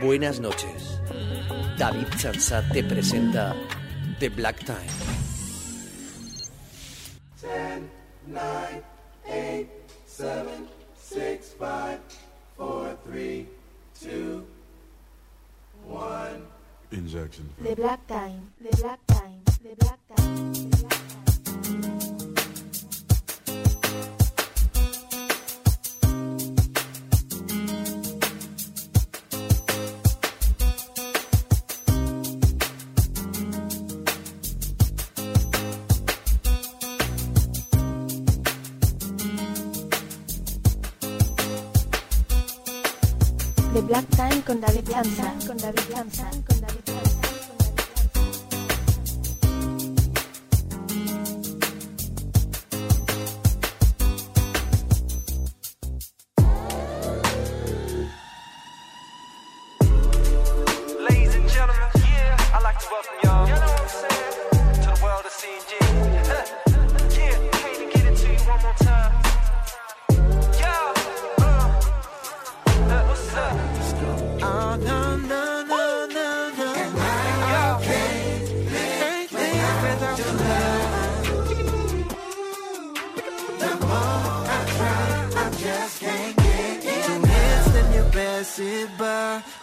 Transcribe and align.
Buenas 0.00 0.40
noches. 0.40 1.00
David 1.78 2.08
Chansat 2.18 2.70
te 2.72 2.82
presenta 2.82 3.54
The 4.18 4.28
Black 4.28 4.64
Time. 4.64 5.11
Black 17.74 18.06
Time, 18.06 18.21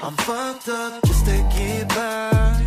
I'm 0.01 0.15
fucked 0.15 0.69
up 0.69 1.03
just 1.03 1.25
to 1.25 1.37
get 1.55 1.89
by. 1.89 2.58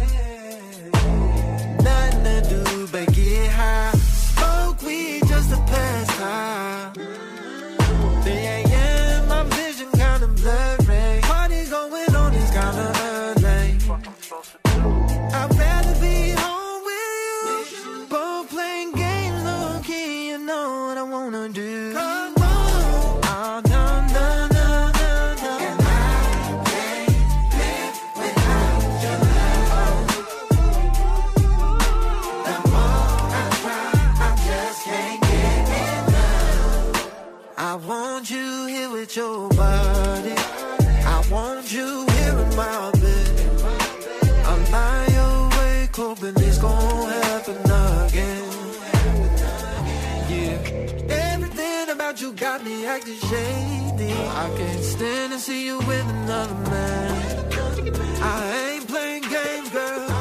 Acting 52.94 53.14
shady. 53.14 54.12
I 54.12 54.50
can't 54.54 54.84
stand 54.84 55.32
to 55.32 55.38
see 55.38 55.64
you 55.64 55.78
with 55.78 56.06
another 56.08 56.54
man. 56.70 57.52
I 58.22 58.74
ain't 58.74 58.86
playing 58.86 59.22
games, 59.22 59.70
girl. 59.70 60.11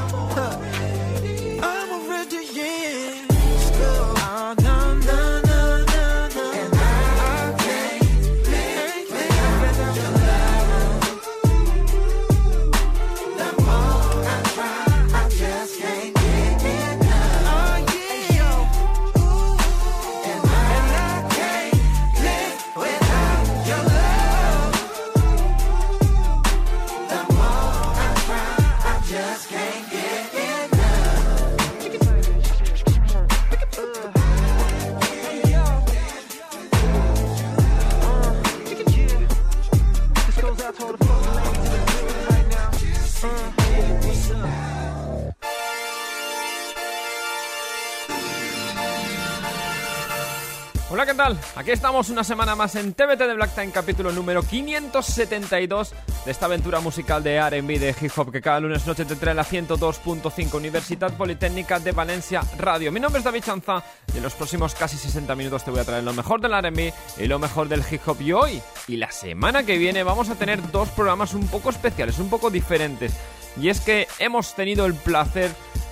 Aquí 51.54 51.72
estamos 51.72 52.10
una 52.10 52.24
semana 52.24 52.56
más 52.56 52.76
en 52.76 52.94
TBT 52.94 53.20
de 53.20 53.34
Black 53.34 53.54
Time, 53.54 53.72
capítulo 53.72 54.14
número 54.14 54.42
572 54.42 55.94
de 56.24 56.32
esta 56.32 56.46
aventura 56.46 56.80
musical 56.80 57.22
de 57.24 57.36
R&B 57.36 57.78
de 57.78 57.94
hip 58.00 58.12
hop 58.16 58.32
que 58.32 58.40
cada 58.40 58.62
lunes 58.62 58.88
noche 58.88 59.04
te 59.04 59.18
trae 59.18 59.36
la 59.36 59.44
102.5 59.44 60.54
Universidad 60.54 61.12
Politécnica 61.18 61.80
de 61.80 61.92
Valencia 61.92 62.42
Radio. 62.58 62.90
Mi 62.94 63.02
nombre 63.02 63.20
es 63.20 63.26
David 63.26 63.44
Chanza 63.44 63.84
y 64.14 64.18
en 64.18 64.24
los 64.24 64.34
próximos 64.34 64.76
casi 64.76 64.96
60 64.96 65.36
minutos 65.36 65.66
te 65.66 65.72
voy 65.72 65.82
a 65.82 65.86
traer 65.86 66.06
lo 66.06 66.14
mejor 66.14 66.40
del 66.40 66.54
R&B 66.54 66.94
y 67.18 67.28
lo 67.28 67.38
mejor 67.38 67.68
del 67.68 67.84
hip 67.92 68.02
hop. 68.06 68.22
Y 68.22 68.32
hoy 68.32 68.62
y 68.88 68.96
la 68.96 69.12
semana 69.12 69.66
que 69.66 69.78
viene 69.78 70.04
vamos 70.04 70.30
a 70.30 70.36
tener 70.36 70.72
dos 70.72 70.88
programas 70.90 71.34
un 71.34 71.48
poco 71.48 71.70
especiales, 71.70 72.18
un 72.20 72.30
poco 72.30 72.50
diferentes. 72.50 73.12
Y 73.60 73.68
es 73.68 73.82
que 73.82 74.08
hemos 74.20 74.56
tenido 74.56 74.86
el 74.86 74.94
placer 74.94 75.52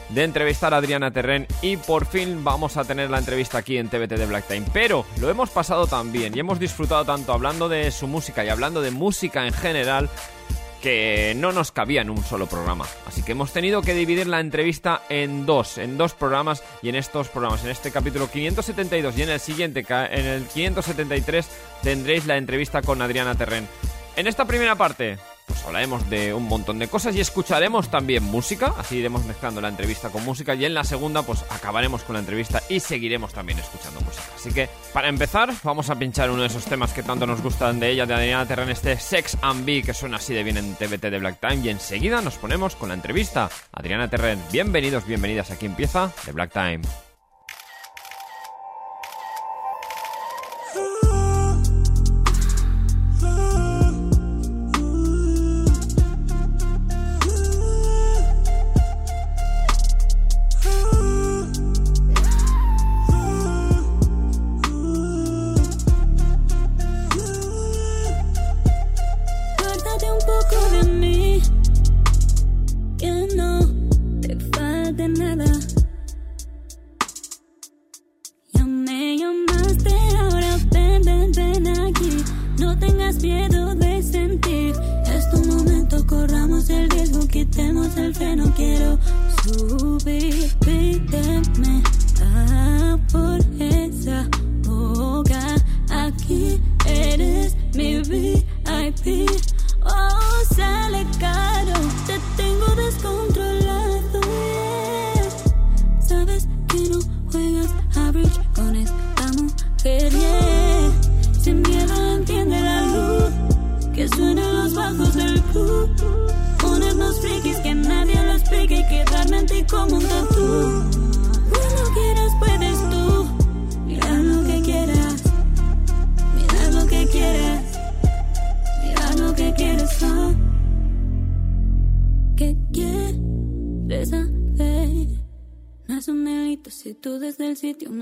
de 0.10 0.24
entrevistar 0.24 0.74
a 0.74 0.78
Adriana 0.78 1.12
Terren 1.12 1.48
y 1.62 1.78
por 1.78 2.06
fin 2.06 2.44
vamos 2.44 2.78
a 2.78 2.84
tener 2.84 3.10
la 3.10 3.20
entrevista 3.20 3.60
aquí 3.60 3.78
en 3.78 3.90
TBT 3.90 4.18
de 4.18 4.26
Black 4.26 4.48
Time. 4.48 4.66
Pero 4.74 5.06
lo 5.20 5.30
hemos 5.30 5.50
pasado 5.50 5.88
tan 5.88 6.12
bien 6.12 6.36
y 6.36 6.40
hemos 6.40 6.60
disfrutado 6.60 7.06
tanto 7.06 7.34
hablando 7.34 7.70
de 7.70 7.92
su 7.92 8.08
música 8.08 8.44
y 8.44 8.50
hablando 8.50 8.82
de 8.82 8.92
música 8.92 9.46
en 9.46 9.54
general 9.54 10.10
que 10.82 11.34
no 11.36 11.52
nos 11.52 11.72
cabía 11.72 12.02
en 12.02 12.10
un 12.10 12.24
solo 12.24 12.48
programa. 12.48 12.86
Así 13.06 13.22
que 13.22 13.34
hemos 13.34 13.52
tenido 13.52 13.82
que 13.82 13.94
dividir 13.94 14.28
la 14.28 14.40
entrevista 14.40 15.02
en 15.10 15.46
dos, 15.46 15.78
en 15.78 15.98
dos 15.98 16.14
programas 16.14 16.64
y 16.82 16.90
en 16.90 16.96
estos 16.96 17.28
programas, 17.28 17.64
en 17.64 17.72
este 17.72 17.92
capítulo 17.92 18.30
572 18.30 19.18
y 19.18 19.24
en 19.24 19.30
el 19.30 19.40
siguiente, 19.40 19.86
en 19.90 20.26
el 20.26 20.46
573, 20.46 21.48
tendréis 21.84 22.26
la 22.26 22.38
entrevista 22.38 22.82
con 22.82 23.02
Adriana 23.02 23.36
Terren. 23.36 23.68
En 24.16 24.28
esta 24.28 24.46
primera 24.46 24.76
parte, 24.76 25.18
pues 25.50 25.66
hablaremos 25.66 26.10
de 26.10 26.34
un 26.34 26.48
montón 26.48 26.80
de 26.80 26.88
cosas 26.88 27.16
y 27.16 27.20
escucharemos 27.20 27.90
también 27.90 28.24
música, 28.24 28.74
así 28.78 28.98
iremos 28.98 29.26
mezclando 29.26 29.60
la 29.60 29.68
entrevista 29.68 30.10
con 30.10 30.24
música 30.24 30.54
y 30.54 30.64
en 30.64 30.76
la 30.76 30.84
segunda 30.84 31.24
pues 31.24 31.44
acabaremos 31.50 32.04
con 32.04 32.14
la 32.14 32.20
entrevista 32.20 32.62
y 32.70 32.80
seguiremos 32.80 33.34
también 33.34 33.58
escuchando 33.58 34.00
música. 34.02 34.24
Así 34.36 34.52
que 34.52 34.70
para 34.94 35.10
empezar 35.10 35.52
vamos 35.64 35.90
a 35.90 35.98
pinchar 35.98 36.30
uno 36.30 36.44
de 36.44 36.48
esos 36.48 36.66
temas 36.66 36.94
que 36.94 37.04
tanto 37.04 37.26
nos 37.26 37.42
gustan 37.42 37.80
de 37.80 37.90
ella, 37.90 38.06
de 38.06 38.14
Adriana 38.14 38.48
Terren, 38.48 38.70
este 38.70 38.98
Sex 38.98 39.38
and 39.42 39.66
Be 39.66 39.82
que 39.82 39.94
suena 39.94 40.18
así 40.18 40.34
de 40.34 40.44
bien 40.44 40.58
en 40.58 40.76
TBT 40.76 41.06
de 41.10 41.20
Black 41.20 41.40
Time 41.40 41.66
y 41.66 41.70
enseguida 41.70 42.22
nos 42.22 42.36
ponemos 42.36 42.76
con 42.76 42.90
la 42.90 42.96
entrevista. 42.96 43.50
Adriana 43.74 44.10
Terren, 44.10 44.40
bienvenidos, 44.52 45.06
bienvenidas, 45.06 45.50
aquí 45.52 45.66
empieza 45.66 46.12
The 46.26 46.32
Black 46.32 46.54
Time. 46.54 47.09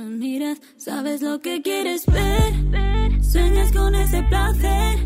Miras. 0.08 0.60
Sabes 0.78 1.22
lo 1.22 1.40
que 1.40 1.62
quieres 1.62 2.06
ver. 2.06 3.24
Sueñas 3.24 3.72
con 3.72 3.96
ese 3.96 4.22
placer. 4.24 5.00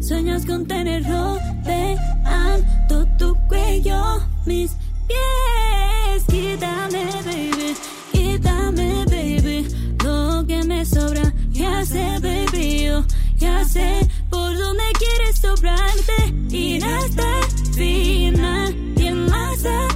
Sueñas 0.00 0.46
con 0.46 0.66
tener 0.66 1.04
rodeando 1.04 3.06
tu 3.18 3.36
cuello, 3.48 4.20
mis 4.46 4.70
pies. 5.06 6.24
Quítame, 6.28 7.04
baby. 7.24 7.76
Quítame, 8.12 9.04
baby. 9.06 9.66
Lo 10.04 10.46
que 10.46 10.62
me 10.64 10.84
sobra, 10.84 11.32
ya 11.50 11.84
sé, 11.84 12.18
baby. 12.20 12.84
Yo 12.84 13.04
ya 13.38 13.64
sé 13.64 14.08
por 14.30 14.56
dónde 14.56 14.84
quieres 14.98 15.40
sobrarte. 15.40 16.56
Ir 16.56 16.84
hasta 16.84 17.40
el 17.40 17.46
final. 17.74 18.74
Y 18.96 19.06
en 19.06 19.26
más 19.26 19.64
acaba. 19.64 19.87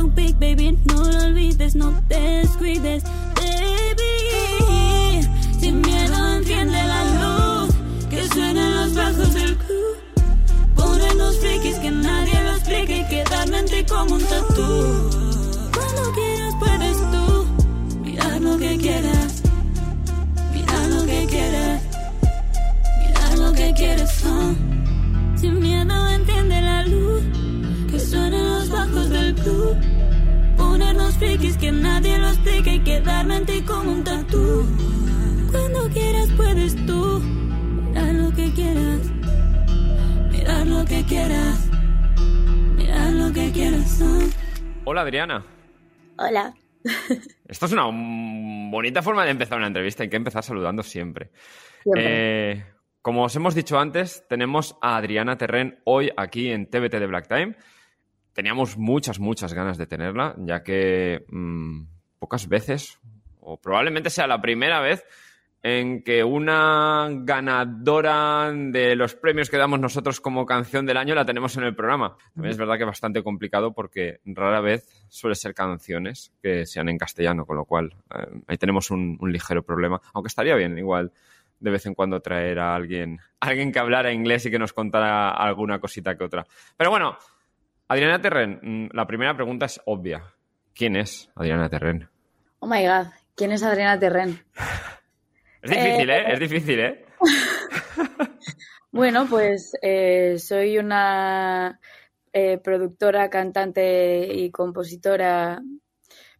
Un 0.00 0.10
pic, 0.12 0.38
baby. 0.38 0.78
No 0.84 1.04
lo 1.04 1.24
olvides, 1.24 1.74
no 1.74 1.92
te 2.08 2.18
descuides, 2.18 3.02
baby. 3.34 5.28
Sin 5.60 5.82
miedo, 5.82 6.36
enciende 6.36 6.82
la 6.82 7.04
luz. 7.20 7.74
Que 8.08 8.26
suenen 8.28 8.76
los 8.76 8.94
bajos 8.94 9.34
del 9.34 9.56
club. 9.58 9.96
Ponen 10.74 11.18
los 11.18 11.38
frikis 11.38 11.76
que 11.80 11.90
nadie 11.90 12.42
lo 12.44 12.52
explique 12.52 12.98
y 12.98 13.04
quedarme 13.08 13.58
en 13.58 13.86
como 13.86 14.14
un 14.14 14.22
tatú. 14.22 15.10
Cuando 15.74 16.12
quieras 16.14 16.54
puedes 16.58 16.96
tú 17.12 17.46
mirar 18.02 18.40
lo 18.40 18.56
que 18.56 18.78
quieras, 18.78 19.42
mirar 20.54 20.86
lo 20.88 21.04
que 21.04 21.26
quieras, 21.26 21.82
mirar 23.00 23.38
lo 23.38 23.52
que 23.52 23.74
quieras. 23.74 24.22
ah. 24.24 24.54
Sin 25.36 25.60
miedo 25.60 26.08
enciende 26.08 26.62
la 26.62 26.86
luz, 26.86 27.22
que 27.90 28.00
suenen 28.00 28.48
los 28.48 28.70
bajos 28.70 29.10
del 29.10 29.34
club. 29.34 29.89
Ponernos 30.70 31.18
frikis 31.18 31.56
que 31.58 31.72
nadie 31.72 32.16
lo 32.16 32.28
explique 32.28 32.74
y 32.74 32.80
quedarme 32.84 33.38
en 33.38 33.44
ti 33.44 33.60
como 33.62 33.90
un 33.90 34.04
tatú. 34.04 34.64
Cuando 35.50 35.88
quieras 35.88 36.28
puedes 36.36 36.86
tú 36.86 37.18
mirar 37.18 38.14
lo 38.14 38.30
que 38.30 38.52
quieras, 38.52 39.00
mirar 40.30 40.66
lo 40.68 40.84
que 40.84 41.04
quieras, 41.06 41.70
mirar 42.76 43.12
lo 43.14 43.32
que 43.32 43.50
quieras. 43.50 44.00
Hola 44.84 45.00
Adriana. 45.00 45.44
Hola. 46.16 46.54
Esto 47.48 47.66
es 47.66 47.72
una 47.72 47.86
bonita 48.70 49.02
forma 49.02 49.24
de 49.24 49.32
empezar 49.32 49.58
una 49.58 49.66
entrevista. 49.66 50.04
Hay 50.04 50.08
que 50.08 50.18
empezar 50.18 50.44
saludando 50.44 50.84
siempre. 50.84 51.32
Siempre. 51.82 52.04
Eh, 52.52 52.64
como 53.02 53.24
os 53.24 53.34
hemos 53.34 53.56
dicho 53.56 53.76
antes, 53.76 54.24
tenemos 54.28 54.76
a 54.80 54.98
Adriana 54.98 55.36
Terren 55.36 55.80
hoy 55.82 56.12
aquí 56.16 56.52
en 56.52 56.70
TBT 56.70 57.00
de 57.00 57.06
Black 57.08 57.26
Time. 57.26 57.56
Teníamos 58.32 58.76
muchas, 58.76 59.18
muchas 59.18 59.52
ganas 59.54 59.78
de 59.78 59.86
tenerla, 59.86 60.34
ya 60.38 60.62
que 60.62 61.24
mm, 61.28 61.82
pocas 62.18 62.48
veces, 62.48 62.98
o 63.40 63.60
probablemente 63.60 64.10
sea 64.10 64.26
la 64.26 64.40
primera 64.40 64.80
vez, 64.80 65.04
en 65.62 66.02
que 66.02 66.24
una 66.24 67.08
ganadora 67.10 68.50
de 68.52 68.96
los 68.96 69.14
premios 69.14 69.50
que 69.50 69.58
damos 69.58 69.78
nosotros 69.78 70.20
como 70.20 70.46
canción 70.46 70.86
del 70.86 70.96
año 70.96 71.14
la 71.14 71.26
tenemos 71.26 71.56
en 71.56 71.64
el 71.64 71.74
programa. 71.74 72.16
También 72.34 72.52
es 72.52 72.56
verdad 72.56 72.76
que 72.76 72.84
es 72.84 72.86
bastante 72.86 73.22
complicado 73.22 73.74
porque 73.74 74.20
rara 74.24 74.60
vez 74.60 75.04
suele 75.08 75.34
ser 75.34 75.52
canciones 75.52 76.32
que 76.42 76.64
sean 76.64 76.88
en 76.88 76.96
castellano, 76.96 77.44
con 77.44 77.56
lo 77.56 77.66
cual 77.66 77.94
eh, 78.14 78.26
ahí 78.46 78.56
tenemos 78.56 78.90
un, 78.90 79.18
un 79.20 79.32
ligero 79.32 79.62
problema. 79.62 80.00
Aunque 80.14 80.28
estaría 80.28 80.54
bien, 80.54 80.78
igual 80.78 81.12
de 81.58 81.70
vez 81.70 81.84
en 81.84 81.94
cuando 81.94 82.20
traer 82.20 82.58
a 82.58 82.74
alguien, 82.74 83.20
alguien 83.40 83.70
que 83.70 83.78
hablara 83.78 84.12
inglés 84.12 84.46
y 84.46 84.50
que 84.50 84.58
nos 84.58 84.72
contara 84.72 85.30
alguna 85.30 85.78
cosita 85.78 86.16
que 86.16 86.24
otra. 86.24 86.46
Pero 86.76 86.88
bueno, 86.88 87.18
Adriana 87.90 88.20
Terren, 88.20 88.60
mm, 88.62 88.88
la 88.92 89.04
primera 89.04 89.34
pregunta 89.34 89.66
es 89.66 89.80
obvia. 89.84 90.22
¿Quién 90.72 90.94
es 90.94 91.28
Adriana 91.34 91.68
Terren? 91.68 92.08
Oh 92.60 92.68
my 92.68 92.86
god, 92.86 93.08
¿quién 93.34 93.50
es 93.50 93.64
Adriana 93.64 93.98
Terren? 93.98 94.38
Es 95.62 95.70
difícil, 95.72 96.08
¿eh? 96.08 96.18
Eh, 96.18 96.32
Es 96.32 96.40
difícil, 96.40 96.80
¿eh? 96.80 97.04
Bueno, 98.92 99.26
pues 99.28 99.72
eh, 99.82 100.36
soy 100.38 100.78
una 100.78 101.80
eh, 102.32 102.58
productora, 102.58 103.28
cantante 103.28 104.34
y 104.34 104.50
compositora 104.52 105.60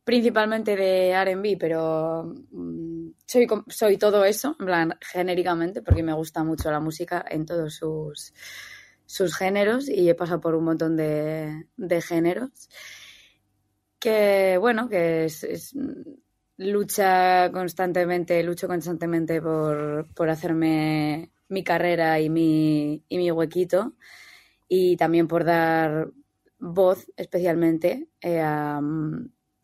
principalmente 0.05 0.77
de 0.77 1.11
R&B, 1.11 1.57
pero 1.59 2.33
mm, 2.53 3.09
soy, 3.27 3.47
soy 3.69 3.97
todo 3.97 4.25
eso, 4.25 4.57
en 4.59 4.67
plan, 4.67 4.99
genéricamente, 5.01 5.83
porque 5.83 6.05
me 6.05 6.15
gusta 6.15 6.45
mucho 6.45 6.71
la 6.71 6.81
música 6.81 7.25
en 7.29 7.45
todos 7.45 7.75
sus, 7.75 8.33
sus 9.11 9.35
géneros 9.35 9.89
y 9.89 10.09
he 10.09 10.15
pasado 10.15 10.41
por 10.41 10.55
un 10.55 10.63
montón 10.63 10.97
de, 10.97 11.67
géneros. 12.01 12.69
Que, 13.99 14.57
bueno, 14.57 14.89
que 14.89 15.25
es- 15.25 15.75
lucha 16.57 17.51
constantemente, 17.51 18.41
lucho 18.45 18.69
constantemente 18.69 19.43
por, 19.43 20.07
por 20.15 20.29
hacerme 20.31 21.33
mi 21.49 21.65
carrera 21.65 22.21
y 22.21 22.31
mi, 22.31 23.03
y 23.09 23.17
mi 23.19 23.31
huequito 23.33 23.95
y 24.69 24.97
también 24.97 25.27
por 25.27 25.43
dar 25.45 26.11
voz 26.61 27.11
especialmente 27.17 28.09
eh, 28.21 28.41
a, 28.41 28.81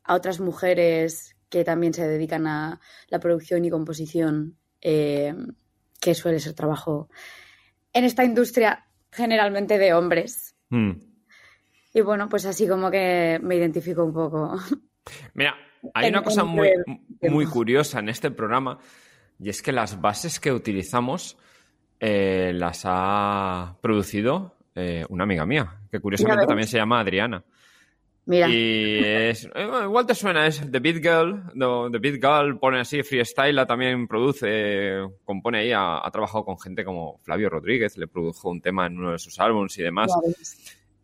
a 0.02 0.14
otras 0.14 0.40
mujeres 0.40 1.36
que 1.50 1.62
también 1.62 1.94
se 1.94 2.08
dedican 2.08 2.48
a 2.48 2.80
la 3.08 3.20
producción 3.20 3.64
y 3.64 3.70
composición, 3.70 4.56
eh, 4.80 5.34
que 6.00 6.14
suele 6.14 6.40
ser 6.40 6.54
trabajo 6.54 7.08
en 7.92 8.04
esta 8.04 8.24
industria 8.24 8.85
generalmente 9.16 9.78
de 9.78 9.94
hombres. 9.94 10.54
Mm. 10.68 10.92
Y 11.94 12.00
bueno, 12.02 12.28
pues 12.28 12.44
así 12.44 12.68
como 12.68 12.90
que 12.90 13.40
me 13.42 13.56
identifico 13.56 14.04
un 14.04 14.12
poco. 14.12 14.58
Mira, 15.34 15.56
hay 15.94 16.10
una 16.10 16.22
cosa 16.22 16.44
muy, 16.44 16.70
muy 17.22 17.46
curiosa 17.46 18.00
en 18.00 18.10
este 18.10 18.30
programa 18.30 18.78
y 19.38 19.48
es 19.48 19.62
que 19.62 19.72
las 19.72 20.00
bases 20.00 20.38
que 20.38 20.52
utilizamos 20.52 21.38
eh, 21.98 22.52
las 22.54 22.82
ha 22.84 23.76
producido 23.80 24.56
eh, 24.74 25.04
una 25.08 25.24
amiga 25.24 25.46
mía, 25.46 25.80
que 25.90 26.00
curiosamente 26.00 26.46
también 26.46 26.68
se 26.68 26.76
llama 26.76 27.00
Adriana. 27.00 27.42
Mira, 28.26 28.48
Y 28.48 28.98
es, 29.04 29.48
eh, 29.54 29.68
igual 29.84 30.04
te 30.04 30.14
suena, 30.14 30.48
es 30.48 30.60
The 30.70 30.80
Beat 30.80 30.96
Girl, 30.96 31.44
no, 31.54 31.88
The 31.88 31.98
Beat 31.98 32.16
Girl 32.16 32.58
pone 32.58 32.80
así, 32.80 33.04
Freestyle 33.04 33.64
también 33.66 34.08
produce, 34.08 34.96
compone 35.24 35.60
ahí, 35.60 35.72
ha, 35.72 36.04
ha 36.04 36.10
trabajado 36.10 36.44
con 36.44 36.58
gente 36.58 36.84
como 36.84 37.18
Flavio 37.22 37.48
Rodríguez, 37.48 37.96
le 37.96 38.08
produjo 38.08 38.50
un 38.50 38.60
tema 38.60 38.86
en 38.86 38.98
uno 38.98 39.12
de 39.12 39.20
sus 39.20 39.38
álbumes 39.38 39.78
y 39.78 39.82
demás. 39.84 40.10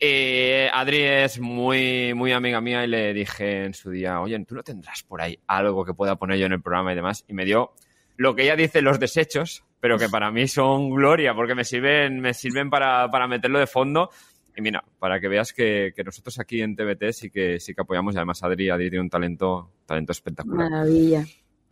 Eh, 0.00 0.68
Adri 0.72 1.00
es 1.00 1.38
muy, 1.38 2.12
muy 2.12 2.32
amiga 2.32 2.60
mía 2.60 2.84
y 2.84 2.88
le 2.88 3.14
dije 3.14 3.66
en 3.66 3.72
su 3.72 3.90
día, 3.90 4.20
oye, 4.20 4.44
¿tú 4.44 4.56
no 4.56 4.64
tendrás 4.64 5.04
por 5.04 5.22
ahí 5.22 5.38
algo 5.46 5.84
que 5.84 5.94
pueda 5.94 6.16
poner 6.16 6.38
yo 6.38 6.46
en 6.46 6.54
el 6.54 6.60
programa 6.60 6.92
y 6.92 6.96
demás? 6.96 7.24
Y 7.28 7.34
me 7.34 7.44
dio 7.44 7.70
lo 8.16 8.34
que 8.34 8.42
ella 8.42 8.56
dice, 8.56 8.82
los 8.82 8.98
desechos, 8.98 9.62
pero 9.78 9.98
que 9.98 10.08
para 10.08 10.32
mí 10.32 10.48
son 10.48 10.90
gloria, 10.90 11.34
porque 11.34 11.54
me 11.54 11.62
sirven, 11.62 12.18
me 12.18 12.34
sirven 12.34 12.68
para, 12.68 13.08
para 13.12 13.28
meterlo 13.28 13.60
de 13.60 13.68
fondo. 13.68 14.10
Y 14.56 14.60
mira, 14.60 14.84
para 14.98 15.18
que 15.18 15.28
veas 15.28 15.52
que, 15.52 15.92
que 15.96 16.04
nosotros 16.04 16.38
aquí 16.38 16.60
en 16.60 16.76
TBT 16.76 17.12
sí 17.12 17.30
que, 17.30 17.58
sí 17.58 17.74
que 17.74 17.80
apoyamos 17.80 18.14
y 18.14 18.18
además 18.18 18.42
Adri, 18.42 18.68
Adri 18.68 18.90
tiene 18.90 19.02
un 19.02 19.10
talento, 19.10 19.70
talento 19.86 20.12
espectacular. 20.12 20.70
maravilla. 20.70 21.24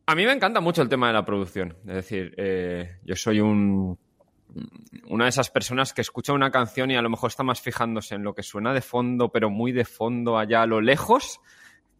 A 0.06 0.14
mí 0.14 0.24
me 0.24 0.32
encanta 0.32 0.60
mucho 0.60 0.82
el 0.82 0.88
tema 0.88 1.08
de 1.08 1.12
la 1.12 1.24
producción. 1.24 1.76
Es 1.86 1.94
decir, 1.94 2.34
eh, 2.36 2.98
yo 3.04 3.14
soy 3.14 3.40
un, 3.40 3.98
una 5.08 5.24
de 5.24 5.30
esas 5.30 5.50
personas 5.50 5.92
que 5.92 6.00
escucha 6.00 6.32
una 6.32 6.50
canción 6.50 6.90
y 6.90 6.96
a 6.96 7.02
lo 7.02 7.10
mejor 7.10 7.28
está 7.28 7.42
más 7.42 7.60
fijándose 7.60 8.14
en 8.14 8.24
lo 8.24 8.34
que 8.34 8.42
suena 8.42 8.72
de 8.72 8.80
fondo, 8.80 9.30
pero 9.30 9.50
muy 9.50 9.72
de 9.72 9.84
fondo 9.84 10.38
allá 10.38 10.62
a 10.62 10.66
lo 10.66 10.80
lejos, 10.80 11.40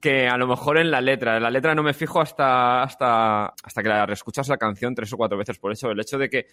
que 0.01 0.29
a 0.29 0.37
lo 0.37 0.47
mejor 0.47 0.79
en 0.79 0.91
la 0.91 1.01
letra. 1.01 1.37
En 1.37 1.43
la 1.43 1.51
letra 1.51 1.75
no 1.75 1.83
me 1.83 1.93
fijo 1.93 2.21
hasta, 2.21 2.83
hasta, 2.83 3.47
hasta 3.47 3.83
que 3.83 3.89
la 3.89 4.07
reescuchas 4.07 4.49
la 4.49 4.57
canción 4.57 4.95
tres 4.95 5.13
o 5.13 5.17
cuatro 5.17 5.39
veces. 5.39 5.59
Por 5.59 5.73
eso, 5.73 5.91
el 5.91 6.01
hecho 6.01 6.19
de 6.19 6.31
que 6.31 6.47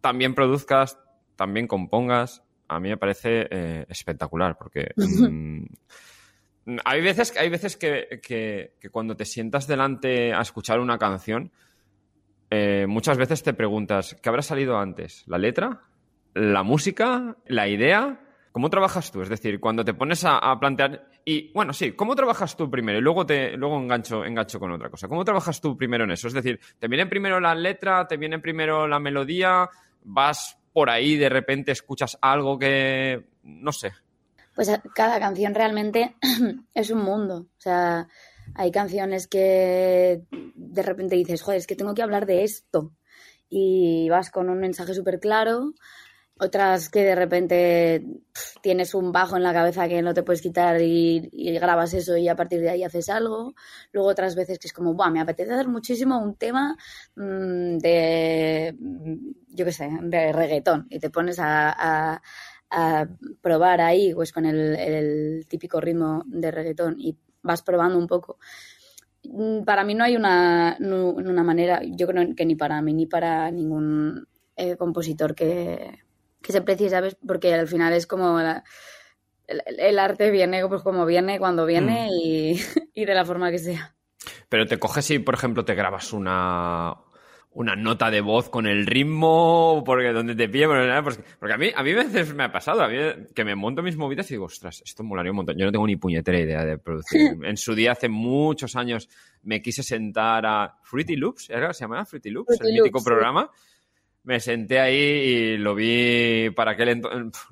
también 0.00 0.34
produzcas, 0.34 0.98
también 1.36 1.66
compongas, 1.66 2.42
a 2.74 2.80
mí 2.80 2.88
me 2.88 2.96
parece 2.96 3.46
eh, 3.50 3.86
espectacular, 3.88 4.56
porque 4.58 4.92
mm, 4.96 5.64
hay 6.84 7.00
veces, 7.02 7.36
hay 7.36 7.48
veces 7.48 7.76
que, 7.76 8.20
que- 8.22 8.74
que 8.80 8.90
cuando 8.90 9.16
te 9.16 9.24
sientas 9.24 9.66
delante 9.66 10.32
a 10.32 10.40
escuchar 10.40 10.80
una 10.80 10.98
canción, 10.98 11.50
eh, 12.50 12.86
muchas 12.86 13.16
veces 13.16 13.42
te 13.42 13.54
preguntas, 13.54 14.16
¿qué 14.22 14.28
habrá 14.28 14.42
salido 14.42 14.78
antes? 14.78 15.24
¿La 15.26 15.38
letra? 15.38 15.80
¿La 16.34 16.62
música? 16.62 17.36
¿La 17.46 17.66
idea? 17.68 18.20
¿Cómo 18.52 18.68
trabajas 18.68 19.10
tú? 19.10 19.22
Es 19.22 19.30
decir, 19.30 19.58
cuando 19.60 19.84
te 19.84 19.94
pones 19.94 20.24
a, 20.24 20.36
a 20.38 20.60
plantear... 20.60 21.08
Y 21.24 21.50
bueno, 21.52 21.72
sí, 21.72 21.92
¿cómo 21.92 22.14
trabajas 22.14 22.54
tú 22.56 22.70
primero? 22.70 22.98
Y 22.98 23.00
luego 23.00 23.24
te 23.24 23.56
luego 23.56 23.78
engancho, 23.80 24.24
engancho 24.24 24.58
con 24.60 24.72
otra 24.72 24.90
cosa. 24.90 25.08
¿Cómo 25.08 25.24
trabajas 25.24 25.60
tú 25.60 25.76
primero 25.76 26.04
en 26.04 26.10
eso? 26.10 26.28
Es 26.28 26.34
decir, 26.34 26.60
¿te 26.78 26.88
viene 26.88 27.06
primero 27.06 27.40
la 27.40 27.54
letra? 27.54 28.06
¿Te 28.06 28.16
viene 28.18 28.38
primero 28.40 28.86
la 28.86 28.98
melodía? 28.98 29.68
¿Vas 30.04 30.58
por 30.72 30.90
ahí, 30.90 31.16
de 31.16 31.28
repente 31.28 31.72
escuchas 31.72 32.18
algo 32.20 32.58
que... 32.58 33.24
no 33.42 33.72
sé. 33.72 33.92
Pues 34.54 34.68
a- 34.68 34.82
cada 34.94 35.18
canción 35.18 35.54
realmente 35.54 36.16
es 36.74 36.90
un 36.90 37.02
mundo. 37.02 37.46
O 37.56 37.60
sea, 37.60 38.08
hay 38.54 38.70
canciones 38.70 39.26
que 39.26 40.22
de 40.30 40.82
repente 40.82 41.16
dices, 41.16 41.42
joder, 41.42 41.58
es 41.58 41.66
que 41.66 41.76
tengo 41.76 41.94
que 41.94 42.02
hablar 42.02 42.26
de 42.26 42.44
esto. 42.44 42.92
Y 43.48 44.08
vas 44.08 44.30
con 44.30 44.48
un 44.48 44.58
mensaje 44.58 44.94
súper 44.94 45.20
claro. 45.20 45.72
Otras 46.42 46.88
que 46.88 47.04
de 47.04 47.14
repente 47.14 48.04
tienes 48.62 48.94
un 48.94 49.12
bajo 49.12 49.36
en 49.36 49.44
la 49.44 49.52
cabeza 49.52 49.86
que 49.86 50.02
no 50.02 50.12
te 50.12 50.24
puedes 50.24 50.42
quitar 50.42 50.80
y, 50.80 51.30
grabas 51.60 51.94
eso 51.94 52.16
y 52.16 52.28
a 52.28 52.34
partir 52.34 52.60
de 52.60 52.70
ahí 52.70 52.82
haces 52.82 53.08
algo. 53.08 53.54
Luego 53.92 54.08
otras 54.08 54.34
veces 54.34 54.58
que 54.58 54.66
es 54.66 54.72
como, 54.72 54.94
Buah, 54.94 55.10
me 55.10 55.20
apetece 55.20 55.52
hacer 55.52 55.68
muchísimo 55.68 56.18
un 56.18 56.34
tema 56.34 56.76
mm, 57.14 57.78
de, 57.78 58.76
mm, 58.78 59.14
yo 59.50 59.64
qué 59.64 59.72
sé, 59.72 59.88
de 60.02 60.32
reggaetón 60.32 60.86
y 60.90 60.98
te 60.98 61.10
pones 61.10 61.38
a, 61.40 62.20
probar 63.42 63.82
ahí 63.82 64.14
pues 64.14 64.32
con 64.32 64.46
el, 64.46 65.44
típico 65.46 65.78
ritmo 65.80 66.24
de 66.26 66.50
reggaetón 66.50 66.96
y 66.98 67.16
vas 67.42 67.62
probando 67.62 67.98
un 67.98 68.06
poco. 68.06 68.38
Mm, 69.24 69.64
Para 69.64 69.84
mí 69.84 69.94
no 69.94 70.04
hay 70.04 70.16
una, 70.16 70.76
una 70.80 71.44
manera, 71.44 71.82
yo 71.84 72.06
creo 72.08 72.34
que 72.34 72.46
ni 72.46 72.56
para 72.56 72.82
mí 72.82 72.94
ni 72.94 73.06
para 73.06 73.50
ningún 73.50 74.26
eh, 74.56 74.76
compositor 74.76 75.34
que, 75.34 75.98
que 76.42 76.52
se 76.52 76.62
precie, 76.62 76.90
¿sabes? 76.90 77.16
Porque 77.26 77.54
al 77.54 77.68
final 77.68 77.92
es 77.92 78.06
como 78.06 78.38
la- 78.40 78.64
el, 79.46 79.62
el 79.78 79.98
arte 79.98 80.30
viene 80.30 80.66
pues 80.68 80.82
como 80.82 81.04
viene, 81.06 81.38
cuando 81.38 81.66
viene 81.66 82.08
y, 82.10 82.60
y 82.94 83.04
de 83.04 83.14
la 83.14 83.24
forma 83.24 83.50
que 83.50 83.58
sea. 83.58 83.94
Pero 84.48 84.66
te 84.66 84.78
coges 84.78 85.10
y, 85.10 85.18
por 85.18 85.34
ejemplo, 85.34 85.64
te 85.64 85.74
grabas 85.74 86.12
una, 86.12 86.94
una 87.50 87.74
nota 87.76 88.10
de 88.10 88.20
voz 88.20 88.48
con 88.48 88.66
el 88.66 88.86
ritmo, 88.86 89.82
porque 89.84 90.12
donde 90.12 90.34
te 90.34 90.48
pille, 90.48 90.66
porque, 91.38 91.54
a 91.54 91.58
mí, 91.58 91.70
a 91.74 91.82
mí 91.82 91.92
veces 91.92 92.34
me 92.34 92.44
ha 92.44 92.52
pasado, 92.52 92.82
a 92.82 92.88
mí 92.88 92.96
que 93.34 93.44
me 93.44 93.54
monto 93.54 93.82
mis 93.82 93.96
movidas 93.96 94.30
y 94.30 94.34
digo, 94.34 94.44
ostras, 94.46 94.82
esto 94.84 95.02
molaría 95.02 95.32
un 95.32 95.36
montón. 95.36 95.56
Yo 95.58 95.66
no 95.66 95.72
tengo 95.72 95.86
ni 95.86 95.96
puñetera 95.96 96.38
idea 96.38 96.64
de 96.64 96.78
producir. 96.78 97.36
En 97.42 97.56
su 97.56 97.74
día, 97.74 97.92
hace 97.92 98.08
muchos 98.08 98.76
años, 98.76 99.08
me 99.42 99.60
quise 99.60 99.82
sentar 99.82 100.46
a 100.46 100.78
Fruity 100.82 101.16
Loops, 101.16 101.50
¿era? 101.50 101.72
¿se 101.72 101.84
llamaba 101.84 102.04
Fruity 102.04 102.30
Loops? 102.30 102.56
Fruity 102.58 102.74
el 102.76 102.82
mítico 102.82 103.00
sí. 103.00 103.04
programa. 103.04 103.50
Me 104.24 104.38
senté 104.38 104.78
ahí 104.78 104.94
y 104.96 105.56
lo 105.56 105.74
vi 105.74 106.48
para 106.54 106.72
aquel 106.72 106.90
entonces. 106.90 107.42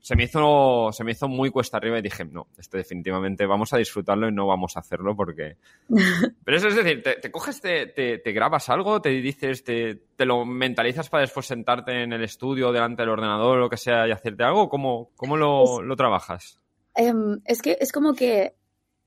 Se 0.00 0.16
me 0.16 0.24
hizo, 0.24 0.90
se 0.92 1.04
me 1.04 1.12
hizo 1.12 1.28
muy 1.28 1.50
cuesta 1.50 1.76
arriba 1.76 1.98
y 1.98 2.02
dije, 2.02 2.24
no, 2.24 2.48
esto 2.58 2.76
definitivamente 2.76 3.46
vamos 3.46 3.72
a 3.72 3.76
disfrutarlo 3.78 4.28
y 4.28 4.32
no 4.32 4.46
vamos 4.46 4.76
a 4.76 4.80
hacerlo 4.80 5.14
porque 5.14 5.56
pero 6.44 6.56
eso 6.56 6.66
es 6.68 6.74
decir, 6.76 7.02
te, 7.02 7.14
te 7.16 7.30
coges, 7.30 7.60
te, 7.60 7.86
te- 7.86 8.18
te 8.18 8.32
grabas 8.32 8.68
algo, 8.68 9.00
te 9.00 9.10
dices, 9.10 9.62
te, 9.62 9.94
te 10.16 10.24
lo 10.24 10.44
mentalizas 10.44 11.08
para 11.08 11.20
después 11.22 11.46
sentarte 11.46 12.02
en 12.02 12.12
el 12.12 12.24
estudio 12.24 12.72
delante 12.72 13.02
del 13.02 13.10
ordenador 13.10 13.58
lo 13.58 13.70
que 13.70 13.76
sea 13.76 14.06
y 14.08 14.10
hacerte 14.12 14.42
algo. 14.42 14.68
¿Cómo, 14.68 15.10
cómo 15.16 15.36
lo, 15.36 15.80
lo 15.82 15.94
trabajas? 15.96 16.58
Em, 16.94 17.40
es 17.44 17.62
que 17.62 17.76
es 17.80 17.92
como 17.92 18.14
que, 18.14 18.54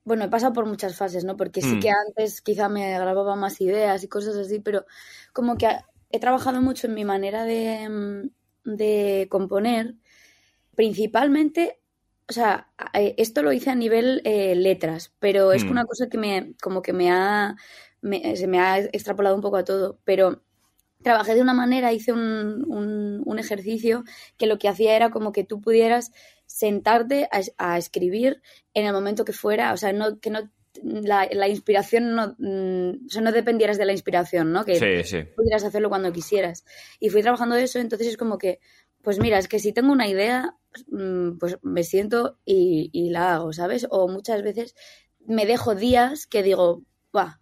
bueno, 0.06 0.24
he 0.26 0.30
pasado 0.30 0.54
por 0.54 0.66
muchas 0.66 0.98
fases, 0.98 1.26
¿no? 1.26 1.36
Porque 1.36 1.62
sí 1.62 1.76
Mm. 1.76 1.80
que 1.82 1.90
antes 1.90 2.42
quizá 2.42 2.70
me 2.70 2.92
grababa 2.98 3.36
más 3.36 3.60
ideas 3.62 4.04
y 4.04 4.08
cosas 4.08 4.36
así, 4.38 4.60
pero 4.60 4.86
como 5.34 5.58
que 5.58 5.68
he 6.12 6.20
trabajado 6.20 6.62
mucho 6.62 6.88
en 6.88 6.94
mi 6.96 7.06
manera 7.06 7.46
de, 7.46 7.90
mm, 7.90 8.30
de 8.78 9.28
componer, 9.30 9.96
principalmente, 10.76 11.80
o 12.30 12.34
sea, 12.34 12.72
eh, 12.94 13.16
esto 13.18 13.44
lo 13.44 13.54
hice 13.54 13.70
a 13.72 13.76
nivel 13.76 14.22
eh, 14.26 14.56
letras, 14.56 15.14
pero 15.20 15.54
es 15.54 15.66
Mm. 15.66 15.72
una 15.72 15.86
cosa 15.86 16.10
que 16.10 16.18
me, 16.18 16.54
como 16.62 16.82
que 16.82 16.94
me 16.94 17.12
ha, 17.12 17.56
me- 18.02 18.36
se 18.38 18.48
me 18.48 18.60
ha 18.60 18.80
extrapolado 18.80 19.36
un 19.36 19.42
poco 19.42 19.58
a 19.58 19.64
todo, 19.66 20.00
pero 20.06 20.44
trabajé 21.04 21.36
de 21.36 21.42
una 21.42 21.54
manera, 21.54 21.94
hice 21.94 22.14
un, 22.14 22.66
un- 22.68 23.24
un 23.26 23.40
ejercicio 23.40 24.04
que 24.38 24.48
lo 24.48 24.58
que 24.60 24.70
hacía 24.70 24.96
era 24.96 25.12
como 25.12 25.32
que 25.32 25.44
tú 25.44 25.62
pudieras 25.62 26.12
sentarte 26.46 27.30
a, 27.32 27.42
a 27.74 27.78
escribir 27.78 28.42
en 28.74 28.86
el 28.86 28.94
momento 28.94 29.26
que 29.26 29.34
fuera, 29.34 29.74
o 29.74 29.78
sea, 29.78 29.94
no, 29.94 30.20
que 30.20 30.30
no 30.32 30.50
la, 30.84 31.28
la 31.32 31.48
inspiración 31.48 32.16
no, 32.16 32.36
mm, 32.38 33.06
o 33.08 33.10
sea, 33.10 33.22
no 33.22 33.32
dependieras 33.32 33.78
de 33.78 33.86
la 33.86 33.92
inspiración, 33.94 34.52
¿no? 34.52 34.66
Que 34.66 34.76
Sí, 34.76 35.04
sí. 35.04 35.24
pudieras 35.36 35.64
hacerlo 35.64 35.90
cuando 35.90 36.12
quisieras. 36.12 36.66
Y 37.00 37.10
fui 37.10 37.22
trabajando 37.22 37.56
eso, 37.56 37.80
entonces 37.80 38.08
es 38.08 38.18
como 38.18 38.38
que, 38.38 38.60
pues 39.02 39.20
mira, 39.20 39.38
es 39.40 39.48
que 39.48 39.60
si 39.60 39.74
tengo 39.74 39.92
una 39.92 40.08
idea, 40.08 40.56
mm, 40.88 41.38
pues 41.40 41.58
me 41.62 41.84
siento 41.84 42.40
y, 42.46 42.90
y 42.94 43.10
la 43.10 43.36
hago, 43.36 43.54
¿sabes? 43.54 43.88
O 43.90 44.08
muchas 44.08 44.44
veces 44.44 44.76
me 45.26 45.46
dejo 45.46 45.76
días 45.76 46.28
que 46.28 46.44
digo, 46.44 46.84
va, 47.16 47.40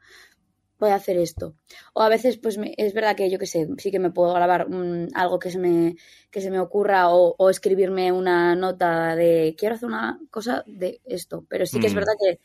voy 0.79 0.91
a 0.91 0.95
hacer 0.95 1.17
esto. 1.17 1.55
O 1.93 2.01
a 2.03 2.09
veces, 2.09 2.37
pues 2.37 2.57
me- 2.57 2.73
es 2.77 2.93
verdad 2.93 3.15
que 3.15 3.29
yo 3.31 3.39
qué 3.39 3.47
sé, 3.47 3.67
sí 3.79 3.89
que 3.91 3.99
me 3.99 4.11
puedo 4.11 4.33
grabar 4.33 4.69
mm, 4.69 5.09
algo 5.15 5.39
que 5.39 5.49
se 5.51 5.57
me, 5.59 5.95
que 6.31 6.41
se 6.41 6.51
me 6.51 6.59
ocurra 6.59 7.09
o, 7.09 7.35
o 7.37 7.49
escribirme 7.49 8.11
una 8.11 8.55
nota 8.55 9.15
de 9.15 9.55
quiero 9.57 9.75
hacer 9.75 9.87
una 9.87 10.19
cosa 10.29 10.63
de 10.67 11.01
esto. 11.05 11.45
Pero 11.49 11.65
sí 11.65 11.79
que 11.79 11.87
es 11.87 11.93
verdad 11.95 12.13
que 12.23 12.39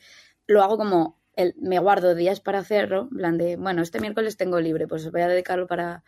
lo 0.47 0.61
hago 0.63 0.77
como 0.77 1.21
el, 1.35 1.55
me 1.61 1.79
guardo 1.79 2.15
días 2.15 2.39
para 2.39 2.59
hacerlo, 2.59 3.07
en 3.11 3.17
plan 3.17 3.37
de, 3.37 3.55
bueno, 3.57 3.81
este 3.81 3.99
miércoles 3.99 4.37
tengo 4.37 4.59
libre, 4.59 4.87
pues 4.87 5.09
voy 5.11 5.21
a 5.21 5.27
dedicarlo 5.27 5.67
para, 5.67 6.03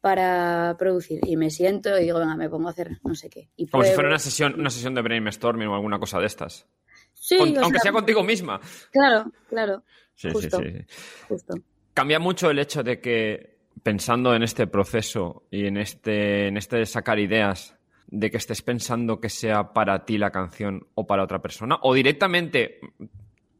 para 0.00 0.76
producir. 0.78 1.20
Y 1.26 1.36
me 1.36 1.50
siento 1.50 1.96
y 1.98 2.04
digo, 2.04 2.18
venga, 2.18 2.36
me 2.36 2.48
pongo 2.50 2.68
a 2.68 2.72
hacer 2.72 2.98
no 3.04 3.14
sé 3.14 3.30
qué. 3.30 3.50
Y 3.56 3.66
Como 3.68 3.84
si 3.84 3.92
fuera 3.92 4.08
una 4.08 4.18
sesión, 4.18 4.58
una 4.58 4.70
sesión 4.70 4.94
de 4.94 5.02
brainstorming 5.02 5.68
o 5.68 5.74
alguna 5.74 5.98
cosa 5.98 6.18
de 6.18 6.26
estas. 6.26 6.66
Sí, 7.14 7.38
Con- 7.38 7.56
aunque 7.58 7.78
sea, 7.78 7.84
sea 7.84 7.92
contigo 7.92 8.22
misma. 8.22 8.60
Claro, 8.90 9.32
claro, 9.48 9.82
Sí, 10.14 10.28
sí, 10.28 10.34
Justo. 10.34 10.58
sí, 10.58 10.64
sí. 10.70 10.84
justo. 11.28 11.54
Cambia 11.92 12.18
mucho 12.18 12.50
el 12.50 12.58
hecho 12.58 12.82
de 12.82 13.00
que, 13.00 13.58
pensando 13.82 14.34
en 14.34 14.42
este 14.42 14.66
proceso 14.66 15.44
y 15.50 15.66
en 15.66 15.76
este, 15.76 16.48
en 16.48 16.56
este 16.56 16.84
sacar 16.86 17.18
ideas, 17.18 17.76
de 18.08 18.30
que 18.30 18.36
estés 18.36 18.62
pensando 18.62 19.20
que 19.20 19.28
sea 19.28 19.72
para 19.72 20.04
ti 20.04 20.18
la 20.18 20.30
canción 20.30 20.86
o 20.94 21.06
para 21.06 21.24
otra 21.24 21.40
persona, 21.40 21.78
o 21.82 21.94
directamente 21.94 22.78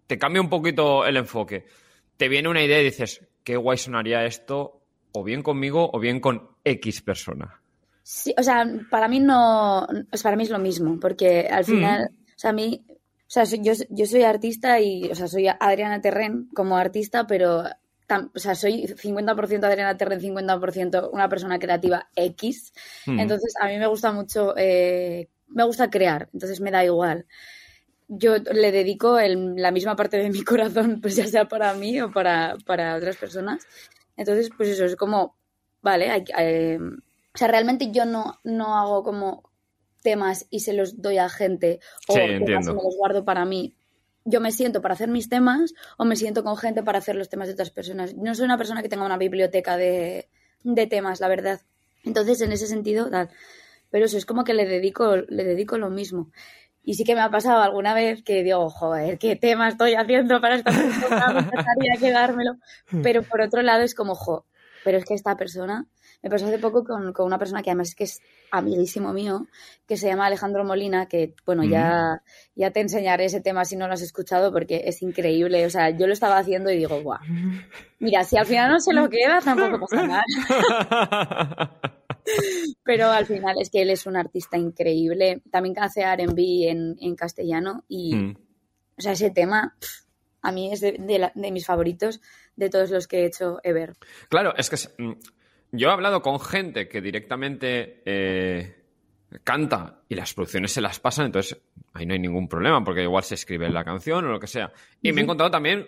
te 0.06 0.18
cambia 0.18 0.40
un 0.42 0.49
poquito 0.49 1.04
el 1.06 1.16
enfoque. 1.16 1.66
Te 2.16 2.28
viene 2.28 2.49
una 2.49 2.62
idea 2.62 2.80
y 2.80 2.84
dices, 2.84 3.20
qué 3.42 3.56
guay 3.56 3.78
sonaría 3.78 4.25
esto, 4.25 4.80
o 5.12 5.25
bien 5.25 5.42
conmigo 5.42 5.90
o 5.92 5.99
bien 5.99 6.20
con 6.20 6.49
X 6.64 7.02
persona. 7.02 7.61
Sí, 8.02 8.34
o 8.37 8.42
sea, 8.42 8.66
para 8.90 9.08
mí 9.08 9.18
no, 9.20 9.80
o 9.84 9.87
sea, 10.16 10.23
para 10.25 10.37
mí 10.37 10.42
es 10.42 10.50
lo 10.50 10.58
mismo, 10.58 10.99
porque 11.00 11.49
al 11.50 11.64
final, 11.64 12.11
o 12.12 12.38
sea, 12.38 12.50
a 12.50 12.52
mí, 12.52 12.84
o 12.88 12.94
sea, 13.26 13.46
soy- 13.46 13.62
yo, 13.62 13.73
yo 13.88 14.06
soy 14.06 14.23
artista 14.23 14.78
y, 14.80 15.11
o 15.11 15.14
sea, 15.14 15.26
soy 15.26 15.49
Adriana 15.49 16.00
Terren 16.02 16.49
como 16.54 16.76
artista, 16.76 17.26
pero, 17.26 17.64
tam- 18.06 18.30
o 18.34 18.38
sea, 18.38 18.54
soy 18.54 18.87
50% 18.87 19.64
Adriana 19.66 19.96
Terren, 19.96 20.20
50% 20.20 21.08
una 21.12 21.28
persona 21.30 21.58
creativa 21.58 22.08
X. 22.14 22.75
Mm. 23.06 23.20
Entonces, 23.20 23.54
a 23.61 23.66
mí 23.68 23.78
me 23.78 23.87
gusta 23.87 24.12
mucho, 24.12 24.54
eh, 24.58 25.28
me 25.49 25.64
gusta 25.64 25.88
crear, 25.88 26.28
entonces 26.34 26.61
me 26.61 26.70
da 26.70 26.84
igual. 26.84 27.25
Yo 28.18 28.37
le 28.37 28.73
dedico 28.73 29.18
el- 29.18 29.56
la 29.56 29.71
misma 29.71 29.97
parte 29.97 30.16
de 30.18 30.30
mi 30.30 30.42
corazón, 30.44 31.00
pues 31.00 31.16
ya 31.16 31.26
sea 31.26 31.47
para 31.49 31.75
mí 31.75 32.00
o 32.00 32.11
para, 32.12 32.56
para 32.66 32.97
otras 32.97 33.16
personas. 33.16 33.66
Entonces, 34.16 34.50
pues 34.56 34.68
eso, 34.71 34.85
es 34.85 34.97
como, 34.97 35.37
vale, 35.83 36.11
hay, 36.11 36.25
eh, 36.38 36.78
o 37.35 37.38
sea, 37.38 37.49
realmente 37.49 37.90
yo 37.90 38.04
no, 38.04 38.40
no 38.44 38.76
hago 38.78 39.02
como 39.02 39.42
temas 40.02 40.47
y 40.50 40.61
se 40.61 40.75
los 40.75 41.00
doy 41.00 41.18
a 41.18 41.28
gente 41.28 41.80
o 42.09 42.14
Sí, 42.14 42.21
temas 42.21 42.66
entiendo. 42.66 42.73
y 42.73 42.75
me 42.75 42.83
los 42.83 42.97
guardo 42.97 43.25
para 43.25 43.44
mí. 43.44 43.75
Yo 44.26 44.40
me 44.40 44.52
siento 44.52 44.80
para 44.80 44.94
hacer 44.94 45.09
mis 45.09 45.28
temas 45.28 45.75
o 45.99 46.04
me 46.04 46.16
siento 46.16 46.44
con 46.44 46.56
gente 46.56 46.83
para 46.83 46.99
hacer 46.99 47.16
los 47.16 47.28
temas 47.28 47.49
de 47.49 47.54
otras 47.54 47.71
personas. 47.71 48.14
No 48.14 48.35
soy 48.35 48.44
una 48.47 48.56
persona 48.59 48.83
que 48.83 48.88
tenga 48.88 49.04
una 49.04 49.18
biblioteca 49.18 49.76
de, 49.76 50.28
de 50.62 50.87
temas, 50.87 51.21
la 51.21 51.28
verdad. 51.28 51.61
Entonces, 52.04 52.40
en 52.40 52.52
ese 52.52 52.66
sentido, 52.66 53.11
tal. 53.11 53.30
Pero 53.90 54.06
eso 54.06 54.18
es 54.18 54.26
como 54.26 54.44
que 54.44 54.54
le 54.54 54.66
dedico, 54.66 55.16
le 55.16 55.44
dedico 55.44 55.78
lo 55.78 55.90
mismo. 55.90 56.30
Y 56.84 56.94
sí 56.94 57.04
que 57.04 57.14
me 57.14 57.22
ha 57.22 57.30
pasado 57.30 57.62
alguna 57.62 57.94
vez 57.94 58.22
que 58.22 58.42
digo, 58.42 58.68
joder, 58.68 59.18
qué 59.18 59.36
tema 59.36 59.68
estoy 59.68 59.94
haciendo 59.94 60.40
para 60.40 60.56
esta 60.56 60.70
persona, 60.70 61.28
me 61.32 61.40
encantaría 61.40 61.96
quedármelo. 61.98 62.56
Pero 63.02 63.22
por 63.22 63.40
otro 63.40 63.62
lado 63.62 63.82
es 63.82 63.94
como, 63.94 64.14
jo, 64.14 64.44
pero 64.84 64.98
es 64.98 65.04
que 65.06 65.14
esta 65.14 65.34
persona, 65.36 65.86
me 66.22 66.30
pasó 66.30 66.46
hace 66.46 66.58
poco 66.58 66.84
con, 66.84 67.12
con 67.12 67.26
una 67.26 67.38
persona 67.38 67.62
que 67.62 67.70
además 67.70 67.88
es 67.88 67.94
que 67.94 68.04
es 68.04 68.20
amiguísimo 68.50 69.12
mío, 69.12 69.46
que 69.86 69.96
se 69.96 70.08
llama 70.08 70.26
Alejandro 70.26 70.64
Molina, 70.64 71.06
que 71.06 71.34
bueno, 71.44 71.64
ya, 71.64 72.22
ya 72.54 72.70
te 72.70 72.80
enseñaré 72.80 73.26
ese 73.26 73.40
tema 73.40 73.64
si 73.64 73.76
no 73.76 73.86
lo 73.88 73.94
has 73.94 74.02
escuchado 74.02 74.52
porque 74.52 74.82
es 74.84 75.02
increíble. 75.02 75.64
O 75.66 75.70
sea, 75.70 75.90
yo 75.90 76.06
lo 76.06 76.12
estaba 76.12 76.38
haciendo 76.38 76.70
y 76.70 76.76
digo, 76.76 77.02
guau, 77.02 77.18
mira, 77.98 78.24
si 78.24 78.36
al 78.36 78.46
final 78.46 78.70
no 78.70 78.80
se 78.80 78.92
lo 78.92 79.08
queda, 79.08 79.40
tampoco 79.40 79.86
pasa 79.86 80.06
nada. 80.06 80.24
Pero 82.83 83.11
al 83.11 83.26
final 83.26 83.57
es 83.61 83.71
que 83.71 83.83
él 83.83 83.90
es 83.90 84.07
un 84.07 84.16
artista 84.16 84.57
increíble. 84.57 85.43
También 85.50 85.75
hace 85.78 86.02
R&B 86.02 86.69
en, 86.71 86.97
en 87.00 87.14
castellano 87.16 87.85
y, 87.88 88.14
Mm. 88.14 88.37
o 88.99 89.00
sea, 89.00 89.12
ese 89.12 89.31
tema 89.31 89.76
a 90.43 90.52
mí 90.52 90.73
es 90.73 90.81
de, 90.81 90.93
de 90.93 91.19
la- 91.19 91.33
de 91.35 91.50
mis 91.52 91.66
favoritos 91.66 92.21
de 92.57 92.69
todos 92.71 92.90
los 92.90 93.07
que 93.09 93.21
he 93.21 93.26
hecho 93.26 93.59
ever. 93.62 93.95
Claro, 94.28 94.54
es 94.57 94.69
que 94.71 95.02
mm, 95.02 95.12
yo 95.73 95.88
he 95.88 95.93
hablado 95.93 96.21
con 96.23 96.38
gente 96.40 96.87
que 96.88 97.00
directamente 97.00 98.02
eh, 98.04 98.76
canta 99.43 100.02
y 100.09 100.14
las 100.14 100.33
producciones 100.35 100.73
se 100.73 100.81
las 100.81 101.00
pasan, 101.00 101.26
entonces 101.26 101.59
ahí 101.95 102.07
no 102.07 102.12
hay 102.14 102.21
ningún 102.21 102.49
problema, 102.49 102.85
porque 102.85 103.02
igual 103.02 103.25
se 103.25 103.35
escribe 103.35 103.69
la 103.71 103.85
canción 103.85 104.25
o 104.26 104.28
lo 104.33 104.38
que 104.40 104.47
sea. 104.47 104.73
Y 105.02 105.12
me 105.12 105.21
he 105.21 105.25
encontrado 105.25 105.50
también 105.50 105.87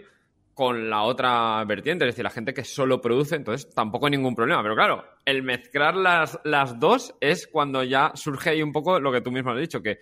con 0.56 0.88
la 0.88 1.02
otra 1.02 1.62
vertiente, 1.66 2.06
es 2.06 2.12
decir, 2.14 2.25
la 2.25 2.30
gente 2.30 2.54
que 2.54 2.64
solo 2.64 2.98
produce, 3.02 3.36
entonces 3.36 3.68
tampoco 3.75 4.06
hay 4.06 4.12
ningún 4.12 4.34
problema. 4.34 4.62
Pero 4.62 4.75
claro, 4.75 5.04
el 5.26 5.42
mezclar 5.42 5.94
las, 5.94 6.40
las 6.44 6.80
dos 6.80 7.14
es 7.20 7.46
cuando 7.46 7.84
ya 7.84 8.12
surge 8.14 8.48
ahí 8.50 8.62
un 8.62 8.72
poco 8.72 8.98
lo 8.98 9.12
que 9.12 9.20
tú 9.20 9.30
mismo 9.30 9.50
has 9.50 9.58
dicho, 9.60 9.82
que 9.82 9.98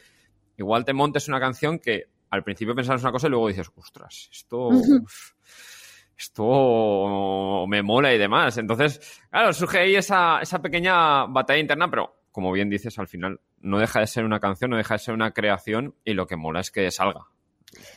igual 0.57 0.85
te 0.85 0.93
montes 0.93 1.27
una 1.27 1.41
canción 1.41 1.81
que 1.81 2.05
al 2.31 2.45
principio 2.45 2.73
pensabas 2.73 3.03
una 3.03 3.11
cosa 3.11 3.27
y 3.27 3.31
luego 3.31 3.49
dices, 3.49 3.69
ostras, 3.75 4.29
esto 4.31 4.71
esto 6.17 7.67
me 7.69 7.83
mola 7.83 8.15
y 8.15 8.19
demás. 8.19 8.57
Entonces, 8.59 9.21
claro, 9.31 9.53
surge 9.53 9.79
ahí 9.79 9.97
esa, 9.97 10.39
esa 10.41 10.61
pequeña 10.63 11.27
batalla 11.27 11.59
interna, 11.61 11.91
pero 11.91 12.15
como 12.31 12.53
bien 12.53 12.69
dices, 12.71 12.99
al 12.99 13.09
final 13.09 13.41
no 13.61 13.79
deja 13.79 14.01
de 14.01 14.07
ser 14.07 14.25
una 14.25 14.41
canción, 14.41 14.71
no 14.71 14.77
deja 14.77 14.95
de 14.95 14.99
ser 14.99 15.15
una 15.15 15.33
creación 15.33 15.95
y 16.05 16.15
lo 16.15 16.27
que 16.27 16.37
mola 16.37 16.61
es 16.61 16.71
que 16.71 16.91
salga. 16.91 17.27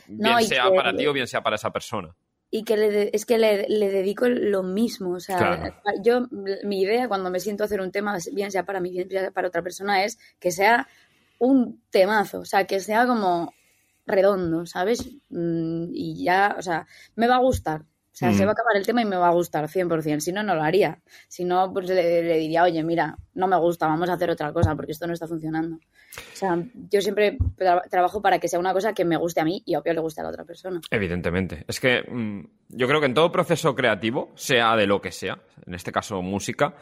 No, 0.08 0.30
bien 0.30 0.40
y 0.40 0.44
sea 0.44 0.70
que- 0.70 0.76
para 0.76 0.96
ti 0.96 1.06
o 1.06 1.12
bien 1.12 1.26
sea 1.26 1.42
para 1.42 1.56
esa 1.56 1.72
persona. 1.72 2.14
Y 2.50 2.64
que 2.64 2.76
le 2.78 2.90
de- 2.90 3.10
es 3.12 3.26
que 3.26 3.36
le, 3.38 3.66
le 3.68 3.90
dedico 3.90 4.26
lo 4.28 4.62
mismo. 4.62 5.10
O 5.14 5.20
sea, 5.20 5.36
Claro. 5.36 5.74
yo, 6.02 6.26
mi 6.64 6.80
idea 6.80 7.08
cuando 7.08 7.30
me 7.30 7.40
siento 7.40 7.62
a 7.62 7.66
hacer 7.66 7.80
un 7.80 7.92
tema, 7.92 8.16
bien 8.32 8.50
sea 8.50 8.64
para 8.64 8.80
mí, 8.80 8.90
bien 8.90 9.10
sea 9.10 9.30
para 9.30 9.48
otra 9.48 9.62
persona, 9.62 10.02
es 10.04 10.18
que 10.40 10.50
sea 10.50 10.88
un 11.38 11.82
temazo. 11.90 12.40
O 12.40 12.44
sea, 12.46 12.64
que 12.66 12.80
sea 12.80 13.06
como 13.06 13.52
redondo, 14.06 14.64
¿sabes? 14.66 15.06
Mm, 15.28 15.90
Y 15.92 16.24
ya, 16.24 16.56
o 16.58 16.62
sea, 16.62 16.86
me 17.16 17.26
va 17.28 17.36
a 17.36 17.40
gustar. 17.40 17.84
O 18.18 18.20
sea, 18.20 18.30
Mm. 18.30 18.34
se 18.34 18.44
va 18.46 18.50
a 18.50 18.52
acabar 18.54 18.76
el 18.76 18.84
tema 18.84 19.00
y 19.00 19.04
me 19.04 19.14
va 19.16 19.28
a 19.28 19.32
gustar 19.32 19.68
100%. 19.68 20.18
Si 20.18 20.32
no, 20.32 20.42
no 20.42 20.56
lo 20.56 20.62
haría. 20.64 20.98
Si 21.28 21.44
no, 21.44 21.72
pues 21.72 21.88
le, 21.88 22.22
le 22.24 22.36
diría, 22.38 22.64
oye, 22.64 22.82
mira, 22.82 23.16
no 23.34 23.46
me 23.46 23.56
gusta, 23.58 23.86
vamos 23.86 24.10
a 24.10 24.14
hacer 24.14 24.28
otra 24.30 24.52
cosa 24.52 24.74
porque 24.74 24.90
esto 24.90 25.06
no 25.06 25.12
está 25.12 25.28
funcionando. 25.28 25.76
O 25.76 26.36
sea, 26.36 26.58
yo 26.90 27.00
siempre 27.00 27.38
tra- 27.56 27.88
trabajo 27.88 28.20
para 28.20 28.40
que 28.40 28.48
sea 28.48 28.58
una 28.58 28.72
cosa 28.72 28.92
que 28.92 29.04
me 29.04 29.16
guste 29.16 29.40
a 29.40 29.44
mí 29.44 29.62
y 29.64 29.76
obvio 29.76 29.92
le 29.92 30.00
guste 30.00 30.20
a 30.20 30.24
la 30.24 30.30
otra 30.30 30.44
persona. 30.44 30.80
Evidentemente. 30.90 31.64
Es 31.68 31.78
que 31.78 32.02
mm, 32.10 32.40
yo 32.70 32.88
creo 32.88 32.98
que 32.98 33.06
en 33.06 33.14
todo 33.14 33.30
proceso 33.30 33.72
creativo, 33.76 34.32
sea 34.34 34.74
de 34.74 34.88
lo 34.88 35.00
que 35.00 35.12
sea, 35.12 35.38
en 35.64 35.74
este 35.74 35.92
caso 35.92 36.20
música, 36.20 36.74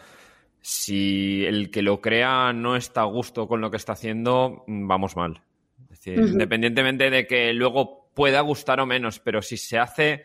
si 0.60 1.44
el 1.44 1.70
que 1.70 1.82
lo 1.82 2.00
crea 2.00 2.52
no 2.52 2.76
está 2.76 3.02
a 3.02 3.04
gusto 3.04 3.46
con 3.46 3.60
lo 3.60 3.70
que 3.70 3.76
está 3.76 3.92
haciendo, 3.92 4.64
mm, 4.66 4.86
vamos 4.88 5.16
mal. 5.16 5.42
Es 5.90 6.00
decir, 6.00 6.18
independientemente 6.18 7.10
de 7.10 7.26
que 7.26 7.52
luego 7.52 8.08
pueda 8.14 8.40
gustar 8.40 8.80
o 8.80 8.86
menos, 8.86 9.18
pero 9.20 9.42
si 9.42 9.56
se 9.56 9.78
hace, 9.78 10.24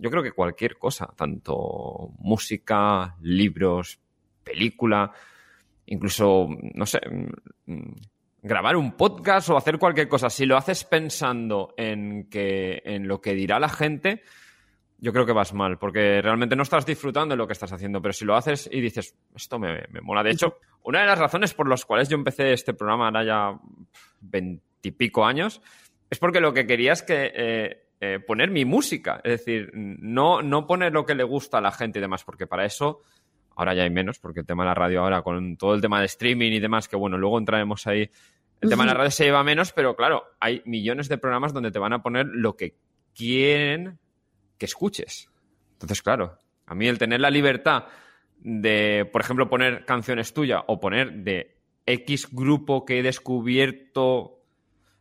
yo 0.00 0.10
creo 0.10 0.22
que 0.22 0.32
cualquier 0.32 0.78
cosa, 0.78 1.12
tanto 1.14 2.10
música, 2.18 3.16
libros, 3.20 4.00
película, 4.42 5.12
incluso, 5.86 6.48
no 6.74 6.86
sé, 6.86 7.00
mm, 7.08 7.72
mm, 7.72 7.96
grabar 8.42 8.76
un 8.76 8.92
podcast 8.92 9.50
o 9.50 9.58
hacer 9.58 9.78
cualquier 9.78 10.08
cosa, 10.08 10.30
si 10.30 10.46
lo 10.46 10.56
haces 10.56 10.84
pensando 10.84 11.74
en 11.76 12.30
que 12.30 12.80
en 12.84 13.06
lo 13.06 13.20
que 13.20 13.34
dirá 13.34 13.60
la 13.60 13.68
gente, 13.68 14.22
yo 14.98 15.12
creo 15.12 15.26
que 15.26 15.32
vas 15.32 15.52
mal, 15.52 15.78
porque 15.78 16.22
realmente 16.22 16.56
no 16.56 16.62
estás 16.62 16.86
disfrutando 16.86 17.34
de 17.34 17.36
lo 17.36 17.46
que 17.46 17.52
estás 17.52 17.72
haciendo, 17.72 18.00
pero 18.00 18.14
si 18.14 18.24
lo 18.24 18.36
haces 18.36 18.68
y 18.72 18.80
dices, 18.80 19.14
esto 19.34 19.58
me, 19.58 19.84
me 19.90 20.00
mola. 20.00 20.22
De 20.22 20.30
hecho, 20.30 20.58
una 20.82 21.00
de 21.00 21.06
las 21.06 21.18
razones 21.18 21.52
por 21.52 21.68
las 21.68 21.84
cuales 21.84 22.08
yo 22.08 22.16
empecé 22.16 22.52
este 22.52 22.72
programa 22.72 23.06
ahora 23.06 23.24
ya 23.24 23.60
veintipico 24.20 25.26
años, 25.26 25.60
es 26.08 26.18
porque 26.18 26.40
lo 26.40 26.52
que 26.52 26.66
quería 26.66 26.92
es 26.92 27.02
que 27.02 27.32
eh, 27.34 27.89
eh, 28.00 28.18
poner 28.18 28.50
mi 28.50 28.64
música, 28.64 29.20
es 29.22 29.40
decir, 29.40 29.70
no, 29.74 30.40
no 30.40 30.66
poner 30.66 30.92
lo 30.92 31.04
que 31.04 31.14
le 31.14 31.24
gusta 31.24 31.58
a 31.58 31.60
la 31.60 31.70
gente 31.70 31.98
y 31.98 32.02
demás, 32.02 32.24
porque 32.24 32.46
para 32.46 32.64
eso 32.64 33.00
ahora 33.56 33.74
ya 33.74 33.82
hay 33.82 33.90
menos, 33.90 34.18
porque 34.18 34.40
el 34.40 34.46
tema 34.46 34.62
de 34.62 34.68
la 34.68 34.74
radio 34.74 35.02
ahora 35.02 35.20
con 35.22 35.58
todo 35.58 35.74
el 35.74 35.82
tema 35.82 36.00
de 36.00 36.06
streaming 36.06 36.52
y 36.52 36.60
demás, 36.60 36.88
que 36.88 36.96
bueno, 36.96 37.18
luego 37.18 37.38
entraremos 37.38 37.86
ahí, 37.86 38.10
el 38.60 38.68
tema 38.70 38.84
de 38.84 38.88
la 38.88 38.94
radio 38.94 39.10
se 39.10 39.24
lleva 39.24 39.44
menos, 39.44 39.72
pero 39.72 39.96
claro, 39.96 40.24
hay 40.40 40.62
millones 40.64 41.08
de 41.08 41.18
programas 41.18 41.52
donde 41.52 41.70
te 41.70 41.78
van 41.78 41.92
a 41.92 42.02
poner 42.02 42.26
lo 42.26 42.56
que 42.56 42.74
quieren 43.14 43.98
que 44.56 44.66
escuches. 44.66 45.30
Entonces, 45.72 46.02
claro, 46.02 46.38
a 46.66 46.74
mí 46.74 46.86
el 46.86 46.98
tener 46.98 47.20
la 47.20 47.30
libertad 47.30 47.84
de, 48.38 49.08
por 49.10 49.20
ejemplo, 49.22 49.48
poner 49.48 49.84
canciones 49.84 50.32
tuyas 50.32 50.62
o 50.66 50.80
poner 50.80 51.12
de 51.24 51.56
X 51.86 52.28
grupo 52.32 52.84
que 52.84 52.98
he 52.98 53.02
descubierto. 53.02 54.42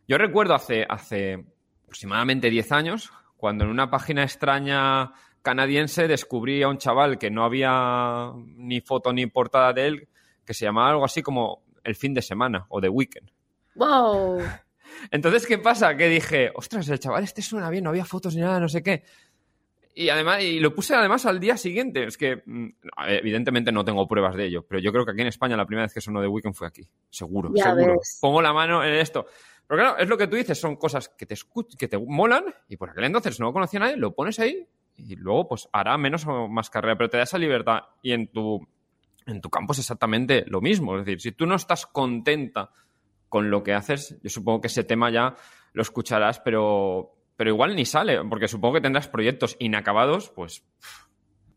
Yo 0.08 0.18
recuerdo 0.18 0.54
hace, 0.54 0.86
hace 0.90 1.46
aproximadamente 1.90 2.52
10 2.52 2.72
años, 2.72 3.12
cuando 3.36 3.64
en 3.64 3.72
una 3.72 3.90
página 3.90 4.22
extraña 4.24 5.12
canadiense 5.42 6.08
descubrí 6.08 6.62
a 6.62 6.68
un 6.70 6.78
chaval 6.78 7.18
que 7.18 7.32
no 7.32 7.44
había 7.44 8.32
ni 8.58 8.80
foto 8.82 9.12
ni 9.12 9.26
portada 9.26 9.74
de 9.74 9.88
él, 9.88 10.08
que 10.46 10.54
se 10.54 10.66
llamaba 10.66 10.92
algo 10.92 11.04
así 11.06 11.24
como 11.24 11.64
El 11.84 11.96
fin 11.96 12.14
de 12.14 12.22
semana 12.22 12.66
o 12.70 12.80
The 12.80 12.90
Weekend. 12.90 13.32
¡Wow! 13.76 14.40
Entonces, 15.12 15.48
¿qué 15.48 15.58
pasa? 15.58 15.96
Que 15.98 16.08
dije, 16.10 16.52
ostras, 16.54 16.88
el 16.90 17.00
chaval 17.00 17.24
este 17.24 17.42
suena 17.42 17.70
bien, 17.72 17.84
no 17.86 17.90
había 17.90 18.06
fotos 18.06 18.36
ni 18.36 18.42
nada, 18.42 18.60
no 18.60 18.70
sé 18.70 18.84
qué. 18.84 19.04
Y 19.96 20.10
además, 20.10 20.44
y 20.44 20.60
lo 20.60 20.74
puse 20.76 20.94
además 20.94 21.26
al 21.26 21.40
día 21.40 21.58
siguiente. 21.58 22.04
Es 22.06 22.18
que, 22.18 22.44
mm, 22.46 22.68
evidentemente 23.08 23.72
no 23.72 23.84
tengo 23.84 24.08
pruebas 24.08 24.36
de 24.36 24.46
ello, 24.46 24.64
pero 24.68 24.80
yo 24.80 24.92
creo 24.92 25.06
que 25.06 25.12
aquí 25.12 25.22
en 25.22 25.28
España 25.28 25.58
la 25.58 25.66
primera 25.66 25.86
vez 25.86 25.94
que 25.94 26.02
sonó 26.02 26.22
The 26.22 26.28
Weeknd 26.28 26.54
fue 26.54 26.68
aquí. 26.68 26.88
Seguro, 27.10 27.50
Ya 27.56 27.72
seguro. 27.74 27.94
ves. 27.98 28.18
Pongo 28.22 28.42
la 28.42 28.54
mano 28.54 28.84
en 28.84 28.94
esto. 28.94 29.26
Pero 29.70 29.84
claro, 29.84 29.98
es 30.00 30.10
lo 30.10 30.18
que 30.18 30.26
tú 30.26 30.36
dices, 30.36 30.60
son 30.60 30.78
cosas 30.78 31.10
que 31.10 31.28
te 31.28 31.36
escuch 31.36 31.76
que 31.78 31.88
te 31.88 32.00
molan, 32.00 32.44
y 32.68 32.76
por 32.76 32.90
aquel 32.90 33.04
entonces 33.04 33.40
no 33.40 33.46
lo 33.46 33.54
conocía 33.54 33.80
nadie, 33.80 33.98
lo 33.98 34.16
pones 34.16 34.40
ahí, 34.40 34.68
y 34.98 35.16
luego 35.16 35.48
pues 35.48 35.70
hará 35.72 35.96
menos 35.96 36.26
o 36.26 36.48
más 36.48 36.72
carrera, 36.72 36.98
pero 36.98 37.08
te 37.08 37.18
da 37.18 37.24
esa 37.24 37.38
libertad. 37.38 37.82
Y 38.02 38.14
en 38.14 38.32
tu, 38.32 38.68
en 39.28 39.40
tu 39.42 39.52
campo 39.52 39.74
es 39.74 39.80
exactamente 39.80 40.44
lo 40.48 40.60
mismo. 40.60 40.98
Es 40.98 41.06
decir, 41.06 41.22
si 41.22 41.34
tú 41.34 41.46
no 41.46 41.54
estás 41.54 41.86
contenta 41.86 42.72
con 43.30 43.52
lo 43.52 43.62
que 43.62 43.76
haces, 43.76 44.20
yo 44.24 44.30
supongo 44.32 44.62
que 44.62 44.68
ese 44.70 44.84
tema 44.84 45.12
ya 45.12 45.36
lo 45.74 45.84
escucharás, 45.84 46.40
pero, 46.40 47.12
pero 47.38 47.52
igual 47.52 47.76
ni 47.76 47.86
sale, 47.86 48.20
porque 48.28 48.48
supongo 48.48 48.74
que 48.74 48.82
tendrás 48.82 49.08
proyectos 49.08 49.56
inacabados, 49.60 50.32
pues, 50.32 50.64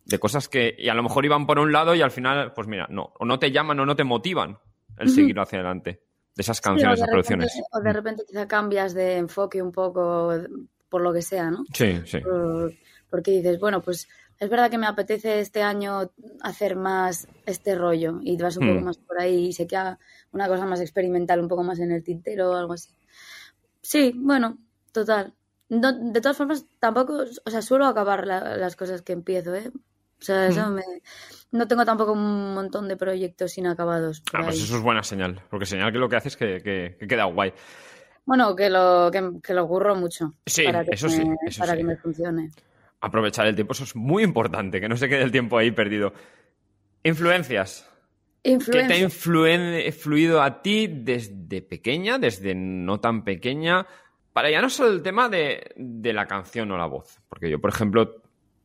de 0.05 0.19
cosas 0.19 0.51
que 0.51 0.77
y 0.77 0.91
a 0.91 0.95
lo 0.95 1.03
mejor 1.03 1.25
iban 1.25 1.47
por 1.47 1.59
un 1.59 1.73
lado 1.73 1.95
y 1.95 2.03
al 2.03 2.11
final, 2.11 2.53
pues 2.53 2.69
mira, 2.69 2.87
no, 2.91 3.15
o 3.19 3.25
no 3.25 3.39
te 3.39 3.51
llaman 3.51 3.81
o 3.81 3.87
no 3.87 3.97
te 3.97 4.05
motivan 4.05 4.59
el 4.99 5.07
Ujú. 5.07 5.15
seguir 5.15 5.41
hacia 5.41 5.61
adelante 5.61 6.03
de 6.35 6.41
esas 6.43 6.61
canciones, 6.61 6.99
Sí, 6.99 7.03
o 7.03 7.05
esas 7.05 7.07
de 7.07 7.13
producciones. 7.13 7.63
O 7.73 7.81
de 7.81 7.93
repente 7.93 8.25
quizá 8.27 8.47
cambias 8.49 8.95
de 8.95 9.17
enfoque 9.19 9.61
un 9.63 9.73
poco 9.73 10.33
por 10.89 11.01
lo 11.03 11.13
que 11.13 11.23
sea, 11.23 11.51
¿no? 11.51 11.65
Sí, 11.75 12.01
sí. 12.07 12.21
Por- 12.21 12.73
porque 13.11 13.31
dices, 13.33 13.59
bueno, 13.61 13.83
pues 13.83 14.09
es 14.39 14.49
verdad 14.49 14.71
que 14.71 14.79
me 14.79 14.87
apetece 14.87 15.41
este 15.41 15.63
año 15.63 16.11
hacer 16.43 16.77
más 16.77 17.29
este 17.47 17.75
rollo 17.75 18.19
y 18.23 18.37
vas 18.39 18.57
un 18.57 18.65
Hmm. 18.67 18.73
poco 18.75 18.85
más 18.87 18.99
por 18.99 19.21
ahí 19.21 19.47
y 19.49 19.53
se 19.53 19.67
queda 19.67 19.99
una 20.33 20.49
cosa 20.49 20.65
más 20.65 20.81
experimental, 20.81 21.41
un 21.41 21.49
poco 21.49 21.63
más 21.63 21.79
en 21.79 21.93
el 21.93 22.03
tintero 22.03 22.51
o 22.51 22.55
algo 22.57 22.73
así. 22.73 22.91
Sí, 23.83 24.13
bueno, 24.17 24.59
total. 24.93 25.35
No- 25.69 25.93
de 25.93 26.21
todas 26.21 26.37
formas, 26.37 26.65
tampoco, 26.79 27.25
o 27.45 27.51
sea, 27.51 27.63
suelo 27.63 27.87
acabar 27.87 28.27
la- 28.27 28.57
las 28.57 28.77
cosas 28.77 29.03
que 29.03 29.13
empiezo, 29.13 29.55
¿eh? 29.55 29.71
O 30.23 30.25
sea, 30.25 30.47
eso 30.47 30.67
Hmm. 30.69 30.75
me... 30.75 30.83
No 31.51 31.69
tengo 31.69 31.85
tampoco 31.85 32.13
un 32.13 32.55
montón 32.55 32.89
de 32.89 32.97
proyectos 32.97 33.59
inacabados 33.59 34.23
Ah, 34.33 34.41
pues 34.45 34.63
eso 34.63 34.77
es 34.77 34.83
buena 34.83 35.03
señal, 35.03 35.43
porque 35.51 35.67
señal 35.67 35.93
que 35.93 35.99
lo 35.99 36.09
que 36.09 36.17
haces 36.17 36.33
es 36.33 36.37
que, 36.39 36.63
que- 36.63 36.97
que 36.99 37.07
queda 37.07 37.25
guay. 37.25 37.53
Bueno, 38.25 38.57
que 38.57 38.71
lo, 38.71 39.11
que, 39.13 39.33
que 39.43 39.53
lo 39.53 39.67
curro 39.69 39.95
mucho. 39.95 40.33
Sí, 40.47 40.63
para 40.65 40.83
que 40.85 40.95
eso 40.95 41.09
me, 41.09 41.13
sí, 41.17 41.23
eso 41.47 41.59
para 41.61 41.73
sí. 41.73 41.79
que 41.79 41.85
me 41.85 41.97
funcione. 41.97 42.51
Aprovechar 43.01 43.47
el 43.49 43.55
tiempo, 43.57 43.73
eso 43.73 43.85
es 43.85 43.95
muy 43.97 44.23
importante, 44.23 44.81
que 44.81 44.89
no 44.89 44.97
se 44.97 45.09
quede 45.09 45.23
el 45.25 45.33
tiempo 45.33 45.59
ahí 45.59 45.73
perdido. 45.73 46.13
Influencias. 47.03 47.89
¿Qué 48.43 48.57
te 48.59 48.95
ha 48.95 48.99
influen- 48.99 49.87
influido 49.87 50.43
a 50.43 50.63
ti 50.63 50.89
desde 50.89 51.63
pequeña, 51.63 52.19
desde 52.19 52.55
no 52.55 52.99
tan 53.01 53.25
pequeña? 53.25 53.87
Para 54.33 54.51
ya 54.51 54.63
no 54.63 54.71
solo 54.71 54.91
el 54.93 55.03
tema 55.03 55.29
de, 55.29 55.73
de 55.77 56.13
la 56.13 56.27
canción 56.27 56.71
o 56.71 56.79
la 56.79 56.87
voz, 56.87 57.19
porque 57.29 57.51
yo, 57.51 57.61
por 57.61 57.71
ejemplo, 57.71 58.22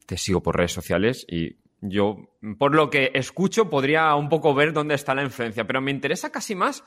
te 0.07 0.17
sigo 0.17 0.41
por 0.41 0.57
redes 0.57 0.71
sociales 0.71 1.25
y 1.29 1.57
yo, 1.81 2.17
por 2.57 2.73
lo 2.73 2.89
que 2.89 3.11
escucho, 3.13 3.69
podría 3.69 4.15
un 4.15 4.29
poco 4.29 4.55
ver 4.55 4.73
dónde 4.73 4.95
está 4.95 5.13
la 5.13 5.23
influencia, 5.23 5.67
pero 5.67 5.79
me 5.79 5.91
interesa 5.91 6.31
casi 6.31 6.55
más 6.55 6.83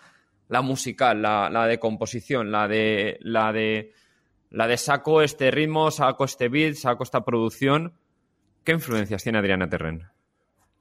la 0.49 0.63
musical, 0.63 1.23
la, 1.23 1.49
la 1.49 1.67
de 1.67 1.79
composición, 1.79 2.51
la 2.51 2.67
de, 2.67 3.19
la 3.21 3.53
de, 3.53 3.93
la 4.51 4.67
de 4.67 4.77
saco 4.77 5.23
este 5.23 5.53
ritmo, 5.53 5.93
saco 5.93 6.25
este 6.25 6.49
beat, 6.49 6.75
saco 6.75 7.05
esta 7.05 7.25
producción. 7.25 7.93
¿Qué 8.65 8.73
influencias 8.73 9.23
tiene 9.23 9.39
Adriana 9.39 9.69
Terren? 9.69 10.09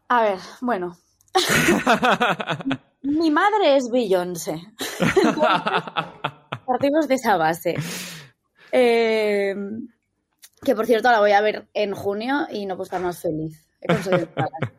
A 0.08 0.24
ver, 0.24 0.40
bueno. 0.62 0.98
Mi 3.04 3.30
madre 3.30 3.76
es 3.76 3.92
Beyoncé. 3.92 4.60
Partimos 6.66 7.08
de 7.08 7.16
esa 7.16 7.38
base. 7.38 7.76
Eh, 8.72 9.56
que 10.64 10.76
por 10.76 10.86
cierto 10.86 11.12
la 11.12 11.20
voy 11.20 11.32
a 11.32 11.42
ver 11.42 11.68
en 11.74 11.94
junio 11.94 12.48
y 12.52 12.66
no 12.66 12.76
puedo 12.76 12.84
estar 12.86 13.02
más 13.02 13.22
feliz. 13.22 13.68
He 13.82 13.88
conseguido 13.88 14.28
pagar. 14.36 14.74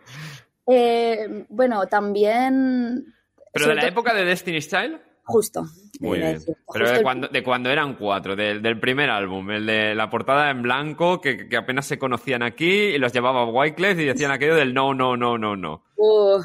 Eh, 0.66 1.46
bueno, 1.48 1.86
también. 1.86 3.04
¿Pero 3.52 3.66
de 3.68 3.74
la 3.74 3.86
época 3.86 4.14
de 4.14 4.24
Destiny's 4.24 4.68
Child? 4.68 5.00
Justo. 5.24 5.64
Muy 6.00 6.18
a 6.18 6.22
bien. 6.22 6.34
decir, 6.34 6.56
Pero 6.72 6.88
de 6.90 6.96
el- 6.96 7.02
cuando, 7.02 7.28
de 7.28 7.42
cuando 7.42 7.70
eran 7.70 7.94
cuatro, 7.96 8.34
del, 8.34 8.62
del 8.62 8.80
primer 8.80 9.10
álbum, 9.10 9.50
el 9.50 9.66
de 9.66 9.94
la 9.94 10.08
portada 10.08 10.50
en 10.50 10.62
blanco, 10.62 11.20
que, 11.20 11.48
que 11.48 11.56
apenas 11.56 11.86
se 11.86 11.98
conocían 11.98 12.42
aquí, 12.42 12.68
y 12.70 12.98
los 12.98 13.12
llevaba 13.12 13.44
Wyclef 13.50 13.98
y 13.98 14.04
decían 14.06 14.30
aquello 14.30 14.54
del 14.56 14.72
no, 14.74 14.94
no, 14.94 15.16
no, 15.16 15.36
no, 15.38 15.56
no. 15.56 15.84
Uh. 15.96 16.40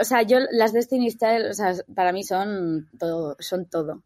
O 0.00 0.04
sea, 0.04 0.22
yo 0.22 0.38
las 0.50 0.72
Destiny's 0.72 1.18
Child, 1.18 1.50
o 1.50 1.54
sea, 1.54 1.74
para 1.94 2.12
mí 2.12 2.24
son 2.24 2.88
todo, 2.98 3.36
son 3.38 3.66
todo. 3.68 4.02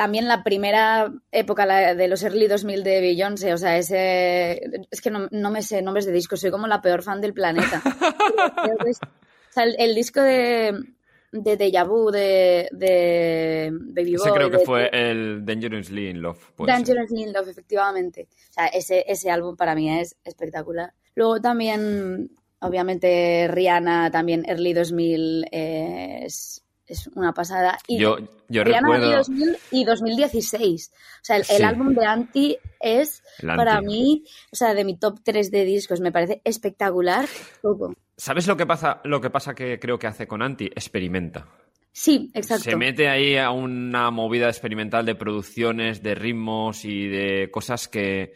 También 0.00 0.28
la 0.28 0.42
primera 0.42 1.12
época 1.30 1.66
la 1.66 1.94
de 1.94 2.08
los 2.08 2.22
early 2.22 2.48
2000 2.48 2.82
de 2.84 3.02
Beyoncé, 3.02 3.52
o 3.52 3.58
sea, 3.58 3.76
ese 3.76 4.62
es 4.90 5.02
que 5.02 5.10
no, 5.10 5.28
no 5.30 5.50
me 5.50 5.60
sé 5.60 5.82
nombres 5.82 6.06
de 6.06 6.12
discos, 6.12 6.40
soy 6.40 6.50
como 6.50 6.66
la 6.66 6.80
peor 6.80 7.02
fan 7.02 7.20
del 7.20 7.34
planeta. 7.34 7.82
o 8.64 9.52
sea, 9.52 9.64
el, 9.64 9.76
el 9.78 9.94
disco 9.94 10.22
de 10.22 10.72
de 11.32 11.56
Deja 11.58 11.84
Vu, 11.84 12.10
de, 12.10 12.70
de 12.72 13.70
Baby 13.72 14.14
Ese 14.14 14.30
Boy, 14.30 14.38
creo 14.38 14.50
que 14.50 14.56
de- 14.56 14.64
fue 14.64 14.88
el 14.90 15.44
Dangerously 15.44 16.08
in 16.08 16.22
Love. 16.22 16.50
Dangerously 16.56 17.24
in 17.24 17.34
Love, 17.34 17.48
efectivamente. 17.48 18.26
O 18.48 18.52
sea, 18.54 18.68
ese, 18.68 19.04
ese 19.06 19.30
álbum 19.30 19.54
para 19.54 19.74
mí 19.74 20.00
es 20.00 20.16
espectacular. 20.24 20.94
Luego 21.14 21.42
también 21.42 22.30
obviamente 22.60 23.48
Rihanna 23.48 24.10
también, 24.10 24.46
Early 24.48 24.72
2000 24.72 25.44
eh, 25.52 26.20
es, 26.24 26.64
es 26.90 27.06
una 27.14 27.32
pasada. 27.32 27.78
Y 27.86 27.98
Yo, 27.98 28.18
yo 28.48 28.64
Rihanna 28.64 28.80
recuerdo... 28.80 29.12
Early 29.12 29.16
2000 29.16 29.56
y 29.70 29.84
2016. 29.84 30.92
O 30.92 30.96
sea, 31.22 31.36
el, 31.36 31.64
álbum 31.64 31.94
de 31.94 32.04
Anti 32.06 32.58
es 32.80 33.22
para 33.40 33.80
mí, 33.80 34.24
o 34.52 34.56
sea, 34.56 34.74
de 34.74 34.84
mi 34.84 34.98
top 34.98 35.20
3 35.22 35.50
de 35.50 35.64
discos. 35.64 36.00
Me 36.00 36.12
parece 36.12 36.40
espectacular 36.44 37.26
todo. 37.62 37.94
¿Sabes 38.16 38.46
lo 38.46 38.56
que 38.56 38.66
pasa? 38.66 39.00
Lo 39.04 39.20
que 39.20 39.30
pasa 39.30 39.54
que 39.54 39.78
creo 39.78 39.98
que 39.98 40.06
hace 40.06 40.26
con 40.26 40.42
Anti, 40.42 40.66
experimenta. 40.66 41.46
Sí, 41.92 42.30
exacto. 42.34 42.64
Se 42.64 42.76
mete 42.76 43.08
ahí 43.08 43.36
a 43.36 43.50
una 43.50 44.10
movida 44.10 44.48
experimental 44.48 45.04
de 45.04 45.14
producciones, 45.14 46.02
de 46.02 46.14
ritmos 46.14 46.84
y 46.84 47.08
de 47.08 47.50
cosas 47.50 47.88
que, 47.88 48.34